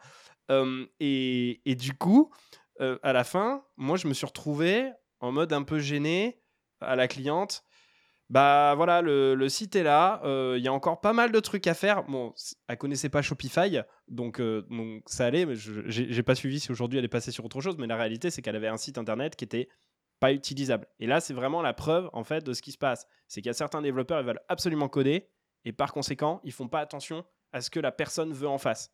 et, 1.01 1.75
du 1.77 1.95
coup 1.95 2.33
à 2.79 3.13
la 3.13 3.25
fin 3.25 3.65
moi 3.77 3.97
je 3.97 4.09
me 4.09 4.15
suis 4.15 4.27
retrouvé 4.27 4.91
en 5.21 5.33
mode 5.33 5.53
un 5.53 5.63
peu 5.63 5.79
gêné 5.79 6.41
à 6.81 6.97
la 6.97 7.09
cliente 7.09 7.63
bah 8.31 8.75
voilà 8.75 9.03
le, 9.03 9.49
site 9.49 9.77
est 9.77 9.83
là 9.83 10.21
il 10.57 10.63
y 10.63 10.69
a 10.69 10.73
encore 10.73 11.01
pas 11.01 11.13
mal 11.13 11.31
de 11.31 11.41
trucs 11.41 11.67
à 11.67 11.75
faire 11.75 12.05
bon 12.05 12.33
elle 12.69 12.79
connaissait 12.79 13.11
pas 13.11 13.23
Shopify 13.23 13.81
donc, 14.09 14.41
donc 14.41 15.03
ça 15.07 15.27
allait 15.27 15.45
mais 15.45 15.55
j'ai 15.57 16.23
pas 16.23 16.35
suivi 16.35 16.59
si 16.59 16.73
aujourd'hui 16.73 16.99
elle 16.99 17.05
est 17.05 17.09
passée 17.09 17.33
sur 17.33 17.45
autre 17.45 17.61
chose 17.61 17.77
mais 17.79 17.87
la 17.87 17.97
réalité 17.97 18.31
c'est 18.31 18.41
qu'elle 18.41 18.57
avait 18.57 18.69
un 18.69 18.79
site 18.79 18.97
internet 18.97 19.37
qui 19.37 19.45
était 19.45 19.69
pas 20.21 20.33
utilisable. 20.33 20.87
Et 21.01 21.07
là, 21.07 21.21
c'est 21.21 21.35
vraiment 21.35 21.63
la 21.63 21.73
preuve 21.73 22.09
en 22.13 22.23
fait 22.23 22.45
de 22.45 22.53
ce 22.53 22.63
qui 22.63 22.73
se 22.73 22.79
passe. 22.79 23.07
C'est 23.27 23.41
qu'il 23.41 23.49
y 23.49 23.51
a 23.51 23.55
certains 23.55 23.83
développeurs, 23.83 24.21
ils 24.21 24.27
veulent 24.27 24.43
absolument 24.49 24.89
coder 24.89 25.29
et 25.65 25.73
par 25.73 25.93
conséquent, 25.93 26.41
ils 26.45 26.53
font 26.53 26.69
pas 26.69 26.81
attention 26.81 27.25
à 27.53 27.61
ce 27.61 27.71
que 27.71 27.81
la 27.81 27.91
personne 27.91 28.33
veut 28.33 28.49
en 28.49 28.59
face. 28.59 28.93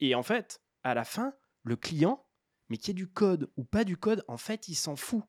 Et 0.00 0.14
en 0.14 0.22
fait, 0.22 0.60
à 0.90 0.94
la 0.94 1.04
fin, 1.04 1.32
le 1.62 1.76
client, 1.76 2.26
mais 2.68 2.76
qui 2.76 2.90
ait 2.90 2.94
du 2.94 3.08
code 3.08 3.50
ou 3.56 3.64
pas 3.64 3.84
du 3.84 3.96
code, 3.96 4.24
en 4.28 4.36
fait, 4.36 4.68
il 4.68 4.74
s'en 4.74 4.96
fout. 4.96 5.22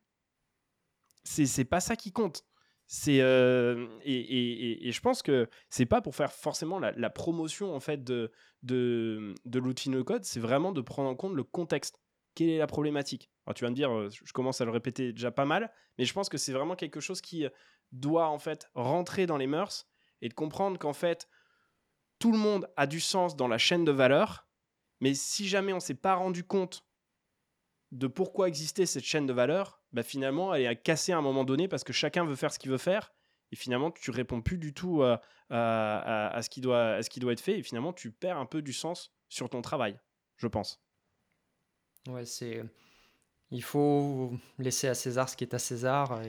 C'est 1.24 1.66
pas 1.66 1.80
ça 1.80 1.96
qui 1.96 2.12
compte. 2.12 2.44
C'est 2.92 3.22
euh, 3.22 3.88
et, 4.04 4.92
je 4.92 5.00
pense 5.00 5.22
que 5.22 5.48
c'est 5.70 5.86
pas 5.86 6.02
pour 6.02 6.16
faire 6.16 6.34
forcément 6.34 6.80
la, 6.80 7.10
promotion 7.12 7.76
en 7.76 7.80
fait 7.80 8.04
de, 8.04 8.32
de, 8.64 9.36
de 9.46 9.60
l'outil 9.60 9.92
no 9.92 10.04
code, 10.04 10.24
c'est 10.24 10.40
vraiment 10.40 10.72
de 10.72 10.82
prendre 10.82 11.08
en 11.08 11.16
compte 11.16 11.36
le 11.36 11.44
contexte. 11.44 12.02
Quelle 12.34 12.50
est 12.50 12.58
la 12.58 12.66
problématique? 12.66 13.30
Alors 13.46 13.54
tu 13.54 13.64
vas 13.64 13.70
me 13.70 13.76
dire, 13.76 13.96
euh, 13.96 14.10
je 14.10 14.34
commence 14.34 14.60
à 14.62 14.66
le 14.66 14.72
répéter 14.72 15.14
déjà 15.14 15.30
pas 15.30 15.46
mal, 15.46 15.72
mais 16.00 16.06
je 16.06 16.14
pense 16.14 16.30
que 16.30 16.40
c'est 16.40 16.52
vraiment 16.52 16.76
quelque 16.76 17.00
chose 17.00 17.22
qui 17.22 17.46
euh, 17.46 17.50
doit 17.92 18.28
en 18.28 18.40
fait 18.40 18.68
rentrer 18.74 19.28
dans 19.28 19.38
les 19.38 19.48
mœurs 19.48 19.88
et 20.22 20.30
de 20.30 20.34
comprendre 20.34 20.80
qu'en 20.80 20.94
fait 20.94 21.28
tout 22.18 22.32
le 22.32 22.40
monde 22.40 22.68
a 22.76 22.88
du 22.88 23.00
sens 23.00 23.36
dans 23.36 23.48
la 23.48 23.60
chaîne 23.60 23.86
de 23.86 23.92
valeur, 23.92 24.49
mais 25.00 25.14
si 25.14 25.48
jamais 25.48 25.74
on 25.74 25.80
s'est 25.80 25.94
pas 25.94 26.16
rendu 26.16 26.44
compte 26.44 26.86
de 27.92 28.08
pourquoi 28.08 28.48
existait 28.48 28.86
cette 28.86 29.04
chaîne 29.04 29.26
de 29.26 29.34
valeur, 29.34 29.82
bah 29.92 30.04
finalement 30.04 30.54
elle 30.54 30.64
est 30.64 30.68
à 30.68 30.76
casser 30.76 31.12
à 31.12 31.18
un 31.18 31.22
moment 31.22 31.44
donné 31.44 31.68
parce 31.68 31.84
que 31.84 31.94
chacun 31.94 32.26
veut 32.26 32.36
faire 32.36 32.54
ce 32.54 32.60
qu'il 32.60 32.70
veut 32.70 32.78
faire 32.78 33.14
et 33.52 33.56
finalement 33.56 33.90
tu 33.92 34.12
réponds 34.12 34.42
plus 34.42 34.58
du 34.58 34.74
tout 34.74 35.02
à, 35.02 35.22
à, 35.50 36.42
ce 36.42 36.50
qui 36.50 36.62
doit, 36.62 36.92
à 36.92 37.04
ce 37.04 37.10
qui 37.10 37.20
doit 37.20 37.34
être 37.34 37.42
fait 37.42 37.58
et 37.58 37.64
finalement 37.64 37.94
tu 37.94 38.12
perds 38.12 38.38
un 38.38 38.46
peu 38.46 38.62
du 38.62 38.74
sens 38.74 39.12
sur 39.28 39.50
ton 39.50 39.62
travail, 39.62 40.00
je 40.38 40.48
pense. 40.48 40.82
Ouais, 42.08 42.26
c'est. 42.26 42.64
Il 43.52 43.64
faut 43.64 44.34
laisser 44.60 44.88
à 44.88 44.94
César 44.94 45.28
ce 45.28 45.36
qui 45.36 45.44
est 45.44 45.54
à 45.54 45.60
César. 45.60 46.22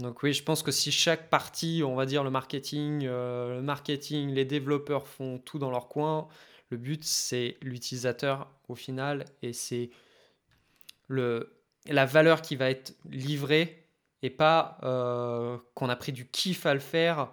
Donc 0.00 0.22
oui, 0.22 0.32
je 0.32 0.42
pense 0.42 0.62
que 0.62 0.72
si 0.72 0.90
chaque 0.90 1.28
partie, 1.30 1.82
on 1.84 1.94
va 1.94 2.06
dire 2.06 2.24
le 2.24 2.30
marketing, 2.30 3.04
euh, 3.04 3.56
le 3.56 3.62
marketing, 3.62 4.30
les 4.30 4.44
développeurs 4.44 5.06
font 5.06 5.38
tout 5.38 5.58
dans 5.58 5.70
leur 5.70 5.88
coin, 5.88 6.28
le 6.74 6.78
but 6.80 7.04
c'est 7.04 7.56
l'utilisateur 7.62 8.50
au 8.68 8.74
final 8.74 9.24
et 9.42 9.52
c'est 9.52 9.90
le, 11.06 11.56
la 11.86 12.04
valeur 12.04 12.42
qui 12.42 12.56
va 12.56 12.68
être 12.68 12.96
livrée 13.08 13.86
et 14.22 14.30
pas 14.30 14.78
euh, 14.82 15.56
qu'on 15.74 15.88
a 15.88 15.94
pris 15.94 16.10
du 16.10 16.26
kiff 16.26 16.66
à 16.66 16.74
le 16.74 16.80
faire, 16.80 17.30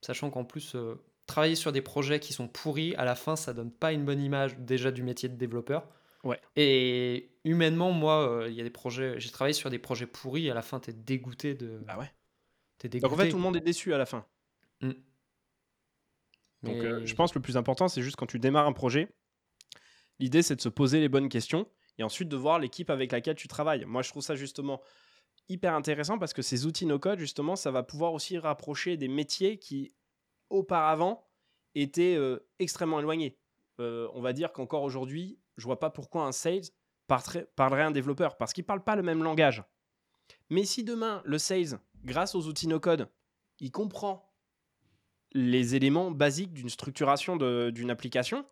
sachant 0.00 0.30
qu'en 0.30 0.44
plus 0.44 0.74
euh, 0.74 0.94
travailler 1.26 1.54
sur 1.54 1.70
des 1.70 1.82
projets 1.82 2.18
qui 2.18 2.32
sont 2.32 2.48
pourris, 2.48 2.94
à 2.94 3.04
la 3.04 3.14
fin 3.14 3.36
ça 3.36 3.52
donne 3.52 3.70
pas 3.70 3.92
une 3.92 4.06
bonne 4.06 4.22
image 4.22 4.56
déjà 4.58 4.90
du 4.90 5.02
métier 5.02 5.28
de 5.28 5.36
développeur. 5.36 5.86
Ouais. 6.24 6.40
Et 6.56 7.30
humainement, 7.44 7.92
moi, 7.92 8.28
euh, 8.28 8.48
il 8.48 8.54
y 8.54 8.60
a 8.60 8.64
des 8.64 8.70
projets, 8.70 9.20
j'ai 9.20 9.30
travaillé 9.30 9.52
sur 9.52 9.68
des 9.68 9.78
projets 9.78 10.06
pourris, 10.06 10.46
et 10.46 10.50
à 10.50 10.54
la 10.54 10.62
fin, 10.62 10.80
tu 10.80 10.90
es 10.90 10.92
dégoûté 10.92 11.54
de. 11.54 11.78
Bah 11.86 11.96
ouais. 11.98 12.10
T'es 12.78 12.88
Donc 12.88 13.12
en 13.12 13.16
fait, 13.16 13.28
tout 13.28 13.36
le 13.36 13.42
monde 13.42 13.56
est 13.56 13.60
déçu 13.60 13.92
à 13.92 13.98
la 13.98 14.06
fin. 14.06 14.24
Mm. 14.80 14.92
Donc 16.62 16.76
euh, 16.76 17.04
je 17.04 17.14
pense 17.14 17.32
que 17.32 17.38
le 17.38 17.42
plus 17.42 17.56
important, 17.56 17.88
c'est 17.88 18.02
juste 18.02 18.16
quand 18.16 18.26
tu 18.26 18.38
démarres 18.38 18.66
un 18.66 18.72
projet, 18.72 19.08
l'idée 20.18 20.42
c'est 20.42 20.56
de 20.56 20.60
se 20.60 20.68
poser 20.68 21.00
les 21.00 21.08
bonnes 21.08 21.28
questions 21.28 21.68
et 21.98 22.02
ensuite 22.02 22.28
de 22.28 22.36
voir 22.36 22.58
l'équipe 22.58 22.90
avec 22.90 23.12
laquelle 23.12 23.36
tu 23.36 23.48
travailles. 23.48 23.84
Moi, 23.84 24.02
je 24.02 24.10
trouve 24.10 24.22
ça 24.22 24.34
justement 24.36 24.80
hyper 25.48 25.74
intéressant 25.74 26.18
parce 26.18 26.32
que 26.32 26.42
ces 26.42 26.66
outils 26.66 26.86
no-code, 26.86 27.18
justement, 27.18 27.56
ça 27.56 27.70
va 27.70 27.82
pouvoir 27.82 28.12
aussi 28.12 28.38
rapprocher 28.38 28.96
des 28.96 29.08
métiers 29.08 29.58
qui 29.58 29.94
auparavant 30.50 31.26
étaient 31.74 32.16
euh, 32.16 32.38
extrêmement 32.58 33.00
éloignés. 33.00 33.38
Euh, 33.80 34.08
on 34.14 34.20
va 34.20 34.32
dire 34.32 34.52
qu'encore 34.52 34.82
aujourd'hui, 34.82 35.38
je 35.56 35.64
vois 35.64 35.78
pas 35.78 35.90
pourquoi 35.90 36.24
un 36.24 36.32
sales 36.32 36.62
parlerait, 37.06 37.48
à 37.56 37.86
un 37.86 37.90
développeur 37.90 38.36
parce 38.36 38.52
qu'ils 38.52 38.64
parlent 38.64 38.84
pas 38.84 38.96
le 38.96 39.02
même 39.02 39.22
langage. 39.22 39.62
Mais 40.50 40.64
si 40.64 40.84
demain, 40.84 41.22
le 41.24 41.38
sales, 41.38 41.78
grâce 42.04 42.34
aux 42.34 42.46
outils 42.46 42.68
no-code, 42.68 43.08
il 43.60 43.70
comprend 43.70 44.27
les 45.32 45.74
éléments 45.74 46.10
basiques 46.10 46.52
d'une 46.52 46.68
structuration 46.68 47.36
d'une 47.36 47.90
application, 47.90 48.46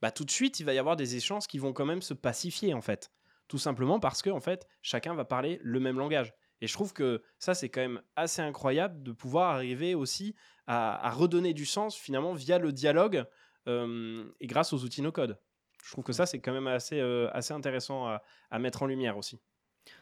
bah 0.00 0.10
tout 0.10 0.24
de 0.24 0.30
suite, 0.30 0.60
il 0.60 0.64
va 0.64 0.74
y 0.74 0.78
avoir 0.78 0.96
des 0.96 1.16
échanges 1.16 1.46
qui 1.46 1.58
vont 1.58 1.72
quand 1.72 1.86
même 1.86 2.02
se 2.02 2.14
pacifier, 2.14 2.74
en 2.74 2.80
fait. 2.80 3.12
Tout 3.48 3.58
simplement 3.58 4.00
parce 4.00 4.22
que, 4.22 4.30
en 4.30 4.40
fait, 4.40 4.66
chacun 4.82 5.14
va 5.14 5.24
parler 5.24 5.60
le 5.62 5.78
même 5.78 5.98
langage. 5.98 6.32
Et 6.60 6.66
je 6.66 6.72
trouve 6.72 6.92
que 6.92 7.22
ça, 7.38 7.54
c'est 7.54 7.68
quand 7.68 7.80
même 7.80 8.02
assez 8.16 8.40
incroyable 8.40 9.02
de 9.02 9.12
pouvoir 9.12 9.50
arriver 9.50 9.94
aussi 9.94 10.34
à, 10.66 11.10
redonner 11.10 11.54
du 11.54 11.66
sens, 11.66 11.96
finalement, 11.96 12.32
via 12.32 12.58
le 12.58 12.72
dialogue 12.72 13.24
euh, 13.68 14.24
et 14.40 14.46
grâce 14.46 14.72
aux 14.72 14.82
outils 14.84 15.02
no-code. 15.02 15.38
Je 15.84 15.90
trouve 15.90 16.04
que 16.04 16.12
ça, 16.12 16.26
c'est 16.26 16.40
quand 16.40 16.52
même 16.52 16.68
assez, 16.68 17.00
euh, 17.00 17.28
assez 17.32 17.52
intéressant 17.52 18.06
à 18.06 18.58
mettre 18.58 18.82
en 18.82 18.86
lumière 18.86 19.16
aussi. 19.16 19.40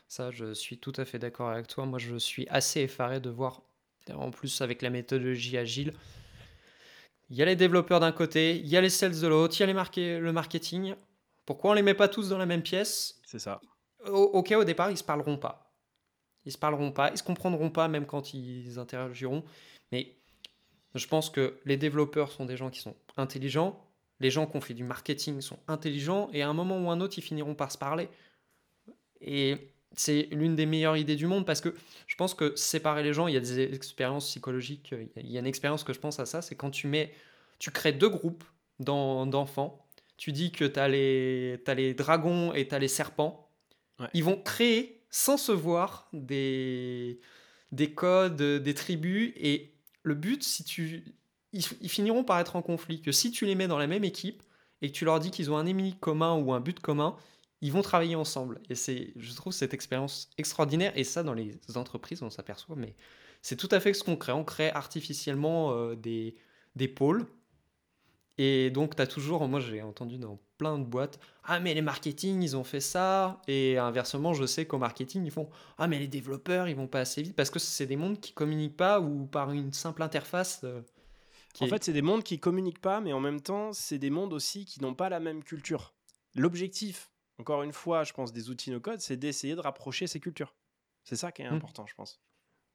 Ça, 0.09 0.31
je 0.31 0.53
suis 0.53 0.79
tout 0.79 0.93
à 0.97 1.05
fait 1.05 1.19
d'accord 1.19 1.49
avec 1.51 1.67
toi. 1.67 1.87
Moi, 1.87 1.99
je 1.99 2.17
suis 2.17 2.47
assez 2.49 2.81
effaré 2.81 3.21
de 3.21 3.31
voir, 3.31 3.63
en 4.15 4.31
plus 4.31 4.61
avec 4.61 4.83
la 4.83 4.91
méthodologie 4.91 5.57
agile, 5.59 5.93
il 7.31 7.37
y 7.37 7.43
a 7.43 7.45
les 7.45 7.57
développeurs 7.57 8.01
d'un 8.01 8.13
côté, 8.13 8.57
il 8.57 8.67
y 8.67 8.77
a 8.77 8.81
les 8.81 8.91
sales 8.91 9.19
de 9.21 9.27
l'autre, 9.27 9.55
il 9.59 9.61
y 9.61 9.63
a 9.63 9.67
les 9.67 9.75
marqué- 9.75 10.19
le 10.19 10.33
marketing. 10.33 10.95
Pourquoi 11.47 11.71
on 11.71 11.75
les 11.75 11.83
met 11.83 11.95
pas 11.95 12.09
tous 12.09 12.29
dans 12.29 12.39
la 12.39 12.47
même 12.47 12.63
pièce? 12.63 13.21
C'est 13.25 13.39
ça. 13.39 13.61
Au- 14.07 14.31
Ok, 14.35 14.53
au 14.57 14.65
départ, 14.65 14.91
ils 14.91 14.97
se 14.97 15.05
parleront 15.05 15.37
pas. 15.37 15.73
Ils 16.45 16.53
se 16.53 16.59
parleront 16.59 16.91
pas, 16.91 17.11
ils 17.11 17.19
se 17.19 17.23
comprendront 17.23 17.71
pas, 17.71 17.87
même 17.89 18.07
quand 18.07 18.35
ils 18.35 18.79
interagiront. 18.79 19.45
Mais 19.93 20.17
je 20.95 21.07
pense 21.07 21.31
que 21.31 21.61
les 21.67 21.77
développeurs 21.77 22.33
sont 22.33 22.47
des 22.47 22.57
gens 22.57 22.71
qui 22.71 22.81
sont 22.81 22.97
intelligents. 23.17 23.87
Les 24.19 24.31
gens 24.31 24.47
qui 24.47 24.57
ont 24.57 24.61
fait 24.61 24.75
du 24.75 24.85
marketing 24.85 25.41
sont 25.41 25.59
intelligents. 25.69 26.31
Et 26.33 26.43
à 26.43 26.49
un 26.49 26.53
moment 26.55 26.79
ou 26.81 26.91
un 26.91 27.01
autre, 27.01 27.19
ils 27.19 27.23
finiront 27.23 27.55
par 27.55 27.71
se 27.71 27.79
parler. 27.79 28.09
Et 29.21 29.57
c'est 29.97 30.29
l'une 30.31 30.55
des 30.57 30.67
meilleures 30.67 30.97
idées 30.97 31.17
du 31.17 31.27
monde 31.27 31.45
parce 31.45 31.61
que 31.61 31.75
je 32.07 32.17
pense 32.17 32.35
que 32.35 32.55
séparer 32.57 33.03
les 33.03 33.13
gens, 33.13 33.27
il 33.27 33.35
y 33.35 33.37
a 33.37 33.41
des 33.41 33.75
expériences 33.75 34.27
psychologiques. 34.27 34.93
euh, 34.93 35.05
Il 35.17 35.31
y 35.31 35.37
a 35.37 35.41
une 35.41 35.47
expérience 35.47 35.85
que 35.85 35.93
je 35.93 35.99
pense 35.99 36.21
à 36.21 36.27
ça, 36.27 36.43
c'est 36.43 36.55
quand 36.55 36.71
tu 36.71 36.87
mets, 36.87 37.13
tu 37.59 37.71
crées 37.71 37.93
deux 37.93 38.09
groupes 38.09 38.45
d'en- 38.79 39.27
d'enfants. 39.27 39.87
Tu 40.17 40.33
dis 40.33 40.53
que 40.53 40.65
tu 40.65 40.79
as 40.79 40.89
les, 40.89 41.95
dragons 41.95 42.53
et 42.53 42.69
tu 42.69 42.75
as 42.75 42.79
les 42.79 42.89
serpents. 42.89 43.49
Ouais. 43.99 44.07
Ils 44.15 44.25
vont 44.25 44.37
créer 44.41 45.03
sans 45.11 45.37
se 45.37 45.51
voir 45.53 46.09
des, 46.13 47.21
des 47.73 47.93
codes, 47.93 48.43
des 48.43 48.75
tribus. 48.75 49.33
Et 49.37 49.73
le 50.03 50.15
but, 50.15 50.43
si 50.43 50.63
tu, 50.63 51.05
ils, 51.53 51.65
ils 51.81 51.89
finiront 51.89 52.23
par 52.23 52.39
être 52.39 52.57
en 52.57 52.63
conflit. 52.63 53.01
Que 53.01 53.13
si 53.13 53.31
tu 53.31 53.47
les 53.47 53.55
mets 53.55 53.67
dans 53.67 53.79
la 53.79 53.87
même 53.87 54.05
équipe 54.05 54.43
et 54.83 54.91
que 54.91 54.97
tu 54.97 55.05
leur 55.05 55.21
dis 55.21 55.31
qu'ils 55.31 55.51
ont 55.51 55.57
un 55.57 55.67
ennemi 55.67 55.97
commun 55.99 56.37
ou 56.37 56.53
un 56.53 56.61
but 56.61 56.81
commun, 56.81 57.17
ils 57.61 57.73
vont 57.73 57.83
travailler 57.83 58.15
ensemble. 58.17 58.61
Et 58.71 58.75
c'est, 58.75 59.13
je 59.17 59.35
trouve 59.35 59.53
cette 59.53 59.75
expérience 59.75 60.31
extraordinaire. 60.39 60.93
Et 60.97 61.05
ça, 61.05 61.23
dans 61.23 61.35
les 61.35 61.59
entreprises, 61.77 62.23
on 62.23 62.31
s'aperçoit, 62.31 62.77
mais 62.77 62.97
c'est 63.43 63.57
tout 63.57 63.69
à 63.71 63.81
fait 63.81 63.93
ce 63.95 64.03
qu'on 64.05 64.17
crée. 64.17 64.33
On 64.33 64.45
crée 64.45 64.71
artificiellement 64.71 65.73
euh, 65.73 65.95
des, 65.95 66.37
des 66.77 66.89
pôles. 66.89 67.27
Et 68.39 68.71
donc, 68.71 68.97
tu 68.97 69.03
as 69.03 69.07
toujours, 69.07 69.47
moi 69.49 69.61
j'ai 69.61 69.83
entendu 69.83 70.17
dans 70.17 70.39
plein 70.57 70.79
de 70.79 70.85
boîtes, 70.85 71.19
ah 71.45 71.61
mais 71.61 71.75
les 71.75 71.83
marketing, 71.83 72.43
ils 72.43 72.57
ont 72.57 72.65
fait 72.65 72.81
ça. 72.81 73.41
Et 73.49 73.77
inversement, 73.77 74.33
je 74.33 74.47
sais 74.47 74.67
qu'au 74.67 74.79
marketing, 74.79 75.25
ils 75.27 75.31
font, 75.31 75.51
ah 75.79 75.87
mais 75.89 75.99
les 75.99 76.09
développeurs, 76.09 76.69
ils 76.69 76.77
vont 76.77 76.87
pas 76.87 77.01
assez 77.01 77.23
vite. 77.23 77.37
Parce 77.37 77.51
que 77.51 77.59
c'est 77.59 77.87
des 77.87 77.97
mondes 77.97 78.19
qui 78.21 78.33
communiquent 78.33 78.77
pas 78.77 79.01
ou 79.01 79.27
par 79.27 79.51
une 79.53 79.73
simple 79.75 80.03
interface. 80.03 80.61
euh, 80.65 80.81
En 81.61 81.67
est- 81.67 81.69
fait, 81.69 81.85
c'est 81.85 81.93
des 81.93 82.03
mondes 82.03 82.23
qui 82.23 82.39
communiquent 82.39 82.81
pas, 82.81 83.01
mais 83.01 83.13
en 83.13 83.21
même 83.21 83.41
temps, 83.43 83.73
c'est 83.75 83.99
des 83.99 84.11
mondes 84.11 84.33
aussi 84.33 84.65
qui 84.65 84.81
n'ont 84.81 84.95
pas 84.95 85.11
la 85.11 85.21
même 85.21 85.43
culture. 85.45 85.93
L'objectif, 86.35 87.11
encore 87.41 87.63
une 87.63 87.73
fois, 87.73 88.05
je 88.05 88.13
pense, 88.13 88.33
des 88.33 88.51
outils 88.51 88.71
no-code, 88.71 89.01
c'est 89.01 89.17
d'essayer 89.17 89.55
de 89.55 89.61
rapprocher 89.61 90.07
ces 90.07 90.21
cultures. 90.21 90.55
C'est 91.05 91.17
ça 91.17 91.33
qui 91.33 91.43
est 91.43 91.51
Mm. 91.51 91.55
important, 91.55 91.87
je 91.87 91.95
pense. 91.95 92.21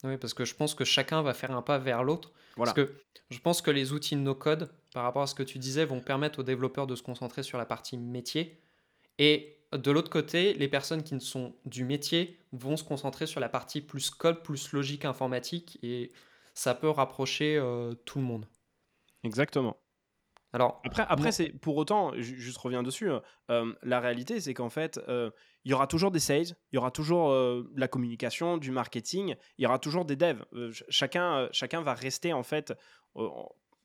Oui, 0.03 0.17
parce 0.17 0.33
que 0.33 0.43
je 0.45 0.53
pense 0.55 0.75
que 0.75 0.83
chacun 0.83 1.21
va 1.21 1.33
faire 1.33 1.51
un 1.51 1.61
pas 1.61 1.77
vers 1.77 2.03
l'autre. 2.03 2.31
Voilà. 2.57 2.73
Parce 2.73 2.87
que 2.87 2.95
je 3.29 3.39
pense 3.39 3.61
que 3.61 3.71
les 3.71 3.93
outils 3.93 4.15
no-code, 4.15 4.69
par 4.93 5.03
rapport 5.03 5.21
à 5.23 5.27
ce 5.27 5.35
que 5.35 5.43
tu 5.43 5.57
disais, 5.57 5.85
vont 5.85 6.01
permettre 6.01 6.39
aux 6.39 6.43
développeurs 6.43 6.85
de 6.87 6.95
se 6.95 7.01
concentrer 7.03 7.43
sur 7.43 7.57
la 7.57 7.65
partie 7.65 7.97
métier. 7.97 8.61
Et 9.19 9.57
de 9.71 9.91
l'autre 9.91 10.09
côté, 10.11 10.53
les 10.53 10.67
personnes 10.67 11.03
qui 11.03 11.15
ne 11.15 11.19
sont 11.19 11.55
du 11.65 11.85
métier 11.85 12.39
vont 12.51 12.75
se 12.77 12.83
concentrer 12.83 13.25
sur 13.25 13.39
la 13.39 13.49
partie 13.49 13.81
plus 13.81 14.09
code, 14.09 14.43
plus 14.43 14.71
logique 14.73 15.05
informatique. 15.05 15.79
Et 15.81 16.11
ça 16.53 16.75
peut 16.75 16.89
rapprocher 16.89 17.57
euh, 17.57 17.93
tout 18.05 18.19
le 18.19 18.25
monde. 18.25 18.45
Exactement. 19.23 19.77
Alors, 20.55 20.81
Après, 20.85 21.05
après 21.09 21.31
c'est 21.33 21.49
pour 21.49 21.75
autant, 21.75 22.13
juste 22.15 22.57
reviens 22.57 22.81
dessus. 22.81 23.09
euh, 23.49 23.73
la 23.83 23.99
réalité, 23.99 24.39
c'est 24.39 24.53
qu'en 24.53 24.69
fait, 24.69 24.99
euh, 25.09 25.29
il 25.65 25.71
y 25.71 25.73
aura 25.73 25.85
toujours 25.85 26.11
des 26.11 26.19
sales, 26.21 26.55
il 26.71 26.75
y 26.75 26.77
aura 26.77 26.91
toujours 26.91 27.31
euh, 27.31 27.69
de 27.73 27.79
la 27.79 27.89
communication, 27.89 28.57
du 28.57 28.71
marketing, 28.71 29.35
il 29.57 29.63
y 29.63 29.65
aura 29.67 29.79
toujours 29.79 30.05
des 30.05 30.15
devs. 30.15 30.45
Euh, 30.53 30.71
ch- 30.71 30.85
chacun, 30.87 31.35
euh, 31.39 31.49
chacun 31.51 31.81
va 31.81 31.93
rester 31.93 32.31
en 32.31 32.43
fait, 32.43 32.73
euh, 33.17 33.27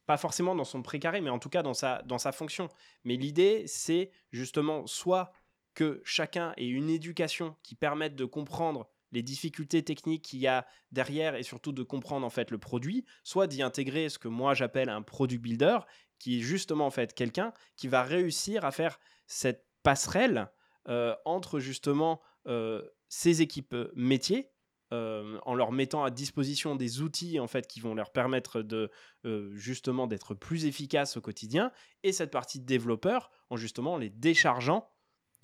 pas 0.06 0.16
forcément 0.16 0.54
dans 0.54 0.64
son 0.64 0.80
précaré, 0.82 1.20
mais 1.20 1.30
en 1.30 1.40
tout 1.40 1.48
cas 1.48 1.62
dans 1.64 1.74
sa, 1.74 2.02
dans 2.02 2.18
sa 2.18 2.30
fonction. 2.30 2.68
Mais 3.04 3.16
l'idée, 3.16 3.64
c'est 3.66 4.12
justement 4.30 4.86
soit 4.86 5.32
que 5.74 6.00
chacun 6.04 6.52
ait 6.56 6.68
une 6.68 6.88
éducation 6.88 7.56
qui 7.64 7.74
permette 7.74 8.14
de 8.14 8.24
comprendre 8.24 8.88
les 9.12 9.22
difficultés 9.22 9.82
techniques 9.82 10.22
qu'il 10.24 10.38
y 10.38 10.46
a 10.46 10.66
derrière 10.92 11.34
et 11.34 11.42
surtout 11.42 11.72
de 11.72 11.82
comprendre 11.82 12.24
en 12.24 12.30
fait 12.30 12.52
le 12.52 12.58
produit, 12.58 13.04
soit 13.24 13.48
d'y 13.48 13.60
intégrer 13.60 14.08
ce 14.08 14.20
que 14.20 14.28
moi 14.28 14.54
j'appelle 14.54 14.88
un 14.88 15.02
product 15.02 15.42
builder, 15.42 15.78
qui 16.20 16.38
est 16.38 16.42
justement 16.42 16.86
en 16.86 16.90
fait 16.90 17.12
quelqu'un 17.14 17.52
qui 17.76 17.88
va 17.88 18.04
réussir 18.04 18.64
à 18.64 18.70
faire 18.70 19.00
cette 19.26 19.66
passerelle 19.82 20.52
euh, 20.88 21.16
entre 21.24 21.58
justement 21.58 22.20
euh, 22.46 22.82
ces 23.08 23.42
équipes 23.42 23.74
euh, 23.74 23.90
métiers 23.96 24.52
euh, 24.92 25.38
en 25.42 25.54
leur 25.54 25.70
mettant 25.72 26.02
à 26.04 26.10
disposition 26.10 26.74
des 26.76 27.00
outils 27.00 27.38
en 27.40 27.46
fait 27.46 27.66
qui 27.66 27.80
vont 27.80 27.94
leur 27.94 28.12
permettre 28.12 28.60
de 28.62 28.90
euh, 29.24 29.54
justement 29.54 30.06
d'être 30.06 30.34
plus 30.34 30.64
efficaces 30.66 31.16
au 31.16 31.20
quotidien 31.20 31.72
et 32.02 32.12
cette 32.12 32.30
partie 32.30 32.60
développeur 32.60 33.30
en 33.50 33.56
justement 33.56 33.96
les 33.98 34.10
déchargeant 34.10 34.90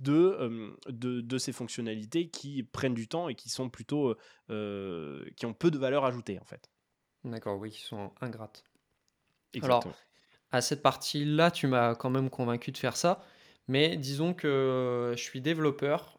de, 0.00 0.12
euh, 0.12 0.76
de, 0.88 1.20
de 1.20 1.38
ces 1.38 1.52
fonctionnalités 1.52 2.28
qui 2.28 2.62
prennent 2.64 2.94
du 2.94 3.08
temps 3.08 3.28
et 3.28 3.34
qui 3.34 3.48
sont 3.48 3.70
plutôt 3.70 4.16
euh, 4.50 5.24
qui 5.36 5.46
ont 5.46 5.54
peu 5.54 5.70
de 5.70 5.78
valeur 5.78 6.04
ajoutée 6.04 6.38
en 6.38 6.44
fait. 6.44 6.70
d'accord, 7.24 7.58
oui, 7.58 7.70
ils 7.70 7.86
sont 7.86 8.12
ingrates. 8.20 8.64
Exactement. 9.52 9.94
À 10.56 10.60
cette 10.60 10.82
partie-là, 10.82 11.50
tu 11.50 11.66
m'as 11.66 11.94
quand 11.94 12.10
même 12.10 12.30
convaincu 12.30 12.72
de 12.72 12.78
faire 12.78 12.96
ça. 12.96 13.24
Mais 13.68 13.96
disons 13.96 14.34
que 14.34 14.46
euh, 14.48 15.16
je 15.16 15.22
suis 15.22 15.40
développeur. 15.40 16.18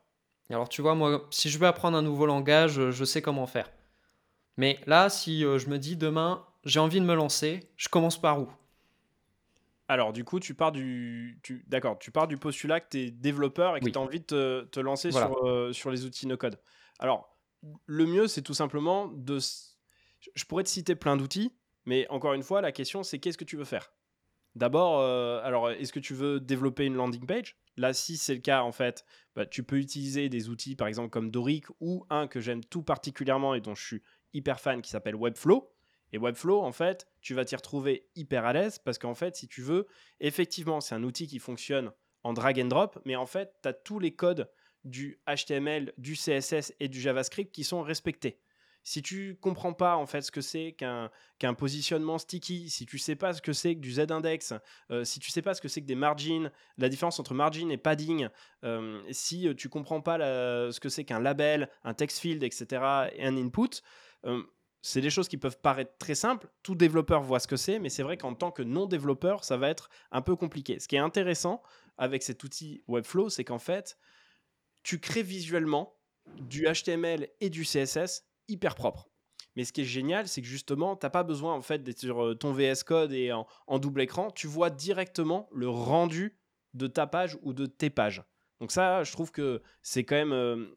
Alors, 0.50 0.70
tu 0.70 0.82
vois, 0.82 0.96
moi, 0.96 1.28
si 1.32 1.50
je 1.50 1.60
veux 1.60 1.68
apprendre 1.68 1.98
un 1.98 2.02
nouveau 2.02 2.26
langage, 2.26 2.80
euh, 2.80 2.92
je 2.92 3.06
sais 3.06 3.22
comment 3.22 3.48
faire. 3.48 3.72
Mais 4.58 4.80
là, 4.88 5.10
si 5.10 5.46
euh, 5.46 5.60
je 5.60 5.70
me 5.70 5.80
dis 5.80 5.98
demain, 5.98 6.46
j'ai 6.66 6.80
envie 6.80 7.00
de 7.02 7.06
me 7.06 7.16
lancer, 7.16 7.72
je 7.78 7.90
commence 7.90 8.20
par 8.22 8.42
où? 8.42 8.50
Alors, 9.88 10.12
du 10.12 10.24
coup, 10.26 10.40
tu 10.40 10.54
pars 10.54 10.72
du, 10.72 11.40
tu, 11.44 11.64
d'accord, 11.68 11.98
tu 12.00 12.12
pars 12.12 12.28
du 12.28 12.38
postulat 12.38 12.82
que 12.82 12.90
tu 12.90 12.98
es 13.00 13.12
développeur 13.12 13.78
et 13.78 13.82
que 13.82 13.86
Oui. 13.86 13.92
tu 13.92 13.98
as 13.98 14.02
envie 14.02 14.20
de 14.20 14.26
te, 14.26 14.64
te 14.66 14.80
lancer 14.82 15.12
Voilà. 15.12 15.28
sur, 15.28 15.48
euh, 15.48 15.72
sur 15.72 15.92
les 15.92 16.06
outils 16.06 16.28
no-code. 16.28 16.60
Alors, 17.00 17.38
le 17.86 18.06
mieux, 18.06 18.28
c'est 18.28 18.42
tout 18.42 18.54
simplement 18.54 19.08
de. 19.08 19.40
Je 20.36 20.46
pourrais 20.46 20.64
te 20.64 20.70
citer 20.70 20.96
plein 20.96 21.16
d'outils, 21.16 21.56
mais 21.86 22.08
encore 22.10 22.34
une 22.34 22.44
fois, 22.44 22.62
la 22.62 22.72
question, 22.72 23.04
c'est 23.04 23.20
qu'est-ce 23.20 23.38
que 23.38 23.46
tu 23.46 23.56
veux 23.56 23.66
faire? 23.66 23.94
D'abord, 24.58 25.02
euh, 25.02 25.40
alors, 25.44 25.70
est-ce 25.70 25.94
que 25.94 26.00
tu 26.00 26.16
veux 26.16 26.40
développer 26.40 26.86
une 26.86 26.96
landing 26.96 27.28
page? 27.28 27.56
Là, 27.78 27.94
si 27.94 28.18
c'est 28.18 28.34
le 28.34 28.42
cas, 28.42 28.64
en 28.64 28.72
fait, 28.72 29.06
bah, 29.36 29.46
tu 29.46 29.62
peux 29.62 29.78
utiliser 29.78 30.30
des 30.30 30.50
outils, 30.50 30.76
par 30.76 30.88
exemple, 30.88 31.12
comme 31.12 31.30
Doric 31.30 31.66
ou 31.80 32.06
un 32.10 32.28
que 32.28 32.40
j'aime 32.40 32.64
tout 32.64 32.82
particulièrement 32.82 33.54
et 33.54 33.62
dont 33.62 33.76
je 33.76 33.86
suis 33.86 34.02
hyper 34.34 34.60
fan 34.60 34.82
qui 34.82 34.90
s'appelle 34.90 35.16
Webflow. 35.16 35.72
Et 36.12 36.18
Webflow, 36.18 36.64
en 36.64 36.72
fait, 36.72 37.08
tu 37.22 37.36
vas 37.36 37.46
t'y 37.46 37.56
retrouver 37.56 38.08
hyper 38.16 38.46
à 38.46 38.54
l'aise 38.54 38.80
parce 38.80 38.98
qu'en 38.98 39.14
fait, 39.14 39.36
si 39.36 39.48
tu 39.48 39.62
veux, 39.62 39.86
effectivement, 40.20 40.82
c'est 40.82 40.96
un 40.96 41.04
outil 41.04 41.28
qui 41.28 41.38
fonctionne 41.38 41.92
en 42.24 42.34
drag 42.34 42.60
and 42.60 42.66
drop, 42.66 43.00
mais 43.06 43.16
en 43.16 43.28
fait, 43.28 43.54
tu 43.62 43.70
as 43.70 43.74
tous 43.74 44.00
les 44.00 44.16
codes 44.16 44.50
du 44.86 45.20
HTML, 45.28 45.94
du 46.00 46.16
CSS 46.16 46.74
et 46.80 46.88
du 46.88 47.00
JavaScript 47.00 47.54
qui 47.54 47.64
sont 47.64 47.84
respectés. 47.84 48.40
Si 48.88 49.02
tu 49.02 49.38
comprends 49.42 49.74
pas 49.74 49.98
en 49.98 50.06
fait 50.06 50.22
ce 50.22 50.32
que 50.32 50.40
c'est 50.40 50.72
qu'un 50.72 51.54
positionnement 51.56 52.18
sticky, 52.18 52.70
si 52.70 52.86
tu 52.86 52.98
sais 52.98 53.18
pas 53.18 53.34
ce 53.34 53.42
que 53.42 53.52
c'est 53.52 53.76
que 53.76 53.82
du 53.82 53.92
z-index, 53.92 54.54
euh, 54.92 55.04
si 55.04 55.20
tu 55.20 55.30
sais 55.30 55.42
pas 55.42 55.54
ce 55.54 55.60
que 55.60 55.68
c'est 55.68 55.82
que 55.82 55.86
des 55.88 55.96
margins, 55.96 56.50
la 56.78 56.88
différence 56.88 57.20
entre 57.20 57.34
margin 57.34 57.70
et 57.70 57.76
padding, 57.76 58.30
euh, 58.64 59.04
si 59.12 59.54
tu 59.58 59.68
comprends 59.68 60.00
pas 60.00 60.18
ce 60.72 60.80
que 60.80 60.88
c'est 60.88 61.04
qu'un 61.04 61.20
label, 61.20 61.70
un 61.84 61.94
text 61.94 62.20
field, 62.20 62.42
etc. 62.44 63.10
et 63.12 63.26
un 63.26 63.36
input, 63.36 63.82
euh, 64.24 64.42
c'est 64.82 65.02
des 65.02 65.10
choses 65.10 65.28
qui 65.28 65.36
peuvent 65.36 65.60
paraître 65.60 65.98
très 65.98 66.16
simples. 66.16 66.48
Tout 66.64 66.76
développeur 66.76 67.24
voit 67.24 67.42
ce 67.42 67.48
que 67.50 67.58
c'est, 67.58 67.80
mais 67.80 67.90
c'est 67.90 68.04
vrai 68.04 68.16
qu'en 68.16 68.36
tant 68.36 68.52
que 68.52 68.64
non-développeur, 68.64 69.44
ça 69.44 69.58
va 69.58 69.68
être 69.68 69.90
un 70.14 70.22
peu 70.22 70.38
compliqué. 70.38 70.80
Ce 70.80 70.88
qui 70.88 70.96
est 70.96 71.00
intéressant 71.00 71.62
avec 71.98 72.24
cet 72.24 72.42
outil 72.42 72.86
Webflow, 72.88 73.28
c'est 73.28 73.44
qu'en 73.44 73.60
fait, 73.60 73.98
tu 74.84 75.02
crées 75.02 75.24
visuellement 75.24 75.98
du 76.38 76.66
HTML 76.72 77.28
et 77.42 77.50
du 77.50 77.64
CSS 77.66 78.24
hyper 78.48 78.76
propre. 78.76 79.10
Mais 79.56 79.66
ce 79.66 79.74
qui 79.74 79.82
est 79.82 79.86
génial, 79.86 80.28
c'est 80.28 80.42
que 80.42 80.48
justement, 80.48 80.96
tu 80.96 81.06
n'as 81.06 81.10
pas 81.10 81.24
besoin 81.24 81.56
en 81.56 81.62
fait 81.62 81.84
d'être 81.84 82.00
sur 82.00 82.24
euh, 82.24 82.36
ton 82.36 82.54
VS 82.54 82.84
Code 82.86 83.12
et 83.12 83.32
en, 83.32 83.80
double 83.80 84.02
écran. 84.02 84.30
Tu 84.30 84.46
vois 84.46 84.70
directement 84.70 85.50
le 85.52 85.68
rendu 85.68 86.38
de 86.76 86.86
ta 86.86 87.08
page 87.08 87.38
ou 87.42 87.54
de 87.54 87.66
tes 87.66 87.90
pages. 87.90 88.24
Donc 88.60 88.72
ça, 88.72 89.04
je 89.04 89.12
trouve 89.12 89.32
que 89.32 89.62
c'est 89.82 90.04
quand 90.04 90.16
même... 90.16 90.32
Euh, 90.32 90.68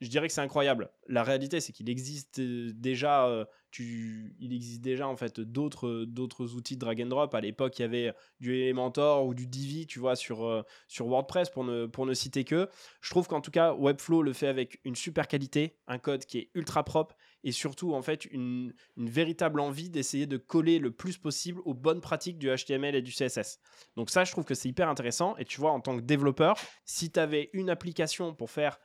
je 0.00 0.08
dirais 0.08 0.28
que 0.28 0.32
c'est 0.32 0.40
incroyable. 0.40 0.90
La 1.08 1.22
réalité, 1.22 1.60
c'est 1.60 1.72
qu'il 1.72 1.90
existe 1.90 2.38
euh, 2.38 3.44
il 3.84 4.52
existe 4.52 4.80
déjà 4.80 5.08
en 5.08 5.16
fait 5.16 5.40
d'autres 5.40 6.04
d'autres 6.04 6.54
outils 6.54 6.76
de 6.76 6.80
drag 6.80 7.02
and 7.02 7.06
drop. 7.06 7.34
À 7.34 7.40
l'époque, 7.40 7.78
il 7.78 7.82
y 7.82 7.84
avait 7.84 8.12
du 8.40 8.54
Elementor 8.54 9.26
ou 9.26 9.34
du 9.34 9.46
Divi, 9.46 9.86
tu 9.86 9.98
vois, 9.98 10.16
sur, 10.16 10.46
euh, 10.46 10.62
sur 10.88 11.06
WordPress 11.06 11.50
pour 11.50 11.64
ne, 11.64 11.86
pour 11.86 12.06
ne 12.06 12.14
citer 12.14 12.44
que. 12.44 12.68
Je 13.00 13.10
trouve 13.10 13.26
qu'en 13.28 13.40
tout 13.40 13.50
cas, 13.50 13.74
Webflow 13.74 14.22
le 14.22 14.32
fait 14.32 14.48
avec 14.48 14.80
une 14.84 14.96
super 14.96 15.28
qualité, 15.28 15.76
un 15.86 15.98
code 15.98 16.24
qui 16.24 16.38
est 16.38 16.50
ultra 16.54 16.84
propre 16.84 17.16
et 17.44 17.52
surtout 17.52 17.94
en 17.94 18.02
fait 18.02 18.24
une, 18.26 18.74
une 18.96 19.08
véritable 19.08 19.60
envie 19.60 19.88
d'essayer 19.88 20.26
de 20.26 20.36
coller 20.36 20.78
le 20.78 20.90
plus 20.90 21.16
possible 21.16 21.60
aux 21.64 21.74
bonnes 21.74 22.00
pratiques 22.00 22.38
du 22.38 22.48
HTML 22.48 22.94
et 22.94 23.02
du 23.02 23.12
CSS. 23.12 23.60
Donc 23.96 24.10
ça, 24.10 24.24
je 24.24 24.32
trouve 24.32 24.44
que 24.44 24.54
c'est 24.54 24.68
hyper 24.68 24.88
intéressant. 24.88 25.36
Et 25.36 25.44
tu 25.44 25.60
vois, 25.60 25.70
en 25.70 25.80
tant 25.80 25.96
que 25.96 26.02
développeur, 26.02 26.56
si 26.84 27.10
tu 27.10 27.20
avais 27.20 27.50
une 27.52 27.70
application 27.70 28.34
pour 28.34 28.50
faire 28.50 28.80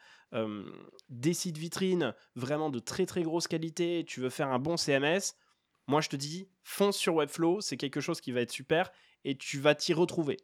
des 1.10 1.34
sites 1.34 1.58
vitrines 1.58 2.14
vraiment 2.36 2.70
de 2.70 2.80
très 2.80 3.06
très 3.06 3.24
grosse 3.24 3.48
qualité, 3.48 4.06
tu 4.08 4.22
veux 4.22 4.30
faire 4.30 4.50
un 4.50 4.60
bon 4.60 4.78
CMS, 4.78 5.36
moi 5.88 6.02
je 6.02 6.10
te 6.10 6.16
dis, 6.16 6.48
fonce 6.64 6.98
sur 6.98 7.16
Webflow, 7.16 7.62
c'est 7.62 7.78
quelque 7.78 8.02
chose 8.02 8.22
qui 8.22 8.32
va 8.32 8.42
être 8.42 8.52
super 8.52 8.92
et 9.24 9.38
tu 9.38 9.60
vas 9.60 9.76
t'y 9.76 9.94
retrouver. 9.94 10.38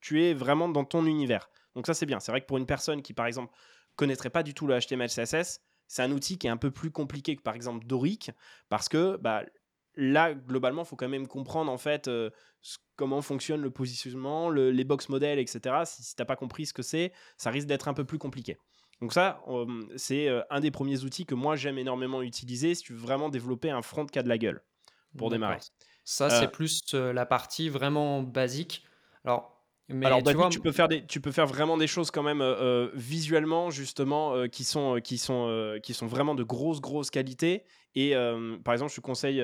tu 0.00 0.22
es 0.22 0.34
vraiment 0.34 0.68
dans 0.68 0.84
ton 0.84 1.06
univers. 1.06 1.50
Donc 1.74 1.86
ça 1.86 1.94
c'est 1.94 2.06
bien. 2.06 2.20
C'est 2.20 2.32
vrai 2.32 2.40
que 2.40 2.46
pour 2.46 2.58
une 2.58 2.66
personne 2.66 3.02
qui 3.02 3.12
par 3.12 3.26
exemple 3.26 3.52
connaîtrait 3.96 4.30
pas 4.30 4.42
du 4.42 4.54
tout 4.54 4.66
le 4.66 4.78
HTML 4.78 5.08
CSS, 5.08 5.60
c'est 5.86 6.02
un 6.02 6.10
outil 6.10 6.38
qui 6.38 6.46
est 6.46 6.50
un 6.50 6.56
peu 6.56 6.70
plus 6.70 6.90
compliqué 6.90 7.36
que 7.36 7.42
par 7.42 7.54
exemple 7.54 7.86
Doric 7.86 8.30
parce 8.68 8.88
que 8.88 9.16
bah, 9.18 9.44
là 9.94 10.32
globalement 10.34 10.84
faut 10.84 10.96
quand 10.96 11.08
même 11.08 11.26
comprendre 11.26 11.70
en 11.70 11.78
fait 11.78 12.10
comment 12.96 13.20
fonctionne 13.20 13.60
le 13.60 13.70
positionnement, 13.70 14.48
les 14.50 14.84
box 14.84 15.08
models, 15.08 15.38
etc. 15.38 15.82
Si, 15.84 16.02
si 16.02 16.14
tu 16.14 16.22
n'as 16.22 16.26
pas 16.26 16.36
compris 16.36 16.66
ce 16.66 16.72
que 16.72 16.82
c'est, 16.82 17.12
ça 17.36 17.50
risque 17.50 17.66
d'être 17.66 17.88
un 17.88 17.94
peu 17.94 18.04
plus 18.04 18.18
compliqué. 18.18 18.56
Donc 19.02 19.12
ça, 19.12 19.42
c'est 19.96 20.28
un 20.48 20.60
des 20.60 20.70
premiers 20.70 21.02
outils 21.02 21.26
que 21.26 21.34
moi 21.34 21.56
j'aime 21.56 21.76
énormément 21.76 22.22
utiliser 22.22 22.76
si 22.76 22.84
tu 22.84 22.92
veux 22.92 23.00
vraiment 23.00 23.30
développer 23.30 23.68
un 23.68 23.82
front 23.82 24.06
a 24.14 24.22
de 24.22 24.28
la 24.28 24.38
gueule 24.38 24.62
pour 25.18 25.28
démarrer. 25.28 25.58
Ça, 26.04 26.30
c'est 26.30 26.44
euh 26.44 26.48
plus 26.48 26.94
la 26.94 27.26
partie 27.26 27.68
vraiment 27.68 28.22
basique. 28.22 28.84
Alors, 29.24 29.60
mais 29.88 30.06
Alors, 30.06 30.22
tu, 30.22 30.34
tu, 30.50 30.60
peux 30.60 30.70
faire 30.70 30.86
des, 30.86 31.04
tu 31.04 31.20
peux 31.20 31.32
faire 31.32 31.48
vraiment 31.48 31.76
des 31.76 31.88
choses 31.88 32.12
quand 32.12 32.22
même 32.22 32.44
visuellement 32.94 33.70
justement 33.70 34.46
qui 34.46 34.62
sont 34.62 35.00
qui 35.02 35.18
sont 35.18 35.80
qui 35.82 35.94
sont 35.94 36.06
vraiment 36.06 36.36
de 36.36 36.44
grosses 36.44 36.80
grosses 36.80 37.10
qualités. 37.10 37.64
Et 37.96 38.14
par 38.62 38.72
exemple, 38.72 38.92
je 38.92 38.96
te 38.96 39.00
conseille, 39.00 39.42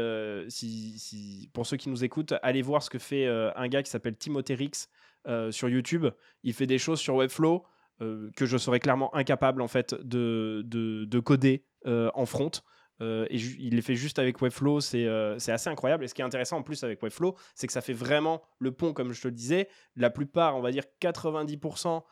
si, 0.49 0.97
si, 1.01 1.51
pour 1.53 1.67
ceux 1.67 1.77
qui 1.77 1.89
nous 1.89 2.05
écoutent, 2.05 2.35
allez 2.43 2.63
voir 2.63 2.85
ce 2.85 2.91
que 2.91 3.01
fait 3.01 3.27
un 3.27 3.67
gars 3.67 3.83
qui 3.83 3.91
s'appelle 3.91 4.17
Timothée 4.17 4.55
Rix 4.55 4.89
sur 5.51 5.69
YouTube. 5.69 6.07
Il 6.45 6.55
fait 6.55 6.69
des 6.69 6.79
choses 6.79 7.01
sur 7.01 7.17
Webflow. 7.17 7.65
Euh, 8.01 8.31
que 8.37 8.47
je 8.47 8.57
serais 8.57 8.79
clairement 8.79 9.13
incapable 9.17 9.61
en 9.61 9.67
fait 9.67 9.93
de, 9.93 10.63
de, 10.65 11.19
coder 11.21 11.65
euh, 11.87 12.11
en 12.15 12.27
front. 12.27 12.51
Euh, 13.01 13.27
et 13.29 13.37
il 13.37 13.75
les 13.75 13.83
fait 13.83 13.97
juste 13.97 14.21
avec 14.21 14.41
Webflow, 14.41 14.81
c'est 14.81 15.07
assez 15.07 15.69
incroyable. 15.69 16.05
Et 16.05 16.09
ce 16.09 16.15
qui 16.15 16.23
est 16.23 16.25
intéressant 16.25 16.59
en 16.59 16.63
plus 16.63 16.85
avec 16.85 17.03
Webflow, 17.03 17.37
c'est 17.57 17.67
que 17.67 17.73
ça 17.73 17.81
fait 17.81 17.93
vraiment 17.93 18.43
le 18.61 18.71
pont, 18.71 18.93
comme 18.93 19.13
je 19.13 19.21
te 19.21 19.29
le 19.29 19.35
disais. 19.35 19.69
La 19.97 20.11
plupart, 20.11 20.57
on 20.57 20.61
va 20.61 20.71
dire 20.71 20.85
90%, 21.01 22.03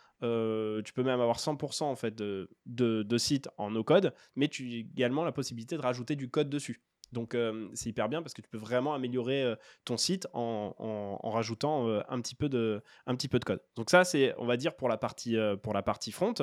tu 0.82 0.93
peux 0.93 1.03
même 1.05 1.20
avoir 1.20 1.39
100% 1.39 1.84
en 1.84 1.97
fait 1.97 2.14
de, 2.14 2.51
de, 2.66 3.05
de 3.05 3.18
sites 3.18 3.49
en 3.57 3.70
no-code, 3.70 4.12
mais 4.34 4.49
tu 4.49 4.64
as 4.64 4.76
également 4.78 5.24
la 5.24 5.32
possibilité 5.32 5.76
de 5.76 5.82
rajouter 5.82 6.16
du 6.16 6.28
code 6.28 6.51
dessus. 6.51 6.82
Donc 7.16 7.34
c'est 7.72 7.88
hyper 7.88 8.10
bien 8.10 8.20
parce 8.20 8.34
que 8.34 8.42
tu 8.42 8.48
peux 8.50 8.58
vraiment 8.58 8.92
améliorer 8.92 9.56
ton 9.86 9.96
site 9.96 10.28
en, 10.34 11.18
rajoutant 11.24 11.88
un, 12.10 12.20
petit 12.20 12.34
peu 12.34 12.50
de, 12.50 12.82
un 13.06 13.16
petit 13.16 13.28
peu 13.28 13.38
de 13.38 13.44
code. 13.44 13.62
Donc 13.74 13.88
ça 13.88 14.04
c'est 14.04 14.34
on 14.36 14.44
va 14.44 14.58
dire 14.58 14.76
pour 14.76 14.90
la 14.90 14.98
partie, 14.98 15.34
pour 15.62 15.72
la 15.72 15.82
partie 15.82 16.12
front. 16.12 16.34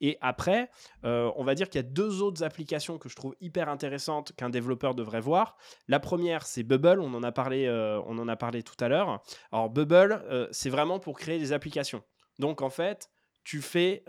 Et 0.00 0.18
après 0.20 0.68
on 1.04 1.44
va 1.44 1.54
dire 1.54 1.68
qu'il 1.68 1.80
y 1.80 1.84
a 1.84 1.88
deux 1.88 2.22
autres 2.22 2.42
applications 2.42 2.98
que 2.98 3.08
je 3.08 3.14
trouve 3.14 3.36
hyper 3.40 3.68
intéressantes 3.68 4.32
qu'un 4.32 4.50
développeur 4.50 4.96
devrait 4.96 5.20
voir. 5.20 5.56
La 5.86 6.00
première 6.00 6.44
c'est 6.44 6.64
Bubble, 6.64 6.98
on 7.00 7.14
en 7.14 7.22
a 7.22 7.30
parlé, 7.30 7.70
on 8.04 8.18
en 8.18 8.26
a 8.26 8.34
parlé 8.34 8.64
tout 8.64 8.84
à 8.84 8.88
l'heure. 8.88 9.22
Alors 9.52 9.70
Bubble 9.70 10.48
c'est 10.50 10.70
vraiment 10.70 10.98
pour 10.98 11.16
créer 11.16 11.38
des 11.38 11.52
applications. 11.52 12.02
Donc 12.40 12.62
en 12.62 12.70
fait 12.70 13.10
tu 13.44 13.62
fais, 13.62 14.04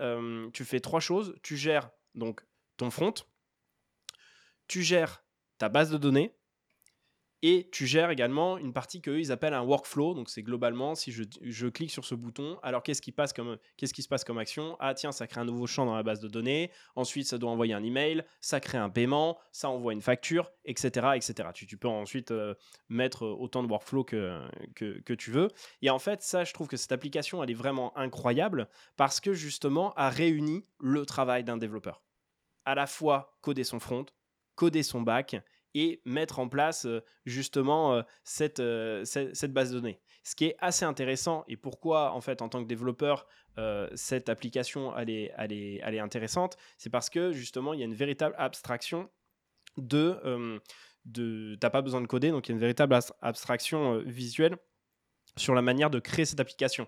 tu 0.52 0.66
fais 0.66 0.80
trois 0.80 1.00
choses. 1.00 1.36
Tu 1.44 1.58
gères 1.58 1.92
donc 2.16 2.42
ton 2.78 2.90
front, 2.90 3.14
tu 4.68 4.82
gères 4.82 5.24
ta 5.58 5.70
base 5.70 5.92
de 5.92 5.98
données 5.98 6.34
et 7.44 7.70
tu 7.72 7.86
gères 7.86 8.10
également 8.10 8.58
une 8.58 8.74
partie 8.74 9.02
qu'eux 9.02 9.20
ils 9.20 9.32
appellent 9.32 9.54
un 9.54 9.62
workflow. 9.62 10.14
Donc 10.16 10.30
c'est 10.30 10.42
globalement 10.42 10.96
si 10.96 11.12
je, 11.12 11.68
clique 11.68 11.92
sur 11.92 12.04
ce 12.04 12.16
bouton, 12.16 12.58
alors 12.64 12.82
qu'est-ce 12.82 13.02
qui 13.02 13.12
passe 13.12 13.34
comme 13.34 13.58
qu'est-ce 13.78 13.94
qui 13.94 14.02
se 14.02 14.08
passe 14.08 14.24
comme 14.24 14.40
action? 14.40 14.76
Ah 14.80 14.94
tiens, 14.94 15.12
ça 15.12 15.28
crée 15.28 15.42
un 15.42 15.46
nouveau 15.46 15.68
champ 15.68 15.86
dans 15.86 15.96
la 15.96 16.04
base 16.04 16.20
de 16.20 16.28
données. 16.28 16.72
Ensuite, 16.96 17.28
ça 17.28 17.38
doit 17.38 17.52
envoyer 17.52 17.74
un 17.74 17.84
email, 17.84 18.24
ça 18.42 18.60
crée 18.60 18.78
un 18.78 18.90
paiement, 18.90 19.38
ça 19.52 19.70
envoie 19.70 19.94
une 19.94 20.02
facture, 20.02 20.52
etc., 20.66 21.10
etc. 21.16 21.50
Tu, 21.54 21.78
peux 21.78 21.88
ensuite 21.88 22.32
euh, 22.32 22.56
mettre 22.90 23.26
autant 23.26 23.62
de 23.62 23.68
workflow 23.68 24.04
que, 24.04 24.42
que, 24.76 25.00
que 25.02 25.14
tu 25.14 25.32
veux. 25.32 25.50
Et 25.82 25.90
en 25.90 26.00
fait, 26.00 26.24
ça, 26.24 26.44
je 26.44 26.54
trouve 26.54 26.68
que 26.68 26.78
cette 26.78 26.92
application, 26.92 27.44
elle 27.44 27.52
est 27.52 27.56
vraiment 27.56 27.96
incroyable 27.98 28.68
parce 28.96 29.20
que 29.20 29.34
justement, 29.34 29.94
a 29.94 30.10
réuni 30.10 30.64
le 30.80 31.06
travail 31.06 31.44
d'un 31.44 31.58
développeur. 31.58 32.02
À 32.66 32.76
la 32.76 32.88
fois 32.88 33.38
coder 33.42 33.64
son 33.64 33.80
front, 33.80 34.06
coder 34.58 34.84
son 34.84 35.02
bac 35.02 35.38
et 35.78 36.02
mettre 36.06 36.40
en 36.40 36.50
place 36.50 36.86
euh, 36.86 37.04
justement 37.26 37.94
euh, 37.94 38.02
euh, 38.60 39.04
cette, 39.06 39.36
cette, 39.36 39.54
base 39.54 39.72
de 39.72 39.80
données. 39.80 40.02
Ce 40.24 40.36
qui 40.36 40.46
est 40.46 40.56
assez 40.60 40.86
intéressant 40.86 41.46
et 41.48 41.56
pourquoi 41.56 42.12
en 42.14 42.20
fait 42.20 42.42
en 42.42 42.50
tant 42.50 42.62
que 42.62 42.68
développeur 42.68 43.26
cette 43.96 44.30
application 44.30 44.96
elle 44.96 45.10
est, 45.10 45.34
elle 45.36 45.52
est, 45.52 45.80
elle 45.84 45.96
est 45.96 46.00
intéressante, 46.00 46.58
c'est 46.78 46.92
parce 46.92 47.10
que 47.10 47.32
justement 47.32 47.74
il 47.74 47.80
y 47.80 47.82
a 47.82 47.86
une 47.86 47.96
véritable 47.96 48.36
abstraction 48.38 49.10
de... 49.78 50.62
de 51.06 51.58
T'as 51.60 51.72
pas 51.72 51.82
besoin 51.82 52.02
de 52.02 52.06
coder, 52.06 52.30
donc 52.30 52.48
il 52.48 52.52
y 52.52 52.54
a 52.54 52.56
une 52.56 52.60
véritable 52.60 53.00
abstraction 53.22 53.98
visuelle 54.06 54.58
sur 55.38 55.56
la 55.56 55.64
manière 55.64 55.90
de 55.90 55.98
créer 55.98 56.26
cette 56.26 56.40
application. 56.40 56.88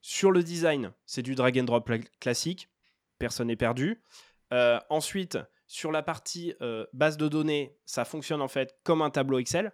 Sur 0.00 0.30
le 0.30 0.44
design, 0.44 0.92
c'est 1.06 1.22
du 1.22 1.34
drag 1.34 1.58
and 1.58 1.64
drop 1.64 1.90
classique, 2.20 2.68
personne 3.18 3.48
n'est 3.48 3.56
perdu. 3.56 4.00
ensuite, 4.88 5.38
sur 5.66 5.92
la 5.92 6.02
partie 6.02 6.54
euh, 6.62 6.86
base 6.92 7.16
de 7.16 7.28
données, 7.28 7.76
ça 7.84 8.04
fonctionne 8.04 8.40
en 8.40 8.48
fait 8.48 8.76
comme 8.84 9.02
un 9.02 9.10
tableau 9.10 9.38
Excel. 9.38 9.72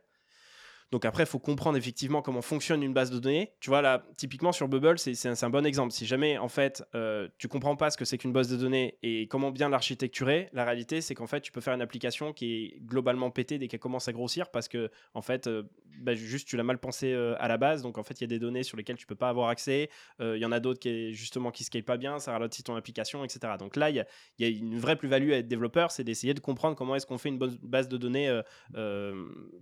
Donc 0.93 1.07
après, 1.07 1.23
il 1.23 1.27
faut 1.27 1.39
comprendre 1.39 1.79
effectivement 1.79 2.21
comment 2.21 2.43
fonctionne 2.43 2.83
une 2.83 2.93
base 2.93 3.11
de 3.11 3.19
données. 3.19 3.55
Tu 3.61 3.71
vois, 3.71 3.81
là, 3.81 4.05
typiquement 4.19 4.53
sur 4.53 4.69
Bubble, 4.69 4.99
c'est 4.99 5.43
un, 5.43 5.51
bon 5.51 5.65
exemple. 5.65 5.91
Si 5.91 6.05
jamais, 6.05 6.37
en 6.37 6.49
fait, 6.49 6.85
euh, 6.95 7.29
tu 7.39 7.49
comprends 7.49 7.77
pas 7.77 7.89
ce 7.89 7.97
que 7.97 8.05
c'est 8.05 8.19
qu'une 8.19 8.35
base 8.35 8.49
de 8.49 8.59
données 8.59 8.99
et 9.03 9.27
comment 9.27 9.51
bien 9.51 9.71
l'architecturer, 9.71 10.51
la 10.53 10.67
réalité, 10.67 11.01
c'est 11.01 11.15
qu'en 11.15 11.27
fait, 11.27 11.41
tu 11.41 11.51
peux 11.51 11.63
faire 11.63 11.73
une 11.73 11.81
application 11.81 12.35
qui 12.35 12.55
est 12.55 12.81
globalement 12.85 13.31
pétée 13.31 13.57
dès 13.57 13.69
qu'elle 13.69 13.81
commence 13.81 14.07
à 14.09 14.13
grossir 14.13 14.51
parce 14.51 14.69
que, 14.69 14.91
en 15.15 15.23
fait, 15.23 15.47
euh, 15.47 15.63
bah, 16.01 16.15
juste, 16.15 16.49
tu 16.49 16.57
l'as 16.57 16.63
mal 16.63 16.79
pensé 16.79 17.13
euh, 17.13 17.35
à 17.39 17.49
la 17.49 17.59
base. 17.59 17.83
Donc, 17.83 17.99
en 17.99 18.03
fait, 18.03 18.21
il 18.21 18.23
y 18.23 18.25
a 18.25 18.29
des 18.29 18.39
données 18.39 18.63
sur 18.63 18.77
lesquelles 18.77 18.97
tu 18.97 19.07
peux 19.07 19.15
pas 19.15 19.29
avoir 19.29 19.49
accès. 19.49 19.91
Il 20.21 20.39
y 20.39 20.47
en 20.47 20.53
a 20.53 20.61
d'autres 20.61 20.81
qui, 20.81 21.13
justement, 21.15 21.51
qui 21.51 21.65
scalent 21.65 21.85
pas 21.85 21.97
bien, 21.97 22.19
ça 22.19 22.33
ralentit 22.33 22.63
ton 22.63 22.77
application, 22.77 23.25
etc. 23.25 23.55
Donc 23.59 23.77
là, 23.77 23.91
il 23.91 23.97
y 24.39 24.45
a, 24.45 24.49
une 24.49 24.79
vraie 24.79 24.97
plus-value 24.97 25.33
à 25.33 25.39
être 25.39 25.49
développeur, 25.49 25.91
c'est 25.91 26.05
d'essayer 26.05 26.35
de 26.35 26.41
comprendre 26.41 26.77
comment 26.77 26.95
est-ce 26.95 27.07
qu'on 27.07 27.19
fait 27.19 27.29
une 27.29 27.39
bonne 27.39 27.59
base 27.63 27.89
de 27.89 27.97
données 27.97 28.41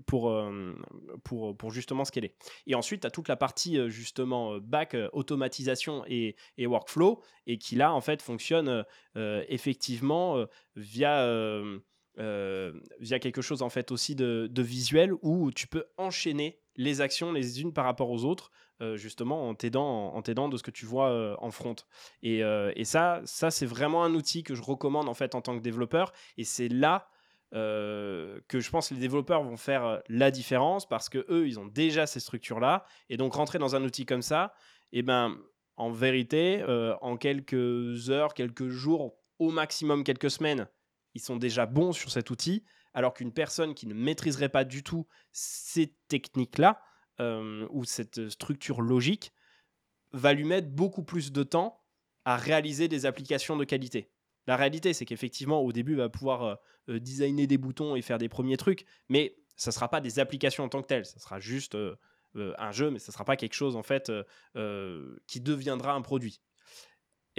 pour 0.06 0.32
pour, 1.24 1.56
pour 1.56 1.70
justement 1.70 2.04
est. 2.18 2.34
Et 2.66 2.74
ensuite, 2.74 3.02
tu 3.02 3.06
as 3.06 3.10
toute 3.10 3.28
la 3.28 3.36
partie 3.36 3.78
euh, 3.78 3.88
justement 3.88 4.54
euh, 4.54 4.60
back, 4.60 4.94
euh, 4.94 5.08
automatisation 5.12 6.04
et, 6.06 6.36
et, 6.58 6.66
workflow, 6.66 7.22
et 7.46 7.58
qui 7.58 7.76
là, 7.76 7.92
en 7.92 8.00
fait, 8.00 8.22
fonctionne 8.22 8.84
effectivement 9.16 10.44
via 10.76 11.26
via 12.16 13.18
quelque 13.18 13.42
chose 13.42 13.62
en 13.62 13.70
fait 13.70 13.92
aussi 13.92 14.14
de, 14.14 14.62
visuel 14.62 15.12
où 15.22 15.50
tu 15.50 15.66
peux 15.66 15.84
enchaîner 15.96 16.60
les 16.76 17.00
actions 17.00 17.32
les 17.32 17.60
unes 17.60 17.72
par 17.72 17.84
rapport 17.84 18.10
aux 18.10 18.24
autres 18.24 18.50
justement 18.94 19.48
en 19.48 19.54
t'aidant 19.54 20.14
en, 20.14 20.22
t'aidant 20.22 20.48
de 20.48 20.56
ce 20.56 20.62
que 20.62 20.70
tu 20.70 20.86
vois 20.86 21.36
en 21.42 21.50
front. 21.50 21.76
Et, 22.22 22.40
et 22.40 22.84
ça 22.84 23.20
ça 23.24 23.50
c'est 23.50 23.66
vraiment 23.66 24.04
un 24.04 24.14
outil 24.14 24.42
que 24.42 24.54
je 24.54 24.62
recommande 24.62 25.08
en 25.08 25.14
fait 25.14 25.34
en 25.34 25.40
tant 25.40 25.56
que 25.56 25.62
développeur. 25.62 26.12
Et 26.36 26.44
c'est 26.44 26.68
là 26.68 27.08
que 27.52 28.60
je 28.60 28.70
pense 28.70 28.88
que 28.90 28.94
les 28.94 29.00
développeurs 29.00 29.42
vont 29.42 29.56
faire 29.56 30.02
la 30.08 30.30
différence 30.30 30.88
parce 30.88 31.08
que 31.08 31.26
eux 31.30 31.48
ils 31.48 31.58
ont 31.58 31.66
déjà 31.66 32.06
ces 32.06 32.20
structures 32.20 32.60
là 32.60 32.84
et 33.08 33.16
donc 33.16 33.34
rentrer 33.34 33.58
dans 33.58 33.74
un 33.74 33.82
outil 33.82 34.06
comme 34.06 34.22
ça 34.22 34.54
et 34.92 35.00
eh 35.00 35.02
ben 35.02 35.36
en 35.76 35.90
vérité 35.90 36.64
en 37.00 37.16
quelques 37.16 38.10
heures 38.10 38.34
quelques 38.34 38.68
jours 38.68 39.16
au 39.38 39.50
maximum 39.50 40.04
quelques 40.04 40.30
semaines 40.30 40.68
ils 41.14 41.20
sont 41.20 41.36
déjà 41.36 41.66
bons 41.66 41.92
sur 41.92 42.10
cet 42.10 42.30
outil 42.30 42.64
alors 42.92 43.14
qu'une 43.14 43.32
personne 43.32 43.74
qui 43.74 43.86
ne 43.86 43.94
maîtriserait 43.94 44.48
pas 44.48 44.64
du 44.64 44.82
tout 44.82 45.06
ces 45.32 45.96
techniques 46.08 46.58
là 46.58 46.82
ou 47.18 47.84
cette 47.84 48.30
structure 48.30 48.80
logique 48.80 49.32
va 50.12 50.32
lui 50.32 50.44
mettre 50.44 50.68
beaucoup 50.68 51.04
plus 51.04 51.32
de 51.32 51.42
temps 51.42 51.84
à 52.24 52.36
réaliser 52.36 52.88
des 52.88 53.06
applications 53.06 53.56
de 53.56 53.64
qualité. 53.64 54.10
La 54.46 54.56
réalité, 54.56 54.92
c'est 54.94 55.04
qu'effectivement, 55.04 55.60
au 55.60 55.70
début, 55.70 55.92
il 55.92 55.98
va 55.98 56.08
pouvoir 56.08 56.58
designer 56.88 57.46
des 57.46 57.58
boutons 57.58 57.94
et 57.94 58.02
faire 58.02 58.18
des 58.18 58.28
premiers 58.28 58.56
trucs, 58.56 58.86
mais 59.08 59.36
ça 59.56 59.70
ne 59.70 59.74
sera 59.74 59.88
pas 59.88 60.00
des 60.00 60.18
applications 60.18 60.64
en 60.64 60.68
tant 60.68 60.80
que 60.80 60.86
telles. 60.86 61.04
Ça 61.04 61.18
sera 61.18 61.38
juste 61.38 61.76
un 62.34 62.72
jeu, 62.72 62.90
mais 62.90 62.98
ça 62.98 63.10
ne 63.10 63.12
sera 63.12 63.24
pas 63.24 63.36
quelque 63.36 63.54
chose 63.54 63.76
en 63.76 63.82
fait 63.82 64.10
qui 65.26 65.40
deviendra 65.40 65.92
un 65.92 66.02
produit. 66.02 66.40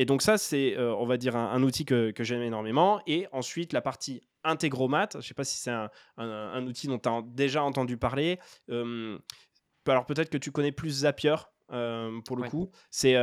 Et 0.01 0.05
donc 0.05 0.23
ça, 0.23 0.39
c'est, 0.39 0.75
on 0.79 1.05
va 1.05 1.17
dire, 1.17 1.35
un, 1.35 1.61
outil 1.61 1.85
que, 1.85 2.11
j'aime 2.21 2.41
énormément. 2.41 3.01
Et 3.05 3.27
ensuite, 3.31 3.71
la 3.71 3.81
partie 3.81 4.21
Integromat, 4.43 5.09
je 5.13 5.17
ne 5.17 5.21
sais 5.21 5.35
pas 5.35 5.43
si 5.43 5.59
c'est 5.59 5.69
un, 6.17 6.65
outil 6.65 6.87
dont 6.87 6.97
tu 6.97 7.07
as 7.07 7.21
déjà 7.23 7.61
entendu 7.63 7.97
parler. 7.97 8.39
alors 8.67 10.05
peut-être 10.07 10.31
que 10.31 10.39
tu 10.39 10.51
connais 10.51 10.71
plus 10.71 11.01
Zapier, 11.01 11.35
pour 11.67 12.35
le 12.35 12.49
coup. 12.49 12.71
C'est 12.89 13.15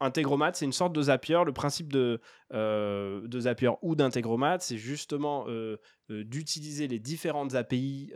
Integromat, 0.00 0.52
c'est 0.54 0.64
une 0.64 0.72
sorte 0.72 0.92
de 0.92 1.02
Zapier. 1.02 1.40
Le 1.44 1.52
principe 1.52 1.92
de, 1.92 2.20
euh, 2.52 3.26
de 3.26 3.40
Zapier 3.40 3.70
ou 3.82 3.96
d'Integromat, 3.96 4.58
c'est 4.60 4.78
justement 4.78 5.46
euh, 5.48 5.76
euh, 6.10 6.24
d'utiliser 6.24 6.86
les 6.86 6.98
différentes 6.98 7.54
API 7.54 8.12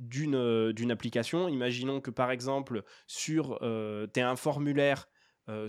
d'une 0.00 0.90
application. 0.90 1.48
Imaginons 1.48 2.00
que 2.00 2.10
par 2.10 2.30
exemple, 2.30 2.82
sur, 3.06 3.58
tu 3.60 4.20
as 4.20 4.28
un 4.28 4.36
formulaire 4.36 5.08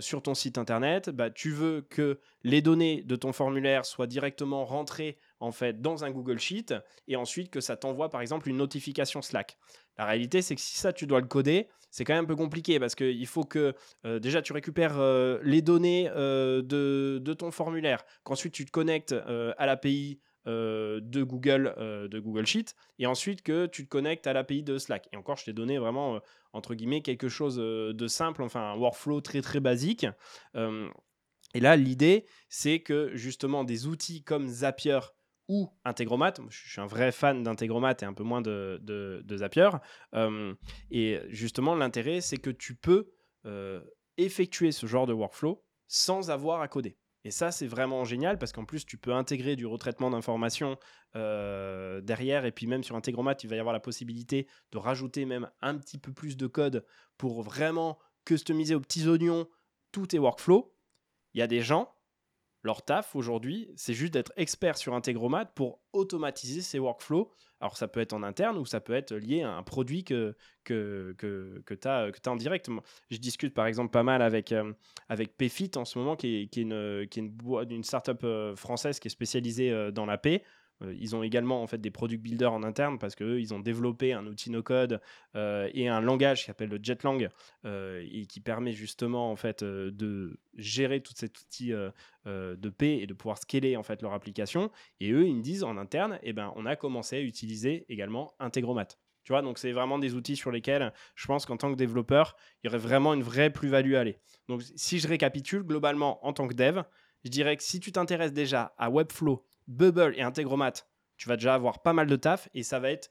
sur 0.00 0.22
ton 0.22 0.34
site 0.34 0.56
internet, 0.56 1.10
bah, 1.10 1.30
tu 1.30 1.50
veux 1.50 1.82
que 1.82 2.20
les 2.42 2.62
données 2.62 3.02
de 3.02 3.16
ton 3.16 3.32
formulaire 3.32 3.84
soient 3.84 4.06
directement 4.06 4.64
rentrées 4.64 5.18
en 5.40 5.52
fait 5.52 5.82
dans 5.82 6.04
un 6.04 6.10
Google 6.10 6.38
Sheet 6.38 6.74
et 7.08 7.16
ensuite 7.16 7.50
que 7.50 7.60
ça 7.60 7.76
t'envoie 7.76 8.08
par 8.08 8.20
exemple 8.20 8.48
une 8.48 8.56
notification 8.56 9.20
Slack. 9.20 9.58
La 9.98 10.06
réalité, 10.06 10.42
c'est 10.42 10.54
que 10.54 10.60
si 10.60 10.76
ça, 10.76 10.92
tu 10.92 11.06
dois 11.06 11.20
le 11.20 11.26
coder, 11.26 11.68
c'est 11.90 12.04
quand 12.04 12.14
même 12.14 12.24
un 12.24 12.28
peu 12.28 12.34
compliqué 12.34 12.80
parce 12.80 12.94
qu'il 12.96 13.26
faut 13.26 13.44
que 13.44 13.74
euh, 14.04 14.18
déjà 14.18 14.42
tu 14.42 14.52
récupères 14.52 14.98
euh, 14.98 15.38
les 15.44 15.62
données 15.62 16.10
euh, 16.16 16.62
de, 16.62 17.32
ton 17.34 17.52
formulaire, 17.52 18.04
qu'ensuite 18.24 18.52
tu 18.52 18.64
te 18.64 18.70
connectes 18.70 19.12
à 19.12 19.66
l'API 19.66 20.20
de 20.46 21.22
Google 21.22 21.74
de 21.78 22.18
Google 22.18 22.46
Sheet 22.46 22.74
et 22.98 23.06
ensuite 23.06 23.42
que 23.42 23.66
tu 23.66 23.84
te 23.84 23.88
connectes 23.88 24.26
à 24.26 24.32
l'API 24.32 24.62
de 24.62 24.78
Slack. 24.78 25.08
Et 25.12 25.16
encore, 25.16 25.36
je 25.36 25.44
t'ai 25.44 25.52
donné 25.52 25.78
vraiment 25.78 26.20
entre 26.52 26.74
guillemets 26.74 27.02
quelque 27.02 27.28
chose 27.28 27.56
de 27.56 28.08
simple, 28.08 28.42
enfin 28.42 28.72
un 28.72 28.76
workflow 28.76 29.20
très 29.20 29.42
très 29.42 29.60
basique. 29.60 30.06
et 30.54 31.60
là, 31.60 31.76
l'idée, 31.76 32.26
c'est 32.48 32.80
que 32.80 33.10
justement 33.14 33.64
des 33.64 33.86
outils 33.86 34.22
comme 34.22 34.48
Zapier 34.48 35.00
ou 35.48 35.68
Integromat. 35.84 36.34
Je 36.48 36.70
suis 36.70 36.80
un 36.80 36.86
vrai 36.86 37.12
fan 37.12 37.42
d'Integromat 37.42 37.96
et 38.00 38.04
un 38.04 38.14
peu 38.14 38.24
moins 38.24 38.40
de, 38.40 38.80
de, 38.82 39.36
Zapier. 39.36 39.70
et 40.90 41.20
justement, 41.28 41.74
l'intérêt, 41.74 42.20
c'est 42.20 42.38
que 42.38 42.50
tu 42.50 42.74
peux 42.74 43.12
effectuer 44.16 44.72
ce 44.72 44.86
genre 44.86 45.06
de 45.06 45.12
workflow 45.12 45.64
sans 45.86 46.30
avoir 46.30 46.60
à 46.60 46.68
coder. 46.68 46.96
Et 47.24 47.30
ça, 47.30 47.50
c'est 47.50 47.66
vraiment 47.66 48.04
génial 48.04 48.38
parce 48.38 48.52
qu'en 48.52 48.66
plus, 48.66 48.84
tu 48.84 48.98
peux 48.98 49.14
intégrer 49.14 49.56
du 49.56 49.64
retraitement 49.64 50.10
d'informations 50.10 50.76
derrière. 51.14 52.44
Et 52.44 52.52
puis 52.52 52.66
même 52.66 52.84
sur 52.84 52.96
Integromat, 52.96 53.36
il 53.42 53.48
va 53.48 53.56
y 53.56 53.58
avoir 53.58 53.72
la 53.72 53.80
possibilité 53.80 54.46
de 54.72 54.78
rajouter 54.78 55.24
même 55.24 55.50
un 55.62 55.76
petit 55.78 55.98
peu 55.98 56.12
plus 56.12 56.36
de 56.36 56.46
code 56.46 56.84
pour 57.16 57.42
vraiment 57.42 57.98
customiser 58.26 58.74
aux 58.74 58.80
petits 58.80 59.08
oignons 59.08 59.48
tous 59.90 60.08
tes 60.08 60.18
workflows. 60.18 60.74
Il 61.32 61.38
y 61.38 61.42
a 61.42 61.46
des 61.46 61.62
gens 61.62 61.93
leur 62.64 62.82
taf 62.82 63.14
aujourd'hui, 63.14 63.70
c'est 63.76 63.92
juste 63.92 64.14
d'être 64.14 64.32
expert 64.36 64.78
sur 64.78 64.94
Integromat 64.94 65.44
pour 65.44 65.80
automatiser 65.92 66.62
ces 66.62 66.78
workflows. 66.78 67.30
Alors 67.60 67.76
ça 67.76 67.88
peut 67.88 68.00
être 68.00 68.14
en 68.14 68.22
interne 68.22 68.56
ou 68.56 68.64
ça 68.64 68.80
peut 68.80 68.94
être 68.94 69.14
lié 69.14 69.42
à 69.42 69.52
un 69.52 69.62
produit 69.62 70.02
que, 70.02 70.34
que, 70.64 71.14
que, 71.18 71.62
que 71.66 71.74
tu 71.74 71.86
as, 71.86 72.10
en 72.26 72.36
direct. 72.36 72.68
Je 73.10 73.18
discute 73.18 73.54
par 73.54 73.66
exemple 73.66 73.90
pas 73.90 74.02
mal 74.02 74.22
avec, 74.22 74.50
euh, 74.52 74.72
avec 75.10 75.36
en 75.76 75.84
ce 75.84 75.98
moment, 75.98 76.16
qui 76.16 76.42
est, 76.42 76.46
qui 76.48 76.60
est 76.60 76.62
une, 76.62 77.06
qui 77.10 77.20
est 77.20 77.70
une 77.70 77.84
startup 77.84 78.24
euh, 78.24 78.56
française 78.56 78.98
qui 78.98 79.08
est 79.08 79.10
spécialisée 79.10 79.70
euh, 79.70 79.90
dans 79.90 80.06
la 80.06 80.16
paix. 80.16 80.42
Euh, 80.82 80.94
ils 80.98 81.14
ont 81.14 81.22
également 81.22 81.62
en 81.62 81.66
fait 81.66 81.78
des 81.78 81.90
product 81.90 82.22
builders 82.22 82.52
en 82.52 82.62
interne 82.62 82.98
parce 82.98 83.14
que 83.14 83.38
ils 83.38 83.54
ont 83.54 83.60
développé 83.60 84.12
un 84.12 84.26
outil 84.26 84.50
no 84.50 84.62
code 84.62 85.00
euh, 85.36 85.68
et 85.72 85.88
un 85.88 86.00
langage 86.00 86.40
qui 86.40 86.46
s'appelle 86.46 86.70
le 86.70 86.80
Jetlang 86.82 87.28
euh, 87.64 88.04
et 88.10 88.26
qui 88.26 88.40
permet 88.40 88.72
justement 88.72 89.30
en 89.30 89.36
fait 89.36 89.62
de 89.62 90.38
gérer 90.54 91.00
tout 91.00 91.12
cet 91.16 91.40
outil 91.40 91.72
de 92.26 92.68
paix 92.70 92.98
et 92.98 93.06
de 93.06 93.14
pouvoir 93.14 93.38
scaler 93.38 93.76
en 93.76 93.82
fait 93.82 94.02
leur 94.02 94.12
application. 94.12 94.70
Et 95.00 95.10
eux, 95.10 95.26
ils 95.26 95.36
me 95.36 95.42
disent 95.42 95.64
en 95.64 95.76
interne, 95.76 96.18
eh 96.22 96.32
ben, 96.32 96.52
on 96.56 96.66
a 96.66 96.76
commencé 96.76 97.16
à 97.16 97.20
utiliser 97.20 97.84
également 97.88 98.34
Integromat. 98.38 98.88
Tu 99.24 99.32
vois, 99.32 99.40
donc 99.40 99.58
c'est 99.58 99.72
vraiment 99.72 99.98
des 99.98 100.14
outils 100.14 100.36
sur 100.36 100.50
lesquels 100.50 100.92
je 101.14 101.26
pense 101.26 101.46
qu'en 101.46 101.56
tant 101.56 101.72
que 101.72 101.76
développeur, 101.76 102.36
il 102.62 102.66
y 102.66 102.68
aurait 102.68 102.78
vraiment 102.78 103.14
une 103.14 103.22
vraie 103.22 103.50
plus-value 103.50 103.94
à 103.94 104.00
aller. 104.00 104.18
Donc 104.48 104.62
si 104.76 104.98
je 104.98 105.08
récapitule, 105.08 105.62
globalement, 105.62 106.24
en 106.26 106.32
tant 106.34 106.46
que 106.46 106.54
dev, 106.54 106.82
je 107.24 107.30
dirais 107.30 107.56
que 107.56 107.62
si 107.62 107.80
tu 107.80 107.90
t'intéresses 107.90 108.34
déjà 108.34 108.74
à 108.76 108.90
Webflow, 108.90 109.42
Bubble 109.66 110.14
et 110.16 110.22
Integromat, 110.22 110.72
tu 111.16 111.28
vas 111.28 111.36
déjà 111.36 111.54
avoir 111.54 111.82
pas 111.82 111.92
mal 111.92 112.06
de 112.06 112.16
taf 112.16 112.48
et 112.54 112.62
ça 112.62 112.80
va 112.80 112.90
être 112.90 113.10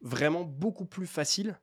vraiment 0.00 0.44
beaucoup 0.44 0.86
plus 0.86 1.06
facile 1.06 1.58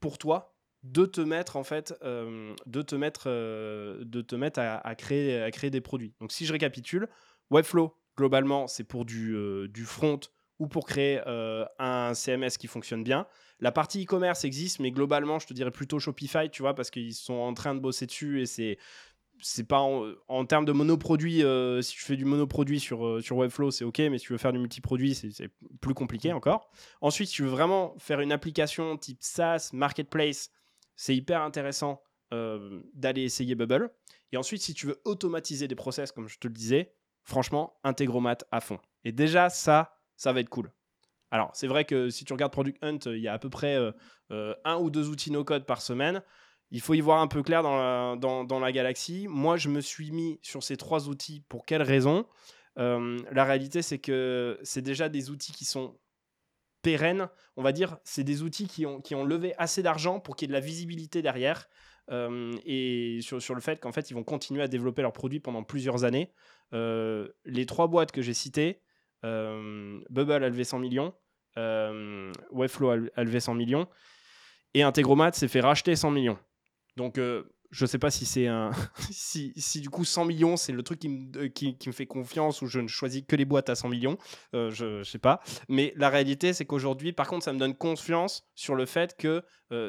pour 0.00 0.18
toi 0.18 0.54
de 0.84 1.06
te 1.06 1.20
mettre 1.20 1.56
en 1.56 1.64
fait 1.64 1.94
euh, 2.02 2.54
de 2.66 2.82
te 2.82 2.94
mettre 2.94 3.24
euh, 3.26 4.04
de 4.04 4.20
te 4.20 4.36
mettre 4.36 4.60
à, 4.60 4.94
créer 4.94 5.42
à 5.42 5.50
créer 5.50 5.70
des 5.70 5.80
produits. 5.80 6.14
Donc 6.20 6.32
si 6.32 6.46
je 6.46 6.52
récapitule 6.52 7.08
Webflow 7.50 7.94
globalement 8.16 8.66
c'est 8.66 8.84
pour 8.84 9.04
du, 9.04 9.34
euh, 9.34 9.68
du 9.68 9.84
front 9.84 10.20
ou 10.58 10.66
pour 10.66 10.86
créer 10.86 11.20
un 11.78 12.14
CMS 12.14 12.58
qui 12.58 12.66
fonctionne 12.66 13.04
bien. 13.04 13.28
La 13.60 13.70
partie 13.70 14.02
e-commerce 14.02 14.44
existe 14.44 14.80
mais 14.80 14.90
globalement 14.90 15.38
je 15.38 15.46
te 15.46 15.54
dirais 15.54 15.70
plutôt 15.70 16.00
Shopify 16.00 16.50
tu 16.50 16.62
vois 16.62 16.74
parce 16.74 16.90
qu'ils 16.90 17.14
sont 17.14 17.34
en 17.34 17.54
train 17.54 17.74
de 17.74 17.80
bosser 17.80 18.06
dessus 18.06 18.40
et 18.40 18.46
c'est 18.46 18.78
c'est 19.40 19.66
pas 19.66 19.80
en, 19.80 20.44
termes 20.46 20.64
de 20.64 20.72
monoproduit, 20.72 21.42
euh, 21.42 21.80
si 21.82 21.94
tu 21.94 22.02
fais 22.02 22.16
du 22.16 22.24
monoproduit 22.24 22.80
sur, 22.80 23.06
euh, 23.06 23.20
sur 23.20 23.36
Webflow, 23.36 23.70
c'est 23.70 23.84
ok, 23.84 23.98
mais 23.98 24.18
si 24.18 24.26
tu 24.26 24.32
veux 24.32 24.38
faire 24.38 24.52
du 24.52 24.58
multiproduit, 24.58 25.14
c'est 25.14 25.50
plus 25.80 25.94
compliqué 25.94 26.32
encore. 26.32 26.70
Ensuite, 27.00 27.28
si 27.28 27.34
tu 27.36 27.42
veux 27.42 27.48
vraiment 27.48 27.94
faire 27.98 28.20
une 28.20 28.32
application 28.32 28.96
type 28.96 29.18
SaaS, 29.20 29.70
Marketplace, 29.72 30.50
c'est 30.96 31.14
hyper 31.14 31.42
intéressant 31.42 32.02
euh, 32.32 32.80
d'aller 32.94 33.22
essayer 33.22 33.54
Bubble. 33.54 33.90
Et 34.32 34.36
ensuite, 34.36 34.62
si 34.62 34.74
tu 34.74 34.86
veux 34.86 35.00
automatiser 35.04 35.68
des 35.68 35.76
process, 35.76 36.12
comme 36.12 36.28
je 36.28 36.38
te 36.38 36.48
le 36.48 36.54
disais, 36.54 36.92
franchement, 37.24 37.78
Integromat 37.84 38.38
à 38.50 38.60
fond. 38.60 38.78
Et 39.04 39.12
déjà, 39.12 39.50
ça, 39.50 39.98
ça 40.16 40.32
va 40.32 40.40
être 40.40 40.50
cool. 40.50 40.72
Alors, 41.30 41.50
c'est 41.54 41.66
vrai 41.66 41.84
que 41.84 42.10
si 42.10 42.24
tu 42.24 42.32
regardes 42.32 42.52
Product 42.52 42.82
Hunt, 42.82 42.98
il 43.06 43.18
y 43.20 43.28
a 43.28 43.34
à 43.34 43.38
peu 43.38 43.50
près 43.50 43.76
un 44.30 44.76
ou 44.78 44.88
deux 44.88 45.08
outils 45.08 45.30
no-code 45.30 45.66
par 45.66 45.82
semaine 45.82 46.22
il 46.70 46.80
faut 46.80 46.94
y 46.94 47.00
voir 47.00 47.20
un 47.20 47.28
peu 47.28 47.42
clair 47.42 47.62
dans 47.62 48.60
la, 48.60 48.72
galaxie. 48.72 49.26
Moi, 49.28 49.56
je 49.56 49.68
me 49.68 49.80
suis 49.80 50.10
mis 50.10 50.38
sur 50.42 50.62
ces 50.62 50.76
trois 50.76 51.08
outils. 51.08 51.42
Pour 51.48 51.64
quelles 51.64 51.82
raisons 51.82 52.26
euh, 52.78 53.18
La 53.32 53.44
réalité, 53.44 53.80
c'est 53.80 53.98
que 53.98 54.58
c'est 54.62 54.82
déjà 54.82 55.08
des 55.08 55.30
outils 55.30 55.52
qui 55.52 55.64
sont 55.64 55.98
pérennes. 56.82 57.28
On 57.56 57.62
va 57.62 57.72
dire, 57.72 57.96
c'est 58.04 58.24
des 58.24 58.42
outils 58.42 58.68
qui 58.68 58.84
ont, 58.84 59.24
levé 59.24 59.54
assez 59.56 59.82
d'argent 59.82 60.20
pour 60.20 60.36
qu'il 60.36 60.46
y 60.46 60.48
ait 60.48 60.54
de 60.54 60.60
la 60.60 60.64
visibilité 60.64 61.22
derrière. 61.22 61.68
Euh, 62.10 62.54
et 62.64 63.20
sur, 63.22 63.40
sur, 63.40 63.54
le 63.54 63.60
fait 63.60 63.80
qu'en 63.80 63.92
fait, 63.92 64.10
ils 64.10 64.14
vont 64.14 64.24
continuer 64.24 64.62
à 64.62 64.68
développer 64.68 65.02
leurs 65.02 65.12
produits 65.12 65.40
pendant 65.40 65.62
plusieurs 65.62 66.04
années. 66.04 66.32
Euh, 66.74 67.28
les 67.44 67.64
trois 67.66 67.86
boîtes 67.86 68.12
que 68.12 68.20
j'ai 68.22 68.34
citées, 68.34 68.82
Bubble 69.22 70.32
a 70.44 70.48
levé 70.48 70.64
100 70.64 70.78
millions, 70.78 71.14
Webflow 71.56 72.90
a 72.90 73.24
levé 73.24 73.40
100 73.40 73.54
millions, 73.54 73.88
et 74.74 74.82
Integromat 74.82 75.32
s'est 75.32 75.48
fait 75.48 75.60
racheter 75.60 75.96
100 75.96 76.10
millions. 76.10 76.38
Donc, 76.98 77.16
euh, 77.16 77.44
je 77.70 77.84
ne 77.84 77.86
sais 77.86 77.98
pas 77.98 78.10
si 78.10 78.26
c'est 78.26 78.48
un. 78.48 78.72
si, 79.10 79.52
si, 79.56 79.80
du 79.80 79.88
coup 79.88 80.04
100 80.04 80.24
millions, 80.24 80.56
c'est 80.56 80.72
le 80.72 80.82
truc 80.82 80.98
qui 80.98 81.08
me, 81.08 81.44
euh, 81.44 81.48
qui, 81.48 81.76
me, 81.86 81.92
fait 81.92 82.06
confiance 82.06 82.60
ou 82.60 82.66
je 82.66 82.80
ne 82.80 82.88
choisis 82.88 83.22
que 83.26 83.36
les 83.36 83.44
boîtes 83.44 83.70
à 83.70 83.76
100 83.76 83.88
millions. 83.88 84.18
Euh, 84.54 84.70
je 84.72 84.98
ne 84.98 85.04
sais 85.04 85.20
pas. 85.20 85.40
Mais 85.68 85.94
la 85.96 86.10
réalité, 86.10 86.52
c'est 86.52 86.66
qu'aujourd'hui, 86.66 87.12
par 87.12 87.28
contre, 87.28 87.44
ça 87.44 87.52
me 87.52 87.58
donne 87.58 87.74
confiance 87.74 88.48
sur 88.54 88.74
le 88.74 88.84
fait 88.84 89.16
que 89.16 89.42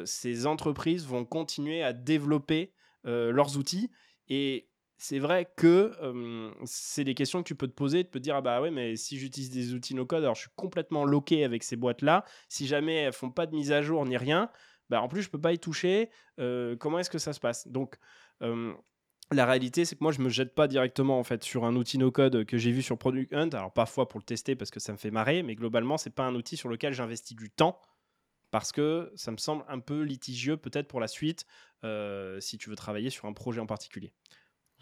ces 0.04 0.46
entreprises 0.46 1.06
vont 1.06 1.24
continuer 1.24 1.82
à 1.82 1.94
développer 1.94 2.74
leurs 3.04 3.56
outils. 3.56 3.90
Et 4.28 4.68
c'est 4.98 5.18
vrai 5.18 5.50
que 5.56 5.92
c'est 6.66 7.02
des 7.02 7.14
questions 7.14 7.42
que 7.42 7.48
tu 7.48 7.54
peux 7.54 7.66
te 7.66 7.72
poser, 7.72 8.04
de 8.04 8.08
te 8.08 8.18
dire 8.18 8.36
ah 8.36 8.42
bah 8.42 8.60
ouais 8.60 8.70
mais 8.70 8.96
si 8.96 9.18
j'utilise 9.18 9.48
des 9.48 9.72
outils 9.72 9.94
no 9.94 10.04
code 10.04 10.22
alors 10.22 10.34
je 10.34 10.42
suis 10.42 10.50
complètement 10.54 11.06
loqué 11.06 11.44
avec 11.44 11.62
ces 11.62 11.76
boîtes 11.76 12.02
là, 12.02 12.26
si 12.50 12.66
jamais 12.66 12.96
elles 12.96 13.14
font 13.14 13.30
pas 13.30 13.46
de 13.46 13.54
mise 13.54 13.72
à 13.72 13.80
jour 13.80 14.04
ni 14.04 14.18
rien, 14.18 14.50
bah 14.90 15.00
en 15.00 15.08
plus 15.08 15.22
je 15.22 15.30
peux 15.30 15.40
pas 15.40 15.54
y 15.54 15.58
toucher, 15.58 16.10
comment 16.36 16.98
est-ce 16.98 17.10
que 17.10 17.18
ça 17.18 17.32
se 17.32 17.40
passe? 17.40 17.66
Donc 17.68 17.96
la 19.32 19.46
réalité, 19.46 19.84
c'est 19.84 19.94
que 19.94 20.02
moi, 20.02 20.10
je 20.10 20.20
me 20.20 20.28
jette 20.28 20.56
pas 20.56 20.66
directement 20.66 21.20
en 21.20 21.22
fait 21.22 21.44
sur 21.44 21.64
un 21.64 21.76
outil 21.76 21.98
no 21.98 22.10
code 22.10 22.44
que 22.46 22.58
j'ai 22.58 22.72
vu 22.72 22.82
sur 22.82 22.98
Product 22.98 23.32
Hunt. 23.32 23.50
Alors 23.50 23.72
parfois 23.72 24.08
pour 24.08 24.18
le 24.18 24.24
tester 24.24 24.56
parce 24.56 24.72
que 24.72 24.80
ça 24.80 24.90
me 24.90 24.98
fait 24.98 25.12
marrer, 25.12 25.44
mais 25.44 25.54
globalement, 25.54 25.98
c'est 25.98 26.10
pas 26.10 26.24
un 26.24 26.34
outil 26.34 26.56
sur 26.56 26.68
lequel 26.68 26.92
j'investis 26.92 27.36
du 27.36 27.48
temps 27.48 27.80
parce 28.50 28.72
que 28.72 29.12
ça 29.14 29.30
me 29.30 29.36
semble 29.36 29.64
un 29.68 29.78
peu 29.78 30.02
litigieux 30.02 30.56
peut-être 30.56 30.88
pour 30.88 30.98
la 30.98 31.06
suite 31.06 31.46
si 32.40 32.58
tu 32.58 32.70
veux 32.70 32.76
travailler 32.76 33.08
sur 33.10 33.26
un 33.26 33.32
projet 33.32 33.60
en 33.60 33.66
particulier. 33.66 34.12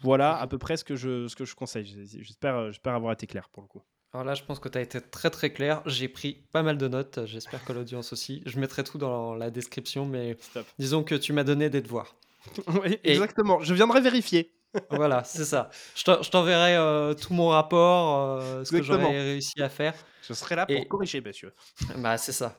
Voilà 0.01 0.35
à 0.39 0.47
peu 0.47 0.57
près 0.57 0.77
ce 0.77 0.83
que 0.83 0.95
je, 0.95 1.27
ce 1.27 1.35
que 1.35 1.45
je 1.45 1.53
conseille. 1.53 1.85
J'espère, 1.85 2.71
j'espère 2.71 2.95
avoir 2.95 3.13
été 3.13 3.27
clair 3.27 3.49
pour 3.49 3.61
le 3.61 3.67
coup. 3.67 3.83
Alors 4.13 4.25
là, 4.25 4.33
je 4.33 4.43
pense 4.43 4.59
que 4.59 4.69
tu 4.69 4.77
as 4.77 4.81
été 4.81 4.99
très 5.01 5.29
très 5.29 5.51
clair. 5.51 5.81
J'ai 5.85 6.07
pris 6.07 6.43
pas 6.51 6.63
mal 6.63 6.77
de 6.77 6.87
notes. 6.87 7.19
J'espère 7.25 7.63
que 7.63 7.73
l'audience 7.73 8.11
aussi. 8.11 8.41
Je 8.45 8.59
mettrai 8.59 8.83
tout 8.83 8.97
dans 8.97 9.35
la 9.35 9.51
description, 9.51 10.05
mais 10.05 10.35
disons 10.79 11.03
que 11.03 11.15
tu 11.15 11.31
m'as 11.31 11.43
donné 11.43 11.69
des 11.69 11.81
devoirs. 11.81 12.15
oui, 12.83 12.97
exactement. 13.03 13.59
Je 13.61 13.73
viendrai 13.73 14.01
vérifier. 14.01 14.51
voilà, 14.91 15.23
c'est 15.23 15.45
ça. 15.45 15.69
Je 15.95 16.29
t'enverrai 16.29 16.75
euh, 16.75 17.13
tout 17.13 17.33
mon 17.33 17.49
rapport, 17.49 18.39
euh, 18.39 18.63
ce 18.63 18.71
que 18.71 18.83
j'aurais 18.83 19.19
réussi 19.19 19.61
à 19.61 19.69
faire. 19.69 19.93
Je 20.27 20.33
serai 20.33 20.55
là 20.55 20.65
pour 20.65 20.87
corriger, 20.87 21.21
monsieur. 21.21 21.53
Bah, 21.97 22.17
c'est 22.17 22.31
ça. 22.31 22.57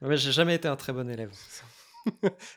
Mais 0.00 0.16
j'ai 0.16 0.32
jamais 0.32 0.56
été 0.56 0.68
un 0.68 0.76
très 0.76 0.92
bon 0.92 1.08
élève. 1.08 1.30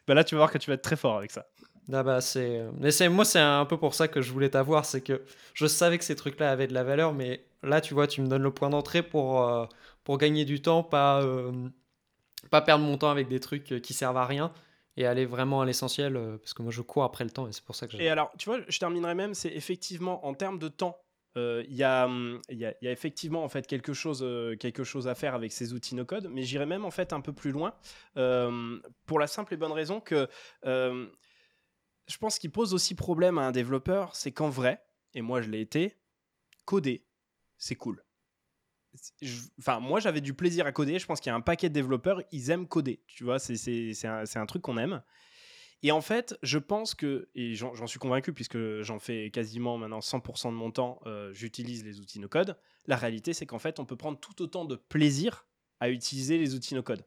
bah 0.08 0.14
là, 0.14 0.24
tu 0.24 0.36
vas 0.36 0.40
voir 0.40 0.52
que 0.52 0.58
tu 0.58 0.70
vas 0.70 0.76
être 0.76 0.82
très 0.82 0.96
fort 0.96 1.18
avec 1.18 1.32
ça. 1.32 1.48
Ah 1.94 2.04
bah 2.04 2.20
c'est, 2.20 2.66
mais 2.78 2.92
c'est 2.92 3.08
moi 3.08 3.24
c'est 3.24 3.40
un 3.40 3.64
peu 3.64 3.78
pour 3.78 3.94
ça 3.94 4.10
que 4.10 4.22
je 4.22 4.34
voulais 4.34 4.50
t'avoir, 4.50 4.84
c'est 4.84 5.00
que 5.00 5.24
je 5.54 5.68
savais 5.68 5.98
que 5.98 6.04
ces 6.04 6.18
trucs-là 6.18 6.52
avaient 6.52 6.68
de 6.68 6.74
la 6.74 6.84
valeur, 6.84 7.14
mais 7.14 7.47
là 7.64 7.82
tu 7.82 7.94
vois, 7.94 8.08
tu 8.08 8.22
me 8.22 8.28
donnes 8.28 8.44
le 8.44 8.54
point 8.54 8.70
d'entrée 8.70 9.04
pour 9.04 9.44
euh, 9.44 9.66
pour 10.04 10.18
gagner 10.18 10.46
du 10.46 10.62
temps, 10.62 10.84
pas 10.84 11.22
euh, 11.22 11.70
pas 12.52 12.62
perdre 12.62 12.86
mon 12.86 12.98
temps 12.98 13.10
avec 13.10 13.28
des 13.28 13.40
trucs 13.40 13.72
euh, 13.72 13.80
qui 13.80 13.94
servent 13.94 14.18
à 14.18 14.26
rien 14.26 14.54
et 14.96 15.06
aller 15.06 15.26
vraiment 15.26 15.62
à 15.62 15.66
l'essentiel, 15.66 16.20
parce 16.40 16.56
que 16.56 16.64
moi 16.64 16.72
je 16.72 16.82
cours 16.82 17.04
après 17.04 17.24
le 17.24 17.30
temps 17.30 17.48
et 17.48 17.52
c'est 17.52 17.64
pour 17.64 17.76
ça 17.76 17.88
que. 17.88 17.98
Et 17.98 18.10
alors 18.10 18.32
tu 18.38 18.50
vois, 18.50 18.60
je 18.68 18.80
terminerai 18.80 19.14
même, 19.14 19.36
c'est 19.36 19.54
effectivement 19.54 20.26
en 20.26 20.34
termes 20.34 20.60
de 20.60 20.68
temps 20.68 20.98
il 21.36 21.68
y, 21.70 21.82
y, 21.82 21.84
a, 21.84 22.10
y, 22.50 22.66
a, 22.66 22.92
effectivement 22.92 23.44
en 23.44 23.48
fait 23.48 23.68
quelque 23.68 23.94
chose, 23.94 24.26
quelque 24.60 24.84
chose 24.84 25.08
à 25.08 25.14
faire 25.14 25.36
avec 25.36 25.52
ces 25.52 25.72
outils 25.72 25.94
no 25.94 26.04
code, 26.04 26.28
mais 26.32 26.42
j'irai 26.42 26.66
même 26.66 26.84
en 26.84 26.90
fait 26.90 27.14
un 27.14 27.22
peu 27.22 27.32
plus 27.32 27.52
loin 27.52 27.76
pour 28.16 29.20
la 29.20 29.28
simple 29.28 29.54
et 29.54 29.58
bonne 29.58 29.72
raison 29.72 30.00
que 30.00 30.28
je 32.08 32.18
pense 32.18 32.40
qu'il 32.40 32.52
pose 32.52 32.74
aussi 32.74 32.96
problème 32.96 33.38
à 33.38 33.42
un 33.44 33.52
développeur, 33.52 34.16
c'est 34.16 34.32
qu'en 34.32 34.50
vrai, 34.50 34.84
et 35.14 35.22
moi 35.22 35.42
je 35.42 35.50
l'ai 35.50 35.62
été, 35.62 35.98
coder, 36.66 37.07
c'est 37.58 37.76
cool. 37.76 38.04
Enfin, 39.60 39.80
moi 39.80 40.00
j'avais 40.00 40.22
du 40.22 40.34
plaisir 40.34 40.66
à 40.66 40.72
coder. 40.72 41.00
Je 41.00 41.06
pense 41.06 41.20
qu'il 41.20 41.30
y 41.30 41.34
a 41.34 41.36
un 41.36 41.42
paquet 41.42 41.70
de 41.70 41.74
développeurs, 41.74 42.22
ils 42.32 42.50
aiment 42.50 42.68
coder. 42.68 43.04
Tu 43.08 43.24
vois, 43.24 43.40
c'est 43.40 43.94
un, 44.06 44.24
un, 44.36 44.46
truc 44.46 44.62
qu'on 44.62 44.78
aime. 44.78 45.04
Et 45.84 45.92
en 45.92 46.02
fait, 46.02 46.38
je 46.42 46.58
pense 46.58 46.96
que, 46.96 47.30
et 47.36 47.54
j'en 47.54 47.86
suis 47.86 48.00
convaincu 48.00 48.34
puisque 48.34 48.58
j'en 48.82 48.98
fais 48.98 49.30
quasiment 49.30 49.78
maintenant 49.78 50.00
100% 50.00 50.50
de 50.50 50.56
mon 50.56 50.72
temps, 50.72 51.00
euh, 51.06 51.32
j'utilise 51.34 51.84
les 51.86 52.00
outils 52.00 52.20
no 52.20 52.28
code. 52.28 52.58
La 52.88 52.96
réalité, 52.96 53.34
c'est 53.34 53.46
qu'en 53.46 53.60
fait, 53.60 53.80
on 53.80 53.86
peut 53.86 53.96
prendre 53.96 54.20
tout 54.20 54.42
autant 54.42 54.66
de 54.66 54.76
plaisir 54.76 55.46
à 55.80 55.90
utiliser 55.90 56.40
les 56.40 56.56
outils 56.56 56.74
no 56.74 56.82
code. 56.82 57.06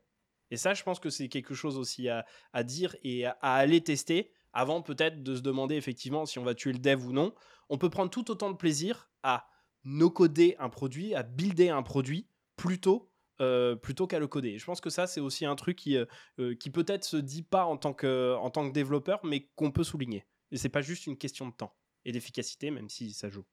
Et 0.53 0.57
ça, 0.57 0.75
je 0.75 0.85
pense 0.85 1.01
que 1.01 1.11
c'est 1.11 1.29
quelque 1.29 1.55
chose 1.55 1.79
aussi 1.79 2.09
à, 2.09 2.25
à 2.53 2.63
dire 2.63 2.95
et 3.03 3.27
à 3.27 3.35
aller 3.41 3.81
tester 3.81 4.31
avant 4.53 4.83
peut-être 4.83 5.23
de 5.23 5.37
se 5.37 5.41
demander 5.41 5.77
effectivement 5.77 6.27
si 6.27 6.39
on 6.39 6.45
va 6.45 6.55
tuer 6.55 6.73
le 6.73 6.79
dev 6.79 7.05
ou 7.05 7.13
non. 7.13 7.35
On 7.69 7.79
peut 7.79 7.91
prendre 7.91 8.11
tout 8.11 8.31
autant 8.31 8.51
de 8.51 8.57
plaisir 8.57 9.11
à 9.23 9.49
no-coder 9.85 10.57
un 10.59 10.69
produit, 10.69 11.15
à 11.15 11.23
builder 11.23 11.71
un 11.71 11.83
produit 11.83 12.27
plutôt, 12.57 13.11
euh, 13.41 13.75
plutôt 13.75 14.07
qu'à 14.07 14.19
le 14.19 14.27
coder. 14.27 14.59
je 14.59 14.65
pense 14.65 14.81
que 14.81 14.91
ça, 14.91 15.07
c'est 15.07 15.21
aussi 15.21 15.47
un 15.47 15.57
truc 15.57 15.77
qui, 15.77 15.97
euh, 15.97 16.05
euh, 16.39 16.55
qui 16.55 16.71
peut-être 16.71 17.05
se 17.05 17.17
dit 17.17 17.43
pas 17.43 17.65
en 17.65 17.77
tant 17.77 17.95
que, 17.95 18.37
en 18.37 18.51
tant 18.51 18.69
que 18.69 18.75
développeur, 18.75 19.21
mais 19.25 19.49
qu'on 19.57 19.71
peut 19.71 19.85
souligner. 19.85 20.27
Et 20.51 20.57
c'est 20.57 20.69
pas 20.69 20.83
juste 20.83 21.07
une 21.07 21.17
question 21.17 21.49
de 21.49 21.53
temps 21.53 21.75
et 22.05 22.13
d'efficacité, 22.13 22.71
même 22.71 22.89
si 22.89 23.13
ça 23.13 23.29
joue. 23.29 23.45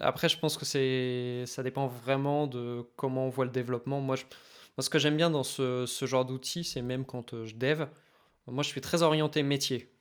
après, 0.00 0.28
je 0.28 0.38
pense 0.38 0.58
que 0.58 0.64
c'est, 0.64 1.44
ça 1.46 1.62
dépend 1.62 1.86
vraiment 1.86 2.46
de 2.46 2.84
comment 2.96 3.26
on 3.26 3.30
voit 3.30 3.46
le 3.46 3.50
développement. 3.50 4.00
Moi, 4.00 4.16
ce 4.78 4.90
que 4.90 4.98
j'aime 4.98 5.16
bien 5.16 5.30
dans 5.30 5.44
ce, 5.44 5.86
ce 5.86 6.04
genre 6.06 6.24
d'outils, 6.24 6.64
c'est 6.64 6.82
même 6.82 7.04
quand 7.06 7.44
je 7.44 7.54
dev, 7.54 7.86
moi, 8.46 8.62
je 8.62 8.68
suis 8.68 8.80
très 8.80 9.02
orienté 9.02 9.42
métier. 9.42 9.92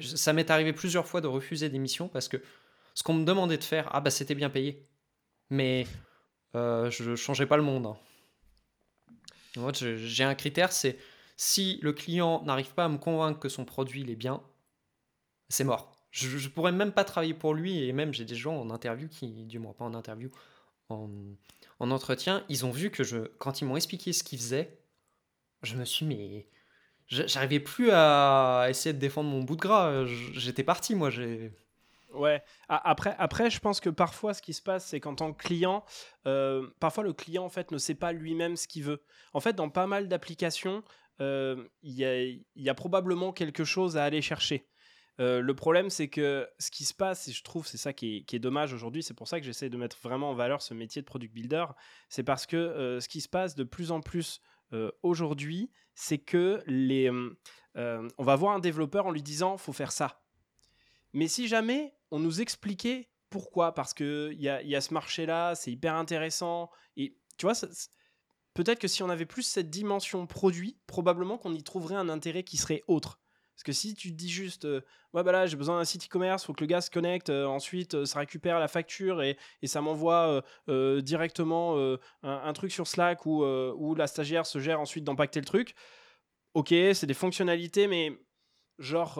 Ça 0.00 0.32
m'est 0.32 0.50
arrivé 0.50 0.72
plusieurs 0.72 1.06
fois 1.06 1.20
de 1.20 1.26
refuser 1.26 1.68
des 1.68 1.78
missions 1.78 2.08
parce 2.08 2.28
que 2.28 2.36
ce 2.96 3.02
qu'on 3.02 3.14
me 3.14 3.24
demandait 3.24 3.58
de 3.58 3.64
faire, 3.64 3.88
ah 3.92 4.00
bah 4.00 4.10
c'était 4.10 4.34
bien 4.34 4.48
payé. 4.50 4.88
Mais 5.50 5.86
euh, 6.54 6.90
je 6.90 7.10
ne 7.10 7.14
changeais 7.14 7.46
pas 7.46 7.58
le 7.58 7.62
monde. 7.62 7.94
Hein. 9.56 9.70
J'ai 9.74 10.24
un 10.24 10.34
critère, 10.34 10.72
c'est 10.72 10.98
si 11.36 11.78
le 11.82 11.92
client 11.92 12.42
n'arrive 12.44 12.72
pas 12.72 12.86
à 12.86 12.88
me 12.88 12.96
convaincre 12.96 13.38
que 13.38 13.50
son 13.50 13.66
produit 13.66 14.10
est 14.10 14.16
bien, 14.16 14.42
c'est 15.50 15.64
mort. 15.64 15.92
Je, 16.10 16.42
ne 16.42 16.48
pourrais 16.48 16.72
même 16.72 16.92
pas 16.92 17.04
travailler 17.04 17.34
pour 17.34 17.52
lui 17.52 17.84
et 17.84 17.92
même 17.92 18.14
j'ai 18.14 18.24
des 18.24 18.34
gens 18.34 18.56
en 18.56 18.70
interview 18.70 19.08
qui, 19.08 19.44
du 19.44 19.58
moins 19.58 19.74
pas 19.74 19.84
en 19.84 19.92
interview, 19.92 20.30
en, 20.88 21.10
en 21.78 21.90
entretien, 21.90 22.44
ils 22.48 22.64
ont 22.64 22.70
vu 22.70 22.90
que 22.90 23.02
quand 23.38 23.60
ils 23.60 23.66
m'ont 23.66 23.76
expliqué 23.76 24.14
ce 24.14 24.24
qu'ils 24.24 24.38
faisaient, 24.38 24.78
je 25.62 25.76
me 25.76 25.84
suis 25.84 26.06
mais 26.06 26.48
j'arrivais 27.08 27.60
plus 27.60 27.90
à 27.92 28.68
essayer 28.70 28.94
de 28.94 28.98
défendre 28.98 29.28
mon 29.28 29.42
bout 29.42 29.56
de 29.56 29.60
gras. 29.60 30.06
J'étais 30.32 30.64
parti, 30.64 30.94
moi. 30.94 31.10
J'ai. 31.10 31.52
Ouais. 32.12 32.42
Après, 32.68 33.14
après, 33.18 33.50
je 33.50 33.58
pense 33.60 33.80
que 33.80 33.90
parfois, 33.90 34.34
ce 34.34 34.42
qui 34.42 34.54
se 34.54 34.62
passe, 34.62 34.86
c'est 34.86 35.00
qu'en 35.00 35.14
tant 35.14 35.32
que 35.32 35.42
client, 35.42 35.84
euh, 36.26 36.66
parfois 36.80 37.04
le 37.04 37.12
client 37.12 37.44
en 37.44 37.48
fait 37.48 37.70
ne 37.70 37.78
sait 37.78 37.94
pas 37.94 38.12
lui-même 38.12 38.56
ce 38.56 38.68
qu'il 38.68 38.84
veut. 38.84 39.02
En 39.32 39.40
fait, 39.40 39.54
dans 39.54 39.68
pas 39.68 39.86
mal 39.86 40.08
d'applications, 40.08 40.82
euh, 41.20 41.66
il 41.82 41.94
y, 41.94 42.68
a, 42.68 42.74
probablement 42.74 43.32
quelque 43.32 43.64
chose 43.64 43.96
à 43.96 44.04
aller 44.04 44.22
chercher. 44.22 44.68
Euh, 45.18 45.40
le 45.40 45.54
problème, 45.54 45.88
c'est 45.88 46.08
que 46.08 46.48
ce 46.58 46.70
qui 46.70 46.84
se 46.84 46.94
passe, 46.94 47.28
et 47.28 47.32
je 47.32 47.42
trouve 47.42 47.66
c'est 47.66 47.78
ça 47.78 47.92
qui 47.92 48.18
est, 48.18 48.24
qui 48.24 48.36
est 48.36 48.40
dommage 48.40 48.72
aujourd'hui, 48.72 49.02
c'est 49.02 49.14
pour 49.14 49.28
ça 49.28 49.40
que 49.40 49.46
j'essaie 49.46 49.70
de 49.70 49.76
mettre 49.76 49.98
vraiment 50.02 50.30
en 50.30 50.34
valeur 50.34 50.60
ce 50.60 50.74
métier 50.74 51.00
de 51.00 51.06
product 51.06 51.32
builder, 51.32 51.64
c'est 52.10 52.22
parce 52.22 52.46
que 52.46 52.98
ce 53.00 53.08
qui 53.08 53.22
se 53.22 53.28
passe 53.28 53.54
de 53.54 53.64
plus 53.64 53.92
en 53.92 54.00
plus 54.00 54.42
aujourd'hui, 55.02 55.70
c'est 55.94 56.18
que 56.18 56.62
les, 56.66 57.10
on 57.74 58.24
va 58.24 58.36
voir 58.36 58.54
un 58.54 58.58
développeur 58.58 59.06
en 59.06 59.10
lui 59.10 59.22
disant 59.22 59.56
faut 59.56 59.72
faire 59.72 59.92
ça. 59.92 60.20
Mais 61.16 61.28
si 61.28 61.48
jamais 61.48 61.94
on 62.10 62.18
nous 62.18 62.42
expliquait 62.42 63.08
pourquoi, 63.30 63.72
parce 63.72 63.94
qu'il 63.94 64.36
y 64.38 64.50
a, 64.50 64.62
y 64.62 64.76
a 64.76 64.82
ce 64.82 64.92
marché-là, 64.92 65.54
c'est 65.54 65.72
hyper 65.72 65.94
intéressant, 65.94 66.70
et 66.98 67.16
tu 67.38 67.46
vois, 67.46 67.54
peut-être 68.52 68.78
que 68.78 68.86
si 68.86 69.02
on 69.02 69.08
avait 69.08 69.24
plus 69.24 69.42
cette 69.42 69.70
dimension 69.70 70.26
produit, 70.26 70.78
probablement 70.86 71.38
qu'on 71.38 71.54
y 71.54 71.62
trouverait 71.62 71.94
un 71.94 72.10
intérêt 72.10 72.42
qui 72.42 72.58
serait 72.58 72.84
autre. 72.86 73.18
Parce 73.54 73.64
que 73.64 73.72
si 73.72 73.94
tu 73.94 74.12
dis 74.12 74.28
juste, 74.28 74.66
euh, 74.66 74.82
ouais, 75.14 75.22
bah 75.22 75.32
là, 75.32 75.46
j'ai 75.46 75.56
besoin 75.56 75.78
d'un 75.78 75.86
site 75.86 76.04
e-commerce, 76.04 76.44
faut 76.44 76.52
que 76.52 76.60
le 76.60 76.66
gars 76.66 76.82
se 76.82 76.90
connecte, 76.90 77.30
euh, 77.30 77.46
ensuite 77.46 77.94
euh, 77.94 78.04
ça 78.04 78.18
récupère 78.18 78.60
la 78.60 78.68
facture 78.68 79.22
et, 79.22 79.38
ça 79.64 79.80
m'envoie 79.80 80.44
directement 80.68 81.96
un, 82.22 82.52
truc 82.52 82.72
sur 82.72 82.86
Slack 82.86 83.24
où, 83.24 83.42
où 83.42 83.94
la 83.94 84.06
stagiaire 84.06 84.44
se 84.44 84.58
gère 84.58 84.80
ensuite 84.80 85.04
d'empacter 85.04 85.40
le 85.40 85.46
truc. 85.46 85.74
Ok, 86.52 86.68
c'est 86.68 87.06
des 87.06 87.14
fonctionnalités, 87.14 87.86
mais 87.86 88.12
genre, 88.78 89.18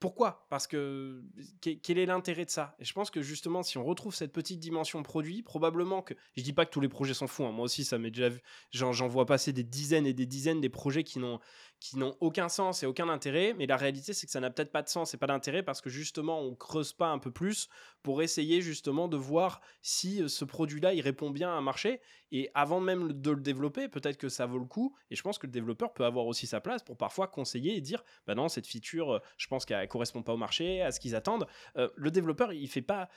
pourquoi? 0.00 0.46
Parce 0.48 0.68
que 0.68 1.24
quel 1.60 1.98
est 1.98 2.06
l'intérêt 2.06 2.44
de 2.44 2.50
ça? 2.50 2.76
Et 2.78 2.84
je 2.84 2.92
pense 2.92 3.10
que 3.10 3.20
justement, 3.20 3.64
si 3.64 3.78
on 3.78 3.84
retrouve 3.84 4.14
cette 4.14 4.32
petite 4.32 4.60
dimension 4.60 5.02
produit, 5.02 5.42
probablement 5.42 6.02
que 6.02 6.14
je 6.36 6.42
dis 6.42 6.52
pas 6.52 6.66
que 6.66 6.70
tous 6.70 6.80
les 6.80 6.88
projets 6.88 7.14
s'en 7.14 7.26
foutent. 7.26 7.46
Hein. 7.46 7.52
Moi 7.52 7.64
aussi, 7.64 7.84
ça 7.84 7.98
m'est 7.98 8.12
déjà. 8.12 8.28
J'en 8.70 9.08
vois 9.08 9.26
passer 9.26 9.52
des 9.52 9.64
dizaines 9.64 10.06
et 10.06 10.12
des 10.12 10.26
dizaines 10.26 10.60
des 10.60 10.68
projets 10.68 11.02
qui 11.02 11.18
n'ont 11.18 11.40
qui 11.80 11.96
n'ont 11.96 12.16
aucun 12.20 12.48
sens 12.48 12.82
et 12.82 12.86
aucun 12.86 13.08
intérêt. 13.08 13.54
Mais 13.54 13.66
la 13.66 13.76
réalité, 13.76 14.12
c'est 14.12 14.26
que 14.26 14.32
ça 14.32 14.40
n'a 14.40 14.50
peut-être 14.50 14.72
pas 14.72 14.82
de 14.82 14.88
sens 14.88 15.14
et 15.14 15.16
pas 15.16 15.26
d'intérêt 15.26 15.64
parce 15.64 15.80
que 15.80 15.90
justement, 15.90 16.40
on 16.40 16.54
creuse 16.54 16.92
pas 16.92 17.08
un 17.08 17.18
peu 17.18 17.32
plus 17.32 17.68
pour 18.02 18.22
essayer 18.22 18.60
justement 18.60 19.08
de 19.08 19.16
voir 19.16 19.60
si 19.82 20.22
euh, 20.22 20.28
ce 20.28 20.44
produit-là, 20.44 20.94
il 20.94 21.00
répond 21.00 21.30
bien 21.30 21.50
à 21.50 21.54
un 21.54 21.60
marché. 21.60 22.00
Et 22.32 22.50
avant 22.54 22.80
même 22.80 23.12
de 23.12 23.30
le 23.30 23.40
développer, 23.40 23.88
peut-être 23.88 24.16
que 24.16 24.28
ça 24.28 24.46
vaut 24.46 24.58
le 24.58 24.64
coup. 24.64 24.94
Et 25.10 25.16
je 25.16 25.22
pense 25.22 25.38
que 25.38 25.46
le 25.46 25.52
développeur 25.52 25.92
peut 25.92 26.04
avoir 26.04 26.26
aussi 26.26 26.46
sa 26.46 26.60
place 26.60 26.82
pour 26.82 26.96
parfois 26.96 27.26
conseiller 27.26 27.76
et 27.76 27.80
dire, 27.80 28.04
bah 28.26 28.34
non, 28.34 28.48
cette 28.48 28.66
feature, 28.66 29.14
euh, 29.14 29.18
je 29.36 29.46
pense 29.46 29.64
qu'elle 29.64 29.86
correspond 29.88 30.22
pas 30.22 30.34
au 30.34 30.36
marché, 30.36 30.82
à 30.82 30.92
ce 30.92 31.00
qu'ils 31.00 31.14
attendent. 31.14 31.46
Euh, 31.76 31.88
le 31.96 32.10
développeur, 32.10 32.52
il 32.52 32.68
fait 32.68 32.82
pas 32.82 33.08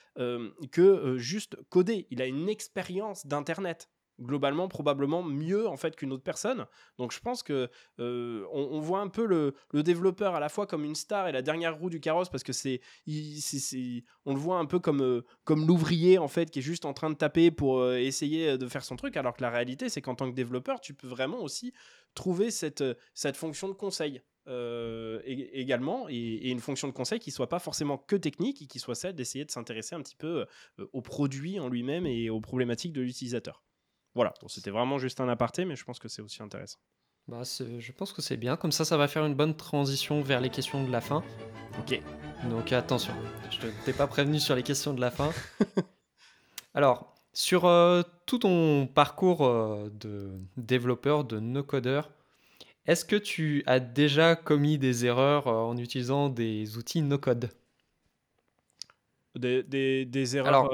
que 0.71 1.17
juste 1.17 1.57
coder. 1.69 2.07
Il 2.09 2.21
a 2.21 2.25
une 2.25 2.49
expérience 2.49 3.25
d'internet 3.25 3.89
globalement 4.21 4.67
probablement 4.67 5.23
mieux 5.23 5.67
en 5.67 5.77
fait 5.77 5.95
qu'une 5.95 6.11
autre 6.11 6.23
personne. 6.23 6.65
Donc 6.97 7.11
je 7.11 7.19
pense 7.19 7.43
que 7.43 7.69
euh, 7.99 8.45
on, 8.51 8.79
voit 8.79 8.99
un 8.99 9.07
peu 9.07 9.25
le, 9.25 9.53
développeur 9.83 10.35
à 10.35 10.39
la 10.39 10.49
fois 10.49 10.67
comme 10.67 10.85
une 10.85 10.95
star 10.95 11.27
et 11.27 11.31
la 11.31 11.41
dernière 11.41 11.77
roue 11.77 11.89
du 11.89 11.99
carrosse 11.99 12.29
parce 12.29 12.43
que 12.43 12.53
c'est, 12.53 12.81
on 14.25 14.33
le 14.33 14.39
voit 14.39 14.57
un 14.57 14.65
peu 14.65 14.79
comme 14.79 15.01
euh, 15.01 15.25
comme 15.43 15.67
l'ouvrier 15.67 16.17
en 16.17 16.27
fait 16.27 16.51
qui 16.51 16.59
est 16.59 16.63
juste 16.63 16.85
en 16.85 16.93
train 16.93 17.09
de 17.09 17.15
taper 17.15 17.51
pour 17.51 17.79
euh, 17.79 17.97
essayer 17.97 18.57
de 18.57 18.67
faire 18.67 18.83
son 18.83 18.95
truc 18.95 19.17
alors 19.17 19.33
que 19.33 19.41
la 19.41 19.49
réalité 19.49 19.89
c'est 19.89 20.01
qu'en 20.01 20.15
tant 20.15 20.29
que 20.29 20.35
développeur 20.35 20.79
tu 20.81 20.93
peux 20.93 21.07
vraiment 21.07 21.39
aussi 21.39 21.73
trouver 22.13 22.51
cette 22.51 22.83
cette 23.13 23.37
fonction 23.37 23.67
de 23.67 23.73
conseil 23.73 24.21
également 25.23 26.07
et, 26.09 26.49
une 26.49 26.59
fonction 26.59 26.87
de 26.87 26.93
conseil 26.93 27.19
qui 27.19 27.31
soit 27.31 27.47
pas 27.47 27.59
forcément 27.59 27.97
que 27.97 28.15
technique 28.15 28.61
et 28.61 28.65
qui 28.65 28.79
soit 28.79 28.95
celle 28.95 29.13
d'essayer 29.13 29.45
de 29.45 29.51
s'intéresser 29.51 29.95
un 29.95 30.01
petit 30.01 30.15
peu 30.15 30.45
au 30.93 31.01
produit 31.01 31.59
en 31.59 31.69
lui-même 31.69 32.05
et 32.05 32.29
aux 32.29 32.41
problématiques 32.41 32.91
de 32.91 33.01
l'utilisateur. 33.01 33.63
Voilà, 34.15 34.33
c'était 34.47 34.71
vraiment 34.71 34.97
juste 34.97 35.21
un 35.21 35.29
aparté, 35.29 35.65
mais 35.65 35.75
je 35.75 35.85
pense 35.85 35.99
que 35.99 36.07
c'est 36.07 36.21
aussi 36.21 36.43
intéressant. 36.43 36.79
Bah, 37.27 37.43
je 37.43 37.91
pense 37.91 38.13
que 38.13 38.21
c'est 38.21 38.37
bien, 38.37 38.57
comme 38.57 38.71
ça 38.71 38.83
ça 38.83 38.97
va 38.97 39.07
faire 39.07 39.25
une 39.25 39.35
bonne 39.35 39.55
transition 39.55 40.21
vers 40.21 40.41
les 40.41 40.49
questions 40.49 40.83
de 40.83 40.91
la 40.91 41.01
fin. 41.01 41.23
Ok. 41.79 42.01
Donc 42.49 42.73
attention, 42.73 43.13
je 43.49 43.67
ne 43.67 43.71
t'ai 43.85 43.93
pas 43.93 44.07
prévenu 44.07 44.39
sur 44.39 44.55
les 44.55 44.63
questions 44.63 44.93
de 44.93 45.01
la 45.01 45.11
fin. 45.11 45.31
Alors, 46.73 47.13
sur 47.33 47.65
euh, 47.65 48.01
tout 48.25 48.39
ton 48.39 48.87
parcours 48.87 49.45
euh, 49.45 49.89
de 49.93 50.31
développeur, 50.57 51.23
de 51.23 51.39
no-codeur, 51.39 52.09
est-ce 52.87 53.05
que 53.05 53.15
tu 53.15 53.63
as 53.67 53.79
déjà 53.79 54.35
commis 54.35 54.77
des 54.77 55.05
erreurs 55.05 55.47
euh, 55.47 55.53
en 55.53 55.77
utilisant 55.77 56.29
des 56.29 56.77
outils 56.77 57.01
no-code? 57.01 57.49
Des, 59.35 59.63
des, 60.05 60.37
erreurs, 60.37 60.69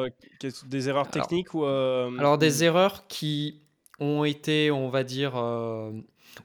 des 0.65 0.89
erreurs 0.89 1.09
techniques 1.09 1.53
ou 1.53 1.65
Alors 1.65 2.37
des 2.37 2.63
erreurs 2.63 3.07
qui 3.07 3.61
ont 3.99 4.23
été, 4.23 4.71
on 4.71 4.89
va 4.89 5.03
dire, 5.03 5.35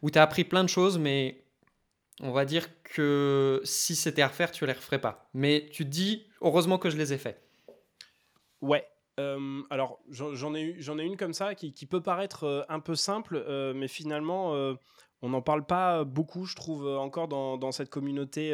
où 0.03 0.11
tu 0.11 0.19
as 0.19 0.23
appris 0.23 0.45
plein 0.45 0.65
de 0.65 0.69
choses, 0.69 0.99
mais 0.99 1.43
on 2.21 2.33
va 2.33 2.45
dire 2.45 2.69
que 2.83 3.61
si 3.65 3.97
c'était 3.97 4.23
à 4.23 4.29
refaire, 4.29 4.51
tu 4.51 4.67
les 4.67 4.73
referais 4.73 5.01
pas. 5.01 5.29
Mais 5.35 5.69
tu 5.73 5.85
te 5.85 5.91
dis, 5.91 6.27
heureusement 6.41 6.79
que 6.79 6.91
je 6.91 6.97
les 6.97 7.13
ai 7.13 7.19
faits. 7.19 7.41
Ouais, 8.61 8.87
alors, 9.71 10.01
j'en 10.09 10.55
ai, 10.55 10.77
ai, 10.79 11.05
une 11.05 11.17
comme 11.17 11.35
ça 11.35 11.55
qui, 11.55 11.87
peut 11.87 12.01
paraître 12.01 12.67
un 12.69 12.81
peu 12.81 12.95
simple, 12.95 13.45
mais 13.75 13.89
finalement, 13.89 14.77
on 15.23 15.31
n'en 15.31 15.43
parle 15.43 15.65
pas 15.65 16.05
beaucoup, 16.05 16.45
je 16.45 16.57
trouve, 16.57 16.87
encore 16.87 17.29
dans, 17.29 17.73
cette 17.73 17.91
communauté 17.91 18.53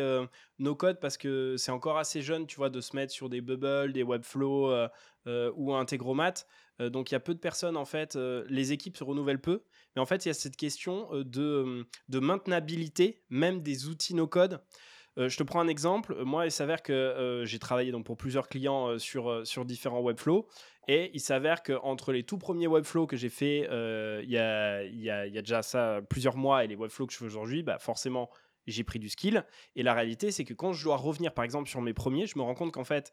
no 0.59 0.75
code 0.75 1.01
parce 1.01 1.17
que 1.17 1.57
c'est 1.57 1.73
encore 1.73 1.99
assez 1.99 2.23
jeune, 2.23 2.47
tu 2.47 2.57
vois, 2.57 2.71
de 2.71 2.81
se 2.81 2.95
mettre 2.95 3.13
sur 3.13 3.29
des 3.29 3.41
Bubble, 3.41 3.93
des 3.93 4.03
Webflow 4.03 4.89
ou 5.27 5.75
Integromat. 5.75 6.35
donc, 6.79 7.11
il 7.11 7.15
y 7.15 7.17
a 7.17 7.21
peu 7.21 7.35
de 7.35 7.39
personnes, 7.39 7.77
en 7.77 7.87
fait, 7.87 8.17
les 8.17 8.73
équipes 8.73 8.97
se 8.99 9.05
renouvellent 9.05 9.41
peu. 9.41 9.63
Mais 9.97 10.03
en 10.03 10.07
fait, 10.07 10.27
il 10.27 10.29
y 10.29 10.31
a 10.31 10.35
cette 10.35 10.57
question 10.57 11.09
de, 11.13 11.87
de 12.09 12.19
maintenabilité, 12.19 13.23
même 13.31 13.63
des 13.63 13.89
outils 13.89 14.15
no 14.15 14.27
code. 14.27 14.61
Euh, 15.19 15.29
je 15.29 15.37
te 15.37 15.43
prends 15.43 15.61
un 15.61 15.69
exemple. 15.69 16.17
Moi, 16.25 16.47
il 16.47 16.53
s'avère 16.53 16.83
que 16.83 16.93
euh, 16.93 17.45
j'ai 17.45 17.59
travaillé 17.59 17.91
donc, 17.91 18.05
pour 18.05 18.17
plusieurs 18.17 18.49
clients 18.49 18.89
euh, 18.89 18.99
sur, 18.99 19.47
sur 19.47 19.65
différents 19.65 20.01
Webflow. 20.01 20.47
Et 20.87 21.11
il 21.13 21.21
s'avère 21.21 21.63
qu'entre 21.63 22.13
les 22.13 22.23
tout 22.23 22.39
premiers 22.39 22.67
Webflow 22.67 23.07
que 23.07 23.17
j'ai 23.17 23.29
fait 23.29 23.69
il 24.23 24.31
y 24.31 24.39
a, 24.39 24.85
y, 24.85 25.03
y, 25.03 25.11
a, 25.11 25.43
déjà 25.43 25.63
ça 25.63 26.01
plusieurs 26.09 26.37
mois 26.37 26.65
et 26.65 26.67
les 26.67 26.77
Webflow 26.77 27.07
que 27.07 27.13
je 27.13 27.19
fais 27.19 27.27
aujourd'hui, 27.27 27.63
bah 27.63 27.79
forcément, 27.79 28.31
j'ai 28.67 28.85
pris 28.85 28.99
du 28.99 29.11
skill. 29.11 29.45
Et 29.77 29.83
la 29.83 29.93
réalité, 29.93 30.31
c'est 30.31 30.45
que 30.45 30.55
quand 30.55 30.73
je 30.73 30.85
dois 30.85 30.97
revenir, 30.97 31.35
par 31.35 31.45
exemple, 31.45 31.69
sur 31.69 31.83
mes 31.83 31.93
premiers, 31.93 32.27
je 32.27 32.39
me 32.39 32.43
rends 32.43 32.55
compte 32.55 32.73
qu'en 32.73 32.85
fait, 32.85 33.13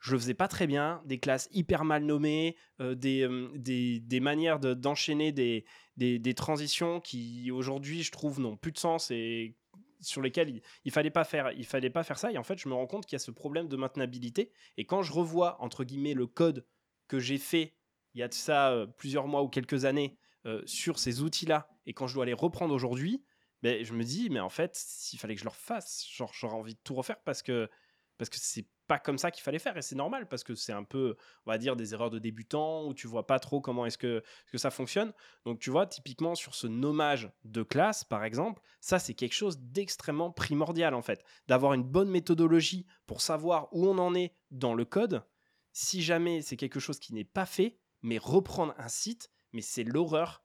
je 0.00 0.12
le 0.12 0.18
faisais 0.18 0.34
pas 0.34 0.48
très 0.48 0.66
bien, 0.66 1.00
des 1.04 1.20
classes 1.20 1.48
hyper 1.52 1.84
mal 1.84 2.02
nommées, 2.02 2.56
des, 2.80 3.28
des, 3.54 4.00
des, 4.00 4.20
manières 4.20 4.58
d'enchaîner 4.58 5.30
des, 5.30 5.64
des, 5.96 6.18
des, 6.18 6.34
transitions 6.34 6.98
qui 7.00 7.52
aujourd'hui 7.52 8.02
je 8.02 8.10
trouve 8.10 8.40
n'ont 8.40 8.56
plus 8.56 8.72
de 8.72 8.78
sens 8.78 9.12
et 9.12 9.54
sur 10.02 10.22
lesquels 10.22 10.62
il, 10.84 10.92
fallait 10.92 11.10
pas 11.10 11.24
faire 11.24 11.52
il 11.52 11.64
fallait 11.64 11.90
pas 11.90 12.02
faire 12.02 12.18
ça. 12.18 12.32
Et 12.32 12.38
en 12.38 12.44
fait 12.44 12.58
je 12.58 12.68
me 12.68 12.74
rends 12.74 12.86
compte 12.86 13.06
qu'il 13.06 13.14
y 13.14 13.16
a 13.16 13.20
ce 13.20 13.30
problème 13.30 13.68
de 13.68 13.76
maintenabilité. 13.76 14.52
Et 14.76 14.84
quand 14.84 15.02
je 15.02 15.12
revois 15.12 15.60
entre 15.62 15.84
guillemets 15.84 16.14
le 16.14 16.26
code 16.26 16.66
que 17.08 17.18
j'ai 17.18 17.38
fait 17.38 17.74
il 18.14 18.20
y 18.20 18.22
a 18.22 18.28
de 18.28 18.34
ça 18.34 18.70
euh, 18.72 18.86
plusieurs 18.86 19.26
mois 19.26 19.42
ou 19.42 19.48
quelques 19.48 19.84
années 19.84 20.18
euh, 20.46 20.62
sur 20.66 20.98
ces 20.98 21.22
outils 21.22 21.46
là 21.46 21.68
et 21.86 21.94
quand 21.94 22.06
je 22.06 22.14
dois 22.14 22.26
les 22.26 22.34
reprendre 22.34 22.74
aujourd'hui 22.74 23.24
ben, 23.62 23.84
je 23.84 23.92
me 23.94 24.02
dis 24.02 24.28
mais 24.28 24.40
en 24.40 24.48
fait 24.48 24.74
s'il 24.74 25.18
fallait 25.18 25.34
que 25.34 25.40
je 25.40 25.44
le 25.44 25.50
refasse 25.50 26.06
genre 26.10 26.32
j'aurais 26.34 26.54
envie 26.54 26.74
de 26.74 26.80
tout 26.82 26.94
refaire 26.94 27.20
parce 27.22 27.42
que 27.42 27.70
parce 28.18 28.28
que 28.28 28.36
c'est 28.38 28.66
pas 28.92 28.98
comme 28.98 29.16
ça 29.16 29.30
qu'il 29.30 29.42
fallait 29.42 29.58
faire 29.58 29.74
et 29.78 29.80
c'est 29.80 29.94
normal 29.94 30.28
parce 30.28 30.44
que 30.44 30.54
c'est 30.54 30.72
un 30.74 30.84
peu 30.84 31.16
on 31.46 31.50
va 31.50 31.56
dire 31.56 31.76
des 31.76 31.94
erreurs 31.94 32.10
de 32.10 32.18
débutants 32.18 32.84
où 32.84 32.92
tu 32.92 33.06
vois 33.06 33.26
pas 33.26 33.38
trop 33.38 33.62
comment 33.62 33.86
est-ce 33.86 33.96
que, 33.96 34.22
que 34.50 34.58
ça 34.58 34.70
fonctionne. 34.70 35.14
Donc 35.46 35.60
tu 35.60 35.70
vois 35.70 35.86
typiquement 35.86 36.34
sur 36.34 36.54
ce 36.54 36.66
nommage 36.66 37.32
de 37.44 37.62
classe 37.62 38.04
par 38.04 38.22
exemple 38.22 38.60
ça 38.80 38.98
c'est 38.98 39.14
quelque 39.14 39.32
chose 39.32 39.58
d'extrêmement 39.58 40.30
primordial 40.30 40.92
en 40.92 41.00
fait. 41.00 41.24
D'avoir 41.48 41.72
une 41.72 41.84
bonne 41.84 42.10
méthodologie 42.10 42.84
pour 43.06 43.22
savoir 43.22 43.68
où 43.72 43.88
on 43.88 43.96
en 43.96 44.14
est 44.14 44.34
dans 44.50 44.74
le 44.74 44.84
code. 44.84 45.24
Si 45.72 46.02
jamais 46.02 46.42
c'est 46.42 46.58
quelque 46.58 46.80
chose 46.80 46.98
qui 46.98 47.14
n'est 47.14 47.24
pas 47.24 47.46
fait 47.46 47.78
mais 48.02 48.18
reprendre 48.18 48.74
un 48.76 48.88
site 48.88 49.30
mais 49.54 49.62
c'est 49.62 49.84
l'horreur 49.84 50.44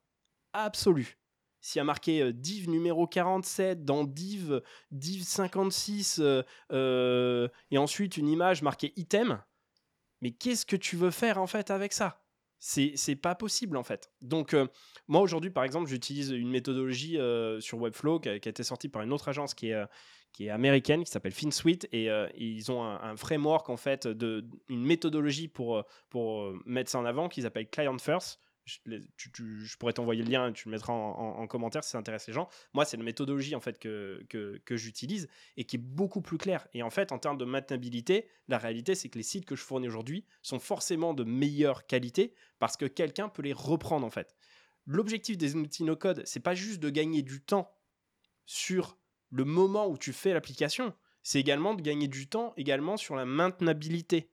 absolue 0.53 1.17
s'il 1.67 1.79
y 1.79 1.81
a 1.81 1.83
marqué 1.83 2.31
div 2.31 2.69
numéro 2.69 3.07
47 3.07 3.83
dans 3.83 4.05
div, 4.05 4.61
div 4.91 5.23
56 5.23 6.21
et 6.71 7.77
ensuite 7.77 8.15
une 8.15 8.29
image 8.29 8.61
marquée 8.61 8.93
item, 8.95 9.43
mais 10.21 10.31
qu'est-ce 10.31 10.65
que 10.65 10.77
tu 10.77 10.95
veux 10.95 11.11
faire 11.11 11.37
en 11.39 11.47
fait 11.47 11.69
avec 11.69 11.91
ça? 11.91 12.23
C'est 12.59 13.17
pas 13.21 13.35
possible 13.35 13.75
en 13.75 13.83
fait. 13.83 14.09
Donc 14.21 14.55
moi 15.09 15.19
aujourd'hui 15.19 15.49
par 15.49 15.65
exemple 15.65 15.89
j'utilise 15.89 16.31
une 16.31 16.49
méthodologie 16.49 17.17
sur 17.59 17.79
Webflow 17.79 18.21
qui 18.21 18.29
a, 18.29 18.35
été 18.35 18.63
sortie 18.63 18.87
par 18.87 19.01
une 19.01 19.11
autre 19.11 19.27
agence 19.27 19.53
qui 19.53 19.71
est, 19.71 19.85
qui 20.31 20.45
est 20.45 20.49
américaine 20.49 21.03
qui 21.03 21.11
s'appelle 21.11 21.33
FinSuite 21.33 21.85
et 21.91 22.07
ils 22.37 22.71
ont 22.71 22.81
un, 22.81 23.11
un, 23.11 23.17
framework 23.17 23.69
en 23.69 23.77
fait 23.77 24.07
de 24.07 24.47
une 24.69 24.85
méthodologie 24.85 25.49
pour, 25.49 25.83
pour 26.09 26.53
mettre 26.65 26.89
ça 26.89 26.99
en 26.99 27.05
avant 27.05 27.27
qu'ils 27.27 27.45
appellent 27.45 27.69
Client 27.69 27.97
First 27.97 28.39
je, 28.67 29.77
pourrais 29.77 29.93
t'envoyer 29.93 30.23
le 30.23 30.29
lien, 30.29 30.51
tu 30.51 30.67
le 30.67 30.71
mettras 30.71 30.93
en, 30.93 31.47
commentaire 31.47 31.83
si 31.83 31.91
ça 31.91 31.97
intéresse 31.97 32.27
les 32.27 32.33
gens. 32.33 32.49
Moi, 32.73 32.85
c'est 32.85 32.97
la 32.97 33.03
méthodologie 33.03 33.55
en 33.55 33.61
fait 33.61 33.79
que, 33.79 34.23
que, 34.29 34.77
j'utilise 34.77 35.29
et 35.55 35.63
qui 35.63 35.77
est 35.77 35.79
beaucoup 35.79 36.21
plus 36.21 36.37
claire. 36.37 36.67
Et 36.73 36.83
en 36.83 36.89
fait, 36.89 37.11
en 37.11 37.19
termes 37.19 37.37
de 37.37 37.45
maintenabilité, 37.45 38.27
la 38.47 38.57
réalité, 38.57 38.95
c'est 38.95 39.09
que 39.09 39.17
les 39.17 39.23
sites 39.23 39.45
que 39.45 39.55
je 39.55 39.63
fournis 39.63 39.87
aujourd'hui 39.87 40.25
sont 40.41 40.59
forcément 40.59 41.13
de 41.13 41.23
meilleure 41.23 41.87
qualité 41.87 42.33
parce 42.59 42.77
que 42.77 42.85
quelqu'un 42.85 43.29
peut 43.29 43.41
les 43.41 43.53
reprendre 43.53 44.05
en 44.05 44.09
fait. 44.09 44.35
L'objectif 44.85 45.37
des 45.37 45.55
outils 45.55 45.83
no-code, 45.83 46.23
c'est 46.25 46.39
pas 46.39 46.55
juste 46.55 46.79
de 46.79 46.89
gagner 46.89 47.21
du 47.21 47.41
temps 47.41 47.73
sur 48.45 48.97
le 49.29 49.43
moment 49.43 49.87
où 49.87 49.97
tu 49.97 50.13
fais 50.13 50.33
l'application, 50.33 50.93
c'est 51.23 51.39
également 51.39 51.73
de 51.73 51.81
gagner 51.81 52.07
du 52.07 52.29
temps 52.29 52.53
également 52.55 52.95
sur 52.95 53.15
la 53.15 53.25
maintenabilité. 53.25 54.31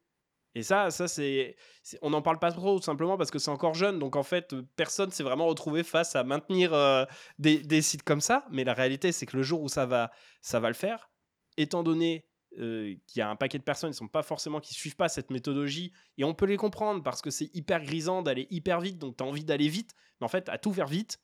Et 0.55 0.63
ça, 0.63 0.91
ça 0.91 1.09
c'est, 1.09 1.57
on 2.01 2.11
n'en 2.11 2.23
parle 2.23 2.39
pas 2.39 2.53
trop 2.53 2.81
simplement 2.81 3.17
parce 3.17 3.31
que 3.31 3.39
c'est 3.39 3.51
encore 3.51 3.75
jeune. 3.75 3.99
Donc 3.99 4.15
en 4.15 4.23
fait, 4.23 4.55
personne 4.77 5.11
s'est 5.11 5.25
vraiment 5.25 5.47
retrouvé 5.47 5.83
face 5.83 6.15
à 6.15 6.23
maintenir 6.23 6.73
euh, 6.73 7.05
des, 7.39 7.83
sites 7.83 8.05
comme 8.05 8.21
ça. 8.21 8.47
Mais 8.51 8.63
la 8.63 8.75
réalité, 8.75 9.11
c'est 9.11 9.27
que 9.27 9.37
le 9.37 9.43
jour 9.43 9.63
où 9.63 9.69
ça 9.69 9.85
va, 9.85 10.13
ça 10.43 10.61
va 10.61 10.69
le 10.69 10.75
faire, 10.75 11.11
étant 11.57 11.83
donné 11.83 12.25
euh, 12.59 12.95
qu'il 13.09 13.19
y 13.19 13.23
a 13.23 13.29
un 13.29 13.35
paquet 13.35 13.59
de 13.59 13.65
personnes 13.65 13.91
qui 13.91 13.97
sont 13.97 14.07
pas 14.07 14.23
forcément 14.23 14.61
qui 14.61 14.75
suivent 14.75 14.95
pas 14.95 15.09
cette 15.09 15.31
méthodologie 15.31 15.93
et 16.19 16.25
on 16.25 16.35
peut 16.35 16.47
les 16.47 16.57
comprendre 16.57 17.03
parce 17.03 17.21
que 17.21 17.31
c'est 17.31 17.51
hyper 17.53 17.83
grisant 17.83 18.23
d'aller 18.23 18.47
hyper 18.51 18.81
vite. 18.81 18.99
Donc 18.99 19.17
tu 19.17 19.25
as 19.25 19.27
envie 19.27 19.45
d'aller 19.45 19.69
vite, 19.69 19.93
mais 20.21 20.25
en 20.27 20.29
fait, 20.29 20.49
à 20.49 20.59
tout 20.59 20.73
faire 20.73 20.87
vite, 20.87 21.21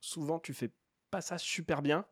souvent 0.00 0.38
tu 0.38 0.54
fais 0.54 0.72
pas 1.10 1.20
ça 1.20 1.36
super 1.36 1.82
bien. 1.82 2.06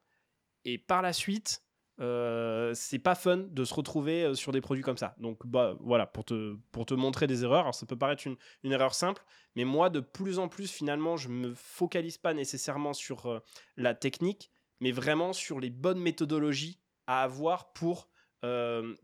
Et 0.66 0.76
par 0.78 1.00
la 1.00 1.14
suite, 1.14 1.63
euh, 2.00 2.74
c'est 2.74 2.98
pas 2.98 3.14
fun 3.14 3.36
de 3.36 3.64
se 3.64 3.72
retrouver 3.72 4.24
euh, 4.24 4.34
sur 4.34 4.52
des 4.52 4.60
produits 4.60 4.82
comme 4.82 4.96
ça. 4.96 5.14
Donc 5.18 5.46
bah 5.46 5.76
voilà, 5.80 6.06
pour 6.06 6.24
te, 6.24 6.56
pour 6.72 6.86
te 6.86 6.94
montrer 6.94 7.26
des 7.26 7.44
erreurs. 7.44 7.72
Ça 7.74 7.86
peut 7.86 7.96
paraître 7.96 8.26
une, 8.26 8.36
une 8.64 8.72
erreur 8.72 8.94
simple, 8.94 9.24
mais 9.54 9.64
moi 9.64 9.90
de 9.90 10.00
plus 10.00 10.38
en 10.38 10.48
plus 10.48 10.70
finalement, 10.70 11.16
je 11.16 11.28
me 11.28 11.54
focalise 11.54 12.18
pas 12.18 12.34
nécessairement 12.34 12.92
sur 12.92 13.26
euh, 13.26 13.40
la 13.76 13.94
technique, 13.94 14.50
mais 14.80 14.90
vraiment 14.90 15.32
sur 15.32 15.60
les 15.60 15.70
bonnes 15.70 16.00
méthodologies 16.00 16.80
à 17.06 17.22
avoir 17.22 17.72
pour 17.72 18.08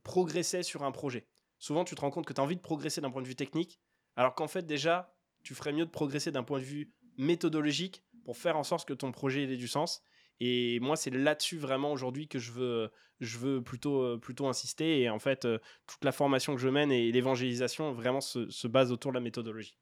progresser 0.02 0.62
sur 0.62 0.82
un 0.82 0.92
projet. 0.92 1.26
Souvent 1.58 1.82
tu 1.82 1.94
te 1.94 2.02
rends 2.02 2.10
compte 2.10 2.26
que 2.26 2.34
tu 2.34 2.42
as 2.42 2.44
envie 2.44 2.56
de 2.56 2.60
progresser 2.60 3.00
d'un 3.00 3.10
point 3.10 3.22
de 3.22 3.26
vue 3.26 3.36
technique, 3.36 3.80
alors 4.14 4.34
qu'en 4.34 4.48
fait 4.48 4.66
déjà, 4.66 5.14
tu 5.42 5.54
ferais 5.54 5.72
mieux 5.72 5.86
de 5.86 5.90
progresser 5.90 6.30
d'un 6.30 6.42
point 6.42 6.58
de 6.58 6.64
vue 6.64 6.92
méthodologique 7.16 8.04
pour 8.24 8.36
faire 8.36 8.56
en 8.56 8.64
sorte 8.64 8.86
que 8.86 8.92
ton 8.92 9.12
projet 9.12 9.44
ait 9.44 9.56
du 9.56 9.68
sens. 9.68 10.02
Et 10.40 10.80
moi, 10.80 10.96
c'est 10.96 11.10
là-dessus 11.10 11.58
vraiment 11.58 11.92
aujourd'hui 11.92 12.26
que 12.26 12.38
je 12.38 12.52
veux, 12.52 12.90
je 13.20 13.38
veux 13.38 13.62
plutôt, 13.62 14.02
euh, 14.02 14.18
plutôt 14.18 14.48
insister. 14.48 15.00
Et 15.00 15.10
en 15.10 15.18
fait, 15.18 15.44
euh, 15.44 15.58
toute 15.86 16.04
la 16.04 16.12
formation 16.12 16.54
que 16.54 16.60
je 16.60 16.68
mène 16.68 16.90
et 16.90 17.12
l'évangélisation 17.12 17.92
vraiment 17.92 18.20
se, 18.20 18.48
se 18.50 18.66
base 18.66 18.90
autour 18.90 19.12
de 19.12 19.16
la 19.16 19.20
méthodologie. 19.20 19.76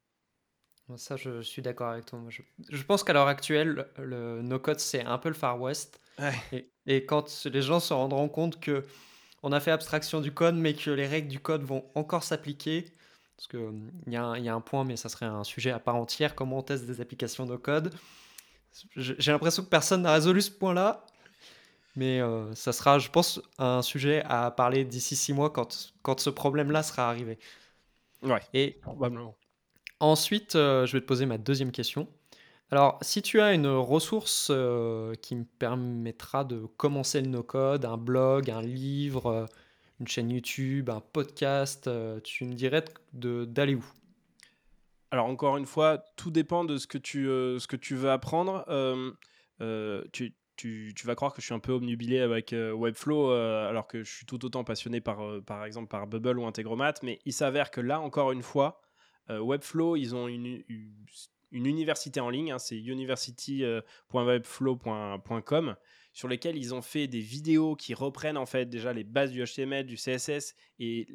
Ça, 0.97 1.17
je 1.17 1.43
suis 1.43 1.61
d'accord 1.61 1.89
avec 1.89 2.07
toi. 2.07 2.19
je, 2.29 2.43
je, 2.71 2.83
pense 2.83 3.05
qu'à 3.05 3.13
l'heure 3.13 3.27
actuelle, 3.29 3.87
le 3.99 4.41
no-code, 4.41 4.81
c'est 4.81 5.05
un 5.05 5.19
peu 5.19 5.29
le 5.29 5.35
Far 5.35 5.61
West. 5.61 6.01
Et, 6.53 6.71
et, 6.87 7.05
quand 7.05 7.45
les 7.45 7.63
gens 7.63 7.79
se 7.79 7.93
rendront 7.93 8.29
compte 8.29 8.59
que 8.59 8.85
on 9.43 9.53
a 9.53 9.61
fait 9.61 9.71
abstraction 9.71 10.21
du 10.21 10.33
code, 10.33 10.57
mais 10.57 10.75
que 10.75 10.91
les 10.91 11.07
règles 11.07 11.29
du 11.29 11.41
code 11.41 11.63
vont 11.63 11.85
encore 11.95 12.25
s'appliquer, 12.25 12.87
parce 13.37 13.47
qu'il 13.49 13.61
hum, 13.61 13.91
y, 14.07 14.13
y, 14.13 14.17
a 14.49 14.55
un 14.55 14.61
point, 14.61 14.85
mais 14.85 14.97
ça 14.97 15.09
serait 15.09 15.27
un 15.27 15.45
sujet 15.45 15.71
à 15.71 15.79
part 15.79 15.97
entière, 15.97 16.35
comment 16.35 16.59
on 16.59 16.63
teste 16.63 16.87
des 16.87 17.01
applications 17.01 17.47
no 17.47 17.59
code. 17.59 17.95
J'ai 18.97 19.33
l'impression 19.33 19.63
que 19.63 19.69
personne 19.69 20.03
n'a 20.03 20.13
résolu 20.13 20.43
ce 20.43 20.51
point-là. 20.51 21.05
Mais 21.99 22.21
euh, 22.21 22.55
ça 22.55 22.73
sera, 22.73 23.01
je 23.01 23.11
pense, 23.11 23.41
un 23.59 23.83
sujet 23.83 24.23
à 24.25 24.53
parler 24.53 24.85
d'ici 24.85 25.17
six 25.17 25.33
mois 25.33 25.51
quand, 25.51 25.93
quand 26.03 26.21
ce 26.21 26.31
problème-là 26.31 26.85
sera 26.85 27.09
arrivé. 27.09 27.41
Ouais. 28.23 28.41
Et 28.55 28.79
probablement. 28.83 29.35
Ensuite, 29.99 30.55
euh, 30.55 30.87
je 30.87 30.93
vais 30.93 31.01
te 31.01 31.07
poser 31.07 31.27
ma 31.27 31.39
deuxième 31.39 31.73
question. 31.73 32.07
Alors, 32.71 32.99
si 33.03 33.21
tu 33.21 33.41
as 33.41 33.53
une 33.53 33.67
ressource 33.67 34.49
euh, 34.51 35.15
qui 35.17 35.35
me 35.35 35.45
permettra 35.45 36.45
de 36.45 36.67
commencer 36.77 37.21
le 37.21 37.29
no-code, 37.29 37.85
un 37.85 37.97
blog, 37.97 38.49
un 38.49 38.63
livre, 38.63 39.49
une 39.99 40.07
chaîne 40.07 40.31
YouTube, 40.31 40.91
un 40.91 41.01
podcast, 41.01 41.91
tu 42.23 42.45
me 42.45 42.55
dirais 42.55 42.85
d'aller 43.13 43.75
où? 43.75 43.85
Alors, 45.11 45.27
encore 45.27 45.57
une 45.57 45.67
fois, 45.67 46.05
tout 46.17 46.31
dépend 46.31 46.65
de 46.65 46.77
ce 46.77 46.87
que 46.87 46.99
tu, 46.99 47.25
ce 47.25 47.67
que 47.67 47.77
tu 47.77 47.95
veux 47.95 48.11
apprendre. 48.11 48.65
tu, 50.13 50.35
tu, 50.57 50.93
tu, 50.95 51.07
vas 51.07 51.15
croire 51.15 51.33
que 51.33 51.41
je 51.41 51.47
suis 51.47 51.55
un 51.55 51.61
peu 51.61 51.73
obnubilé 51.73 52.21
avec 52.21 52.53
Webflow, 52.53 53.31
alors 53.31 53.87
que 53.87 54.03
je 54.03 54.11
suis 54.11 54.27
tout 54.27 54.45
autant 54.45 54.65
passionné 54.65 55.01
par, 55.01 55.21
par 55.47 55.65
exemple, 55.65 55.89
par 55.89 56.07
Bubble 56.07 56.39
ou 56.39 56.47
Integromat. 56.47 56.95
Mais 57.03 57.21
il 57.25 57.33
s'avère 57.33 57.71
que 57.71 57.81
là, 57.81 58.01
encore 58.01 58.33
une 58.33 58.43
fois, 58.43 58.83
Webflow, 59.31 59.97
ils 59.97 60.15
ont 60.15 60.29
une 60.29 60.63
une 61.51 61.67
université 61.67 62.21
en 62.21 62.31
ligne, 62.31 62.53
hein, 62.53 62.59
c'est 62.59 62.79
university.webflow.com, 62.79 65.77
sur 66.13 66.29
lesquelles 66.29 66.57
ils 66.57 66.73
ont 66.75 66.83
fait 66.83 67.07
des 67.07 67.21
vidéos 67.21 67.75
qui 67.77 67.95
reprennent 67.95 68.37
en 68.37 68.47
fait 68.47 68.67
déjà 68.67 68.93
les 68.93 69.05
bases 69.05 69.31
du 69.31 69.45
HTML, 69.45 69.87
du 69.87 69.95
CSS 69.97 70.57
et, 70.79 71.07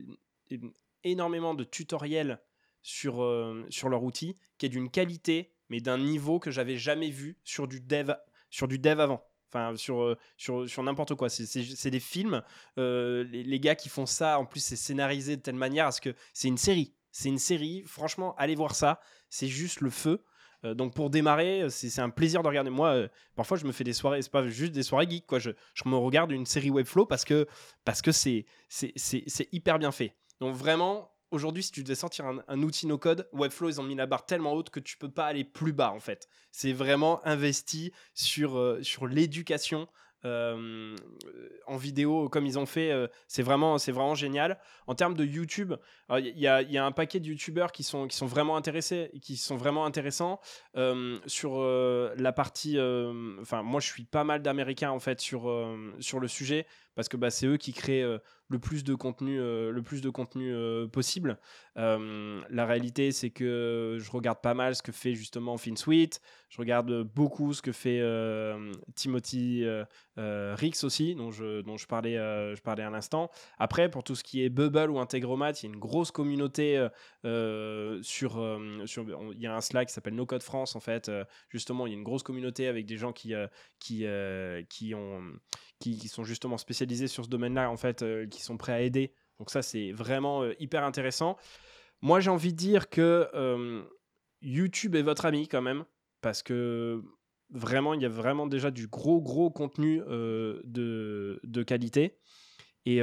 énormément 1.04 1.54
de 1.54 1.66
tutoriels 1.66 2.42
sur, 2.84 3.24
euh, 3.24 3.66
sur 3.70 3.90
leur 3.90 4.04
outil, 4.04 4.38
qui 4.58 4.68
est 4.68 4.70
d'une 4.70 4.92
qualité, 4.92 5.52
mais 5.70 5.80
d'un 5.80 5.98
niveau 5.98 6.40
que 6.40 6.52
j'avais 6.52 6.76
jamais 6.76 7.10
vu 7.10 7.40
sur 7.44 7.68
du 7.68 7.80
dev, 7.80 8.14
sur 8.52 8.68
du 8.68 8.78
dev 8.78 9.00
avant. 9.00 9.26
Enfin, 9.48 9.76
sur, 9.76 10.02
euh, 10.02 10.18
sur, 10.36 10.70
sur 10.70 10.84
n'importe 10.84 11.16
quoi. 11.16 11.30
C'est 11.30 11.90
des 11.90 12.00
films. 12.00 12.44
Euh, 12.78 13.24
les, 13.24 13.60
gars 13.60 13.76
qui 13.76 13.88
font 13.88 14.06
ça, 14.06 14.40
en 14.40 14.46
plus, 14.46 14.60
c'est 14.60 14.76
scénarisé 14.76 15.38
de 15.38 15.42
telle 15.42 15.56
manière 15.56 15.88
à 15.88 15.92
ce 15.92 16.02
que 16.02 16.14
c'est 16.34 16.48
une 16.48 16.58
série. 16.58 16.94
C'est 17.12 17.30
une 17.30 17.40
série, 17.40 17.84
franchement, 17.86 18.36
allez 18.38 18.56
voir 18.56 18.76
ça. 18.76 19.00
C'est 19.30 19.48
juste 19.48 19.82
le 19.82 19.90
feu. 19.90 20.24
Donc 20.64 20.94
pour 20.94 21.10
démarrer, 21.10 21.70
c'est 21.70 22.00
un 22.00 22.10
plaisir 22.10 22.42
de 22.42 22.48
regarder. 22.48 22.70
Moi, 22.70 23.10
parfois, 23.36 23.58
je 23.58 23.66
me 23.66 23.74
fais 23.74 23.84
des 23.84 23.92
soirées, 23.92 24.22
c'est 24.22 24.32
pas 24.32 24.48
juste 24.48 24.72
des 24.72 24.82
soirées 24.82 25.08
geek, 25.10 25.28
quoi. 25.28 25.38
Je, 25.38 25.52
me 25.86 25.96
regarde 25.98 26.32
une 26.32 26.46
série 26.46 26.70
Webflow 26.70 27.06
parce 27.06 27.26
que 27.26 27.48
parce 27.84 28.02
que 28.02 28.14
c'est 28.14 28.46
hyper 29.52 29.78
bien 29.78 29.92
fait. 29.92 30.16
Donc 30.40 30.56
vraiment, 30.56 31.13
aujourd'hui, 31.34 31.64
si 31.64 31.72
tu 31.72 31.84
devais 31.84 31.96
sortir 31.96 32.26
un, 32.26 32.62
outil 32.62 32.88
no 32.88 32.98
code, 32.98 33.28
Webflow, 33.34 33.70
ils 33.70 33.82
ont 33.82 33.84
mis 33.84 33.96
la 33.96 34.06
barre 34.06 34.26
tellement 34.26 34.54
haute 34.54 34.70
que 34.70 34.80
tu 34.80 34.98
peux 34.98 35.10
pas 35.10 35.26
aller 35.26 35.44
plus 35.44 35.74
bas 35.74 35.92
en 35.92 36.00
fait. 36.00 36.30
C'est 36.52 36.74
vraiment 36.74 37.26
investi 37.26 37.92
sur, 38.14 38.78
sur 38.82 39.08
l'éducation 39.08 39.88
euh, 40.26 40.96
en 41.68 41.76
vidéo 41.76 42.30
comme 42.30 42.46
ils 42.46 42.58
ont 42.58 42.66
fait. 42.66 42.92
Euh, 42.92 43.08
c'est 43.28 43.42
vraiment, 43.42 43.76
vraiment 43.76 44.16
génial. 44.16 44.58
En 44.88 44.96
termes 44.96 45.16
de 45.16 45.26
YouTube, 45.26 45.74
il 46.10 46.38
y, 46.38 46.48
a 46.48 46.86
un 46.86 46.92
paquet 46.92 47.20
de 47.20 47.28
YouTubeurs 47.28 47.72
qui 47.72 47.84
sont, 47.84 48.08
qui 48.08 48.16
sont 48.16 48.26
vraiment 48.26 48.56
intéressés, 48.56 49.12
qui 49.22 49.36
sont 49.36 49.58
vraiment 49.58 49.86
intéressants 49.86 50.40
euh, 50.78 51.20
sur 51.26 51.62
la 51.62 52.32
partie. 52.32 52.80
Enfin, 53.42 53.64
moi, 53.64 53.80
je 53.82 53.88
suis 53.88 54.06
pas 54.06 54.24
mal 54.24 54.42
d'Américains 54.42 54.92
en 54.92 55.00
fait 55.00 55.20
sur 55.20 55.44
sur 56.00 56.20
le 56.20 56.28
sujet 56.28 56.66
parce 56.96 57.10
que 57.10 57.18
bah, 57.18 57.30
c'est 57.30 57.48
eux 57.48 57.58
qui 57.58 57.74
créent 57.74 58.06
le 58.50 58.60
plus 58.60 58.84
de 58.84 58.94
contenu, 58.94 59.38
le 59.38 59.82
plus 59.84 60.02
de 60.02 60.10
contenu 60.10 60.54
possible. 60.92 61.40
la 61.76 62.66
réalité, 62.66 63.12
c'est 63.12 63.32
que 63.32 63.98
je 64.00 64.12
regarde 64.12 64.42
pas 64.42 64.54
mal 64.54 64.76
ce 64.76 64.84
que 64.84 64.92
fait 64.92 65.16
justement 65.16 65.58
FinSuite. 65.58 66.22
Je 66.50 66.58
regarde 66.60 67.02
beaucoup 67.02 67.54
ce 67.54 67.62
que 67.62 67.72
fait 67.72 68.02
Timothy 68.96 69.66
Rix 70.18 70.84
aussi, 70.84 71.16
dont 71.16 71.32
je, 71.32 71.62
dont 71.62 71.78
je 71.78 71.88
parlais, 71.88 72.16
je 72.16 72.62
parlais 72.62 72.84
à 72.84 72.90
l'instant. 72.90 73.32
Après, 73.58 73.90
pour 73.90 74.04
tout 74.04 74.16
ce 74.16 74.24
qui 74.24 74.44
est 74.44 74.50
Bubble 74.50 74.92
ou 74.92 75.00
Integromat, 75.00 75.52
il 75.52 75.64
y 75.64 75.66
a 75.66 75.74
une 75.74 75.80
grosse 75.80 76.12
communauté 76.12 76.88
sur, 77.24 78.60
sur. 78.86 79.32
Il 79.34 79.42
y 79.42 79.48
a 79.48 79.56
un 79.56 79.62
Slack 79.62 79.88
qui 79.88 79.94
s'appelle 79.94 80.16
No 80.16 80.28
France 80.40 80.76
en 80.76 80.80
fait. 80.80 81.12
justement, 81.50 81.88
il 81.88 81.92
y 81.92 81.94
a 81.94 81.98
une 81.98 82.04
grosse 82.04 82.24
communauté 82.24 82.68
avec 82.68 82.86
des 82.86 82.98
gens 82.98 83.14
qui, 83.14 83.34
qui, 83.80 84.06
qui 84.70 84.96
ont 84.96 85.22
qui, 85.80 86.08
sont 86.08 86.24
justement 86.24 86.58
spécialisés 86.58 86.83
sur 87.08 87.26
ce 87.26 87.30
domaine-là, 87.30 87.70
en 87.70 87.78
fait, 87.78 88.02
euh, 88.02 88.28
qui 88.28 88.42
sont 88.42 88.58
prêts 88.58 88.74
à 88.74 88.82
aider. 88.82 89.14
Donc 89.40 89.50
ça, 89.50 89.62
c'est 89.62 89.92
vraiment 89.92 90.44
euh, 90.44 90.54
hyper 90.60 90.84
intéressant. 90.84 91.38
Moi, 92.02 92.20
j'ai 92.20 92.30
envie 92.30 92.52
de 92.52 92.58
dire 92.58 92.90
que 92.90 93.30
euh, 93.34 93.84
YouTube 94.42 94.96
est 94.96 95.02
votre 95.02 95.26
ami 95.26 95.48
quand 95.48 95.62
même, 95.62 95.86
parce 96.22 96.44
que 96.44 97.02
vraiment, 97.50 97.94
il 97.94 98.02
y 98.02 98.06
a 98.06 98.10
vraiment 98.10 98.48
déjà 98.48 98.72
du 98.72 98.88
gros, 98.88 99.22
gros 99.22 99.50
contenu 99.52 100.00
de, 100.00 101.40
de, 101.44 101.64
qualité. 101.64 102.18
Et 102.86 103.02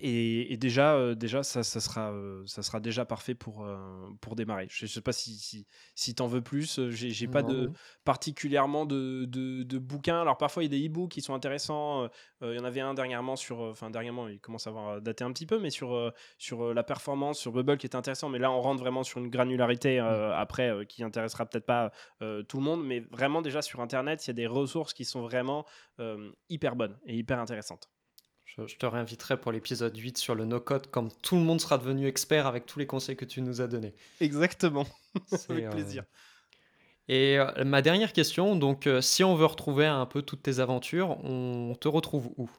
et, 0.00 0.56
déjà, 0.56 0.94
euh, 0.94 1.14
déjà 1.14 1.42
ça, 1.42 1.62
ça, 1.62 1.80
sera, 1.80 2.12
euh, 2.12 2.42
ça 2.46 2.62
sera 2.62 2.78
déjà 2.78 3.04
parfait 3.04 3.34
pour, 3.34 3.64
euh, 3.64 3.76
pour 4.20 4.36
démarrer. 4.36 4.66
Je 4.70 4.84
ne 4.84 4.88
sais 4.88 5.00
pas 5.00 5.12
si, 5.12 5.36
si, 5.36 5.66
si 5.94 6.14
tu 6.14 6.22
en 6.22 6.26
veux 6.26 6.40
plus. 6.40 6.80
J'ai, 6.90 7.10
j'ai 7.10 7.26
pas 7.26 7.42
de, 7.42 7.72
particulièrement 8.04 8.86
de, 8.86 9.24
de, 9.26 9.64
de, 9.64 9.78
bouquins. 9.78 10.20
Alors 10.20 10.36
parfois, 10.36 10.62
il 10.62 10.72
y 10.72 10.76
a 10.76 10.78
des 10.78 10.86
e-books 10.86 11.10
qui 11.10 11.20
sont 11.20 11.34
intéressants. 11.34 12.08
Il 12.42 12.54
y 12.54 12.58
en 12.58 12.64
avait 12.64 12.80
un 12.80 12.94
dernièrement 12.94 13.36
sur. 13.36 13.60
Enfin, 13.60 13.90
dernièrement, 13.90 14.28
il 14.28 14.38
commence 14.38 14.66
à 14.66 14.70
avoir 14.70 15.00
daté 15.00 15.24
un 15.24 15.32
petit 15.32 15.46
peu, 15.46 15.58
mais 15.58 15.70
sur, 15.70 16.12
sur 16.38 16.72
la 16.72 16.82
performance, 16.84 17.38
sur 17.38 17.52
Bubble 17.52 17.78
qui 17.78 17.86
est 17.86 17.96
intéressant. 17.96 18.28
Mais 18.28 18.38
là, 18.38 18.52
on 18.52 18.60
rentre 18.60 18.80
vraiment 18.80 19.02
sur 19.02 19.18
une 19.18 19.30
granularité 19.30 20.00
mmh. 20.00 20.04
après 20.34 20.86
qui 20.86 21.02
intéressera 21.02 21.46
peut-être 21.46 21.66
pas 21.66 21.92
tout 22.20 22.58
le 22.58 22.62
monde. 22.62 22.84
Mais 22.84 23.00
vraiment, 23.10 23.42
déjà 23.42 23.62
sur 23.62 23.80
Internet, 23.80 24.24
il 24.26 24.28
y 24.28 24.32
a 24.32 24.34
des 24.34 24.46
ressources 24.46 24.94
qui 24.94 25.04
sont 25.04 25.22
vraiment 25.22 25.64
hyper 26.48 26.76
bonnes 26.76 26.96
et 27.06 27.16
hyper 27.16 27.40
intéressantes. 27.40 27.88
Je, 28.66 28.76
te 28.76 28.86
réinviterai 28.86 29.36
pour 29.38 29.52
l'épisode 29.52 29.96
8 29.96 30.18
sur 30.18 30.34
le 30.34 30.44
no-code 30.44 30.88
quand 30.90 31.08
tout 31.22 31.36
le 31.36 31.42
monde 31.42 31.60
sera 31.60 31.78
devenu 31.78 32.08
expert 32.08 32.46
avec 32.46 32.66
tous 32.66 32.80
les 32.80 32.86
conseils 32.86 33.16
que 33.16 33.24
tu 33.24 33.40
nous 33.40 33.60
as 33.60 33.68
donnés. 33.68 33.94
Exactement. 34.20 34.86
avec 35.48 35.64
euh, 35.64 35.70
plaisir. 35.70 36.04
Et 37.08 37.38
euh, 37.38 37.64
ma 37.64 37.82
dernière 37.82 38.12
question, 38.12 38.56
donc 38.56 38.86
euh, 38.86 39.00
si 39.00 39.22
on 39.22 39.34
veut 39.34 39.46
retrouver 39.46 39.86
un 39.86 40.06
peu 40.06 40.22
toutes 40.22 40.42
tes 40.42 40.58
aventures, 40.58 41.22
on 41.24 41.76
te 41.80 41.88
retrouve 41.88 42.30
où? 42.36 42.50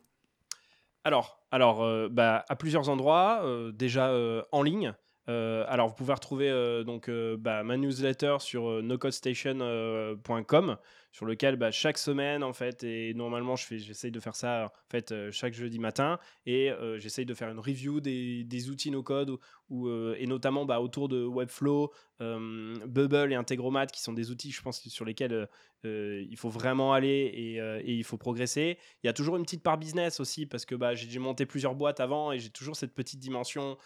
Alors, 1.04 1.42
alors 1.52 2.10
bah, 2.10 2.46
à 2.48 2.56
plusieurs 2.56 2.90
endroits, 2.90 3.44
déjà 3.74 4.14
en 4.52 4.62
ligne. 4.62 4.94
alors, 5.28 5.88
vous 5.88 5.96
pouvez 5.96 6.14
retrouver 6.14 6.84
donc 6.86 7.10
bah, 7.10 7.64
ma 7.64 7.78
newsletter 7.78 8.36
sur 8.40 8.84
nocodestation.com 8.84 10.78
sur 11.12 11.26
lequel 11.26 11.56
bah, 11.56 11.72
chaque 11.72 11.98
semaine 11.98 12.44
en 12.44 12.54
fait 12.54 12.84
et 12.84 13.14
normalement 13.14 13.56
je 13.56 13.66
fais 13.66 13.80
j'essaye 13.80 14.12
de 14.12 14.20
faire 14.20 14.36
ça 14.36 14.66
en 14.66 14.90
fait 14.90 15.12
euh, 15.12 15.32
chaque 15.32 15.54
jeudi 15.54 15.80
matin 15.80 16.20
et 16.46 16.70
euh, 16.72 17.00
j'essaye 17.00 17.26
de 17.26 17.34
faire 17.34 17.50
une 17.50 17.60
review 17.60 18.00
des, 18.00 18.44
des 18.44 18.70
outils 18.70 18.92
no 18.92 19.02
code 19.02 19.38
ou, 19.70 19.88
euh, 19.88 20.16
et 20.20 20.28
notamment 20.28 20.66
bah, 20.66 20.82
autour 20.82 21.10
de 21.10 21.24
Webflow, 21.24 21.92
Bubble 22.20 23.32
et 23.32 23.36
Integromat 23.36 23.88
qui 23.88 24.02
sont 24.02 24.14
des 24.14 24.30
outils 24.30 24.52
je 24.52 24.62
pense 24.62 24.86
sur 24.88 25.06
lesquels 25.06 25.48
il 25.86 26.36
faut 26.36 26.50
vraiment 26.50 26.92
aller 26.92 27.08
et, 27.08 27.56
et, 27.56 27.94
il 27.94 28.04
faut 28.04 28.18
progresser. 28.18 28.78
Il 29.02 29.08
y 29.08 29.10
a 29.10 29.14
toujours 29.14 29.38
une 29.38 29.44
petite 29.44 29.64
part 29.64 29.78
business 29.78 30.20
aussi 30.20 30.46
parce 30.46 30.66
que 30.66 30.76
bah, 30.76 30.96
j'ai 30.96 31.20
monté 31.20 31.46
plusieurs 31.46 31.76
boîtes 31.76 32.02
avant 32.02 32.34
et 32.34 32.40
j'ai 32.40 32.50
toujours 32.50 32.76
cette 32.76 32.94
petite 32.94 33.22
dimension 33.22 33.78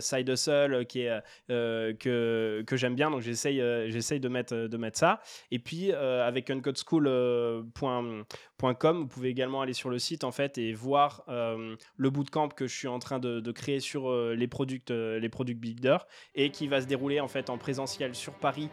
side 0.00 0.28
hustle 0.28 0.84
qui 0.86 1.00
est 1.00 1.22
que, 1.48 2.62
que 2.66 2.76
j'aime 2.76 2.94
bien 2.94 3.10
donc 3.10 3.22
j'essaye 3.22 3.56
j'essaye 3.90 4.20
de 4.20 4.28
mettre 4.28 4.54
de 4.54 4.76
mettre 4.76 4.98
ça 4.98 5.22
et 5.50 5.58
puis 5.58 5.92
avec 5.92 6.50
uncodeschool.com. 6.52 8.98
Vous 8.98 9.06
pouvez 9.06 9.28
également 9.28 9.60
aller 9.60 9.72
sur 9.72 9.90
le 9.90 9.98
site 9.98 10.24
en 10.24 10.32
fait 10.32 10.58
et 10.58 10.72
voir 10.72 11.24
euh, 11.28 11.76
le 11.96 12.10
bootcamp 12.10 12.48
que 12.48 12.66
je 12.66 12.76
suis 12.76 12.88
en 12.88 12.98
train 12.98 13.18
de, 13.18 13.52
créer 13.52 13.80
sur 13.80 14.08
euh, 14.08 14.34
les 14.34 14.48
produits 14.48 14.82
euh, 14.90 15.18
les 15.18 15.28
product 15.28 15.60
builders 15.60 16.06
et 16.34 16.50
qui 16.50 16.68
va 16.68 16.80
se 16.80 16.86
dérouler 16.86 17.20
en 17.20 17.28
fait 17.28 17.50
en 17.50 17.58
présentiel 17.58 18.14
sur 18.14 18.34
Paris 18.34 18.70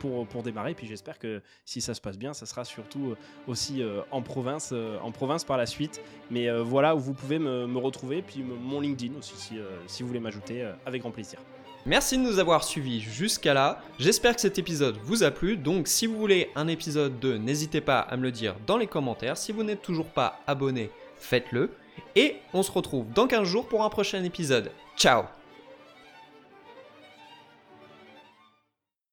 pour, 0.00 0.42
démarrer. 0.42 0.74
Puis 0.74 0.88
j'espère 0.88 1.20
que 1.20 1.40
si 1.64 1.80
ça 1.80 1.94
se 1.94 2.00
passe 2.00 2.18
bien, 2.18 2.34
ça 2.34 2.46
sera 2.46 2.64
surtout 2.64 3.14
aussi 3.46 3.80
en 4.10 4.22
province 4.22 4.72
en 4.72 5.12
province 5.12 5.44
par 5.44 5.56
la 5.56 5.66
suite. 5.66 6.02
Mais 6.32 6.50
voilà 6.60 6.96
où 6.96 6.98
vous 6.98 7.14
pouvez 7.14 7.38
me, 7.38 7.78
retrouver. 7.78 8.22
Puis 8.22 8.42
mon 8.42 8.80
LinkedIn 8.80 9.16
aussi 9.16 9.36
si, 9.36 9.56
si 9.86 10.02
vous 10.02 10.08
voulez 10.08 10.18
m'ajouter 10.18 10.68
avec 10.84 11.02
grand 11.02 11.12
plaisir. 11.12 11.38
Merci 11.86 12.18
de 12.18 12.22
nous 12.22 12.38
avoir 12.38 12.62
suivis 12.62 13.00
jusqu'à 13.00 13.54
là. 13.54 13.82
J'espère 13.98 14.34
que 14.34 14.40
cet 14.40 14.58
épisode 14.58 14.98
vous 15.02 15.22
a 15.22 15.30
plu. 15.30 15.56
Donc 15.56 15.88
si 15.88 16.06
vous 16.06 16.18
voulez 16.18 16.50
un 16.54 16.68
épisode 16.68 17.18
2, 17.20 17.38
n'hésitez 17.38 17.80
pas 17.80 18.00
à 18.00 18.16
me 18.16 18.22
le 18.22 18.32
dire 18.32 18.54
dans 18.66 18.76
les 18.76 18.86
commentaires. 18.86 19.38
Si 19.38 19.50
vous 19.50 19.62
n'êtes 19.62 19.82
toujours 19.82 20.10
pas 20.10 20.40
abonné, 20.46 20.90
faites-le. 21.16 21.70
Et 22.16 22.36
on 22.52 22.62
se 22.62 22.72
retrouve 22.72 23.06
dans 23.14 23.26
15 23.26 23.48
jours 23.48 23.66
pour 23.66 23.82
un 23.82 23.88
prochain 23.88 24.22
épisode. 24.24 24.70
Ciao 24.96 25.24